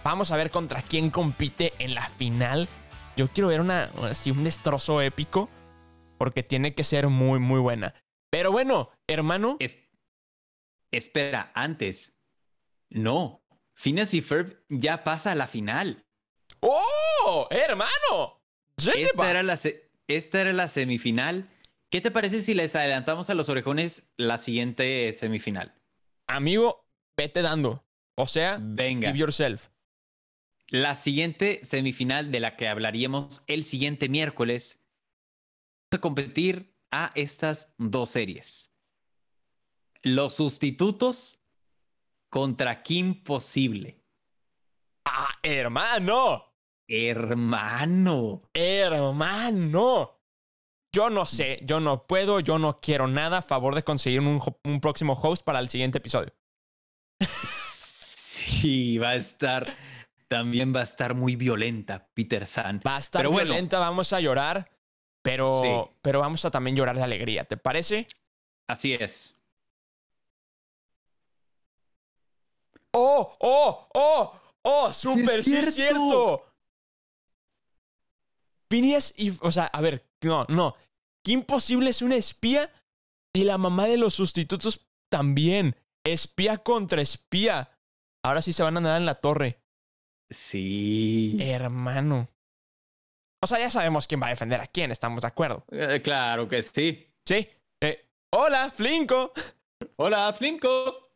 Vamos 0.03 0.31
a 0.31 0.37
ver 0.37 0.49
contra 0.51 0.81
quién 0.81 1.09
compite 1.09 1.73
en 1.79 1.93
la 1.93 2.07
final. 2.09 2.69
Yo 3.17 3.27
quiero 3.27 3.49
ver 3.49 3.59
una, 3.59 3.89
así, 4.03 4.31
un 4.31 4.43
destrozo 4.45 5.01
épico. 5.01 5.49
Porque 6.17 6.43
tiene 6.43 6.73
que 6.73 6.83
ser 6.83 7.07
muy, 7.07 7.39
muy 7.39 7.59
buena. 7.59 7.93
Pero 8.29 8.51
bueno, 8.51 8.91
hermano. 9.07 9.57
Es- 9.59 9.77
Espera, 10.91 11.51
antes. 11.53 12.17
No. 12.89 13.43
Phineas 13.75 14.13
y 14.13 14.21
Ferb 14.21 14.57
ya 14.69 15.03
pasa 15.03 15.31
a 15.31 15.35
la 15.35 15.47
final. 15.47 16.05
¡Oh! 16.61 17.47
¡Hermano! 17.51 18.41
Esta 18.77 19.29
era, 19.29 19.43
la 19.43 19.59
esta 20.07 20.41
era 20.41 20.51
la 20.53 20.67
semifinal. 20.67 21.49
¿Qué 21.89 22.01
te 22.01 22.11
parece 22.11 22.41
si 22.41 22.53
les 22.53 22.75
adelantamos 22.75 23.29
a 23.29 23.33
los 23.33 23.49
orejones 23.49 24.11
la 24.15 24.37
siguiente 24.37 25.11
semifinal? 25.11 25.73
Amigo, 26.27 26.87
vete 27.17 27.41
dando. 27.41 27.83
O 28.15 28.27
sea, 28.27 28.59
Venga. 28.61 29.07
give 29.07 29.17
yourself. 29.19 29.69
La 30.67 30.95
siguiente 30.95 31.61
semifinal 31.63 32.31
de 32.31 32.39
la 32.39 32.55
que 32.55 32.67
hablaríamos 32.67 33.41
el 33.47 33.63
siguiente 33.63 34.07
miércoles. 34.07 34.83
Vamos 35.89 35.99
a 35.99 36.01
competir 36.01 36.75
a 36.91 37.11
estas 37.15 37.73
dos 37.79 38.11
series. 38.11 38.71
Los 40.03 40.35
sustitutos 40.35 41.39
contra 42.29 42.83
Kim 42.83 43.23
Posible. 43.23 44.03
¡Ah, 45.05 45.31
hermano! 45.41 46.45
Hermano. 46.87 48.41
¡Hermano! 48.53 50.18
Yo 50.91 51.09
no 51.09 51.25
sé, 51.25 51.59
yo 51.63 51.79
no 51.79 52.07
puedo, 52.07 52.39
yo 52.39 52.57
no 52.57 52.79
quiero 52.81 53.07
nada 53.07 53.39
a 53.39 53.41
favor 53.41 53.75
de 53.75 53.83
conseguir 53.83 54.21
un, 54.21 54.81
próximo 54.81 55.13
host 55.13 55.43
para 55.43 55.59
el 55.59 55.69
siguiente 55.69 55.97
episodio. 55.99 56.33
Sí, 58.31 58.97
va 58.97 59.09
a 59.09 59.15
estar. 59.15 59.67
También 60.27 60.73
va 60.73 60.79
a 60.79 60.83
estar 60.83 61.13
muy 61.13 61.35
violenta, 61.35 62.07
Peter 62.13 62.47
San. 62.47 62.81
Va 62.85 62.95
a 62.95 62.99
estar 62.99 63.19
Pero 63.19 63.31
bueno. 63.31 63.51
violenta, 63.51 63.79
vamos 63.79 64.13
a 64.13 64.21
llorar, 64.21 64.71
pero, 65.21 65.61
Sí. 65.61 65.95
pero 66.01 66.19
vamos 66.21 66.45
a 66.45 66.51
también 66.51 66.75
llorar 66.75 66.95
de 66.95 67.03
alegría, 67.03 67.43
¿te 67.43 67.57
parece? 67.57 68.07
Así 68.67 68.93
es. 68.93 69.35
¡Oh, 72.91 73.35
oh, 73.39 73.89
oh! 73.93 74.39
¡Oh, 74.61 74.93
súper, 74.93 75.39
es 75.39 75.45
sí 75.45 75.55
es 75.57 75.75
cierto. 75.75 76.48
Phineas 78.69 79.13
y... 79.17 79.33
O 79.41 79.51
sea, 79.51 79.65
a 79.65 79.81
ver, 79.81 80.05
no, 80.21 80.45
no. 80.49 80.75
Qué 81.23 81.31
imposible 81.33 81.89
es 81.89 82.01
una 82.01 82.15
espía 82.15 82.71
y 83.33 83.43
la 83.43 83.57
mamá 83.57 83.87
de 83.87 83.97
los 83.97 84.13
sustitutos 84.13 84.87
también. 85.09 85.75
Espía 86.05 86.57
contra 86.57 87.01
espía. 87.01 87.71
Ahora 88.23 88.41
sí 88.41 88.53
se 88.53 88.63
van 88.63 88.77
a 88.77 88.81
nadar 88.81 89.01
en 89.01 89.05
la 89.05 89.15
torre. 89.15 89.61
Sí. 90.29 91.37
Hermano. 91.41 92.29
O 93.41 93.47
sea, 93.47 93.59
ya 93.59 93.69
sabemos 93.69 94.05
quién 94.05 94.21
va 94.21 94.27
a 94.27 94.31
defender 94.31 94.59
a 94.59 94.67
quién, 94.67 94.91
estamos 94.91 95.21
de 95.21 95.27
acuerdo. 95.27 95.65
Eh, 95.71 96.01
claro 96.03 96.47
que 96.47 96.61
sí. 96.61 97.07
Sí. 97.25 97.47
Eh, 97.81 98.05
hola, 98.31 98.71
Flinko. 98.71 99.33
Hola, 99.95 100.33
Flinko. 100.33 101.11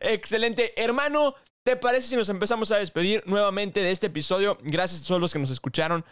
Excelente. 0.00 0.78
Hermano, 0.80 1.34
¿te 1.64 1.76
parece 1.76 2.08
si 2.08 2.16
nos 2.16 2.28
empezamos 2.28 2.70
a 2.70 2.76
despedir 2.76 3.22
nuevamente 3.26 3.80
de 3.80 3.90
este 3.90 4.08
episodio? 4.08 4.58
Gracias 4.62 5.02
a 5.02 5.06
todos 5.06 5.20
los 5.20 5.32
que 5.32 5.38
nos 5.38 5.50
escucharon. 5.50 6.04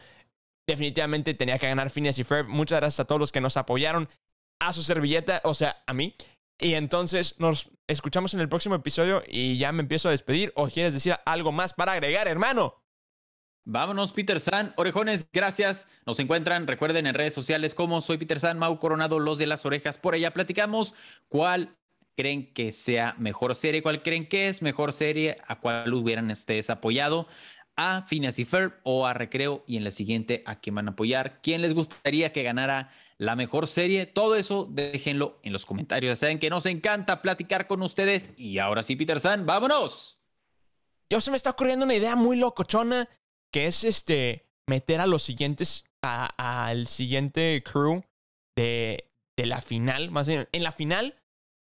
Definitivamente 0.71 1.35
tenía 1.35 1.59
que 1.59 1.66
ganar 1.66 1.91
Phineas 1.91 2.18
y 2.18 2.25
Ferb. 2.25 2.49
Muchas 2.49 2.81
gracias 2.81 3.01
a 3.01 3.05
todos 3.05 3.21
los 3.21 3.33
que 3.33 3.41
nos 3.41 3.57
apoyaron. 3.57 4.09
a 4.61 4.73
su 4.75 4.83
servilleta, 4.83 5.41
o 5.45 5.55
sea, 5.55 5.83
a 5.87 5.95
mí. 5.95 6.14
Y 6.59 6.75
entonces 6.75 7.37
nos 7.39 7.71
escuchamos 7.87 8.35
en 8.35 8.41
el 8.41 8.49
próximo 8.49 8.75
episodio 8.75 9.23
y 9.27 9.57
ya 9.57 9.73
me 9.73 9.81
empiezo 9.81 10.09
a 10.09 10.11
despedir. 10.11 10.53
¿O 10.55 10.68
quieres 10.68 10.93
decir 10.93 11.16
algo 11.25 11.51
más 11.51 11.73
para 11.73 11.93
agregar, 11.93 12.29
hermano? 12.29 12.75
Vámonos, 13.64 14.12
Peter 14.12 14.39
San. 14.39 14.75
Orejones, 14.77 15.29
gracias. 15.33 15.89
Nos 16.05 16.18
encuentran, 16.21 16.66
recuerden, 16.66 17.07
en 17.07 17.14
redes 17.14 17.33
sociales 17.33 17.75
como 17.75 18.01
soy 18.03 18.18
Peter 18.18 18.39
San, 18.39 18.59
Mau 18.59 18.79
Coronado, 18.79 19.18
Los 19.18 19.39
de 19.39 19.47
las 19.47 19.64
Orejas. 19.64 19.97
Por 19.97 20.14
allá 20.14 20.33
platicamos 20.33 20.95
cuál 21.29 21.77
creen 22.16 22.53
que 22.53 22.73
sea 22.73 23.14
mejor 23.18 23.55
serie, 23.55 23.83
cuál 23.83 24.03
creen 24.03 24.29
que 24.29 24.49
es 24.49 24.61
mejor 24.61 24.93
serie, 24.93 25.39
a 25.47 25.61
cuál 25.61 25.93
hubieran 25.95 26.31
ustedes 26.31 26.68
apoyado, 26.68 27.29
a 27.81 28.07
Ferb 28.07 28.74
o 28.83 29.07
a 29.07 29.14
Recreo 29.14 29.64
y 29.66 29.78
en 29.78 29.85
la 29.85 29.91
siguiente 29.91 30.43
a 30.45 30.61
quién 30.61 30.74
van 30.74 30.89
a 30.89 30.91
apoyar, 30.93 31.41
quién 31.41 31.62
les 31.62 31.72
gustaría 31.72 32.33
que 32.33 32.43
ganara 32.43 32.93
la 33.16 33.37
mejor 33.37 33.66
serie, 33.66 34.07
todo 34.07 34.37
eso 34.37 34.68
déjenlo 34.70 35.39
en 35.43 35.53
los 35.53 35.64
comentarios. 35.64 36.18
Saben 36.18 36.39
que 36.39 36.51
nos 36.51 36.66
encanta 36.66 37.22
platicar 37.22 37.66
con 37.66 37.83
ustedes 37.83 38.31
y 38.37 38.59
ahora 38.59 38.83
sí, 38.83 38.97
Peter 38.97 39.18
San, 39.18 39.47
vámonos. 39.47 40.18
Yo 41.11 41.20
se 41.20 41.31
me 41.31 41.37
está 41.37 41.51
ocurriendo 41.51 41.87
una 41.87 41.95
idea 41.95 42.16
muy 42.16 42.37
locochona 42.37 43.09
que 43.51 43.66
es 43.66 43.85
este 43.85 44.47
meter 44.66 45.01
a 45.01 45.07
los 45.07 45.22
siguientes, 45.22 45.85
al 46.03 46.87
siguiente 46.87 47.62
crew 47.64 48.05
de, 48.57 49.11
de 49.37 49.47
la 49.47 49.62
final, 49.62 50.11
más 50.11 50.28
bien, 50.28 50.49
en 50.53 50.62
la 50.62 50.72
final 50.72 51.16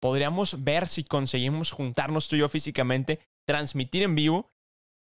podríamos 0.01 0.63
ver 0.65 0.87
si 0.87 1.03
conseguimos 1.03 1.73
juntarnos 1.73 2.29
tú 2.29 2.37
y 2.37 2.41
yo 2.41 2.49
físicamente, 2.49 3.21
transmitir 3.47 4.03
en 4.03 4.15
vivo 4.15 4.54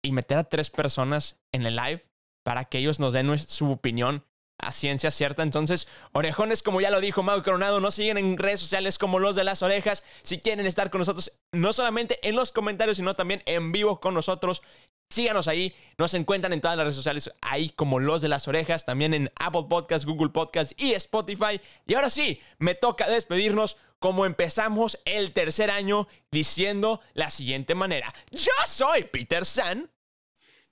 y 0.02 0.12
meter 0.12 0.38
a 0.38 0.44
tres 0.44 0.70
personas 0.70 1.40
en 1.52 1.64
el 1.64 1.76
live 1.76 2.04
para 2.44 2.64
que 2.64 2.78
ellos 2.78 2.98
nos 2.98 3.12
den 3.12 3.38
su 3.38 3.70
opinión 3.70 4.24
a 4.58 4.72
ciencia 4.72 5.10
cierta. 5.10 5.42
Entonces, 5.42 5.88
orejones, 6.12 6.62
como 6.62 6.80
ya 6.80 6.90
lo 6.90 7.00
dijo 7.00 7.22
Mau 7.22 7.42
Coronado, 7.42 7.80
nos 7.80 7.94
siguen 7.96 8.18
en 8.18 8.38
redes 8.38 8.60
sociales 8.60 8.98
como 8.98 9.18
los 9.18 9.36
de 9.36 9.44
las 9.44 9.62
orejas. 9.62 10.04
Si 10.22 10.38
quieren 10.38 10.66
estar 10.66 10.90
con 10.90 11.00
nosotros, 11.00 11.38
no 11.52 11.72
solamente 11.72 12.18
en 12.26 12.36
los 12.36 12.52
comentarios, 12.52 12.96
sino 12.96 13.14
también 13.14 13.42
en 13.46 13.72
vivo 13.72 14.00
con 14.00 14.14
nosotros. 14.14 14.62
Síganos 15.10 15.46
ahí, 15.46 15.74
nos 15.98 16.14
encuentran 16.14 16.54
en 16.54 16.62
todas 16.62 16.76
las 16.76 16.84
redes 16.84 16.96
sociales, 16.96 17.34
ahí 17.42 17.68
como 17.68 18.00
los 18.00 18.22
de 18.22 18.28
las 18.28 18.48
orejas, 18.48 18.86
también 18.86 19.12
en 19.12 19.30
Apple 19.38 19.66
Podcast, 19.68 20.06
Google 20.06 20.30
Podcast 20.30 20.72
y 20.80 20.94
Spotify. 20.94 21.60
Y 21.86 21.94
ahora 21.94 22.08
sí, 22.08 22.40
me 22.58 22.74
toca 22.74 23.08
despedirnos 23.08 23.76
como 24.02 24.26
empezamos 24.26 25.00
el 25.04 25.32
tercer 25.32 25.70
año 25.70 26.08
diciendo 26.32 27.00
la 27.14 27.30
siguiente 27.30 27.76
manera. 27.76 28.12
Yo 28.32 28.50
soy 28.66 29.04
Peter 29.04 29.46
San. 29.46 29.88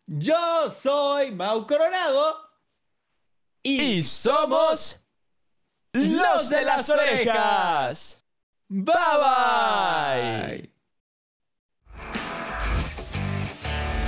Yo 0.05 0.69
soy 0.69 1.31
Mau 1.31 1.65
Coronado. 1.65 2.51
Y, 3.63 4.03
somos 4.03 5.01
los 5.93 6.49
de 6.49 6.63
las 6.63 6.91
orejas. 6.91 8.25
Bye 8.69 8.95
bye. 9.21 10.71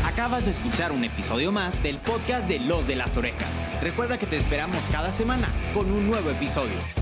Acabas 0.05 0.47
de 0.47 0.51
escuchar 0.51 0.91
un 0.91 1.05
episodio 1.05 1.53
más 1.53 1.81
del 1.83 1.99
podcast 1.99 2.49
de 2.49 2.59
Los 2.59 2.87
de 2.89 2.97
las 2.97 3.17
Orejas. 3.17 3.49
Recuerda 3.81 4.19
que 4.19 4.27
te 4.27 4.37
esperamos 4.37 4.79
cada 4.91 5.13
semana 5.13 5.49
con 5.75 5.91
un 5.93 6.09
nuevo 6.09 6.31
episodio. 6.31 7.02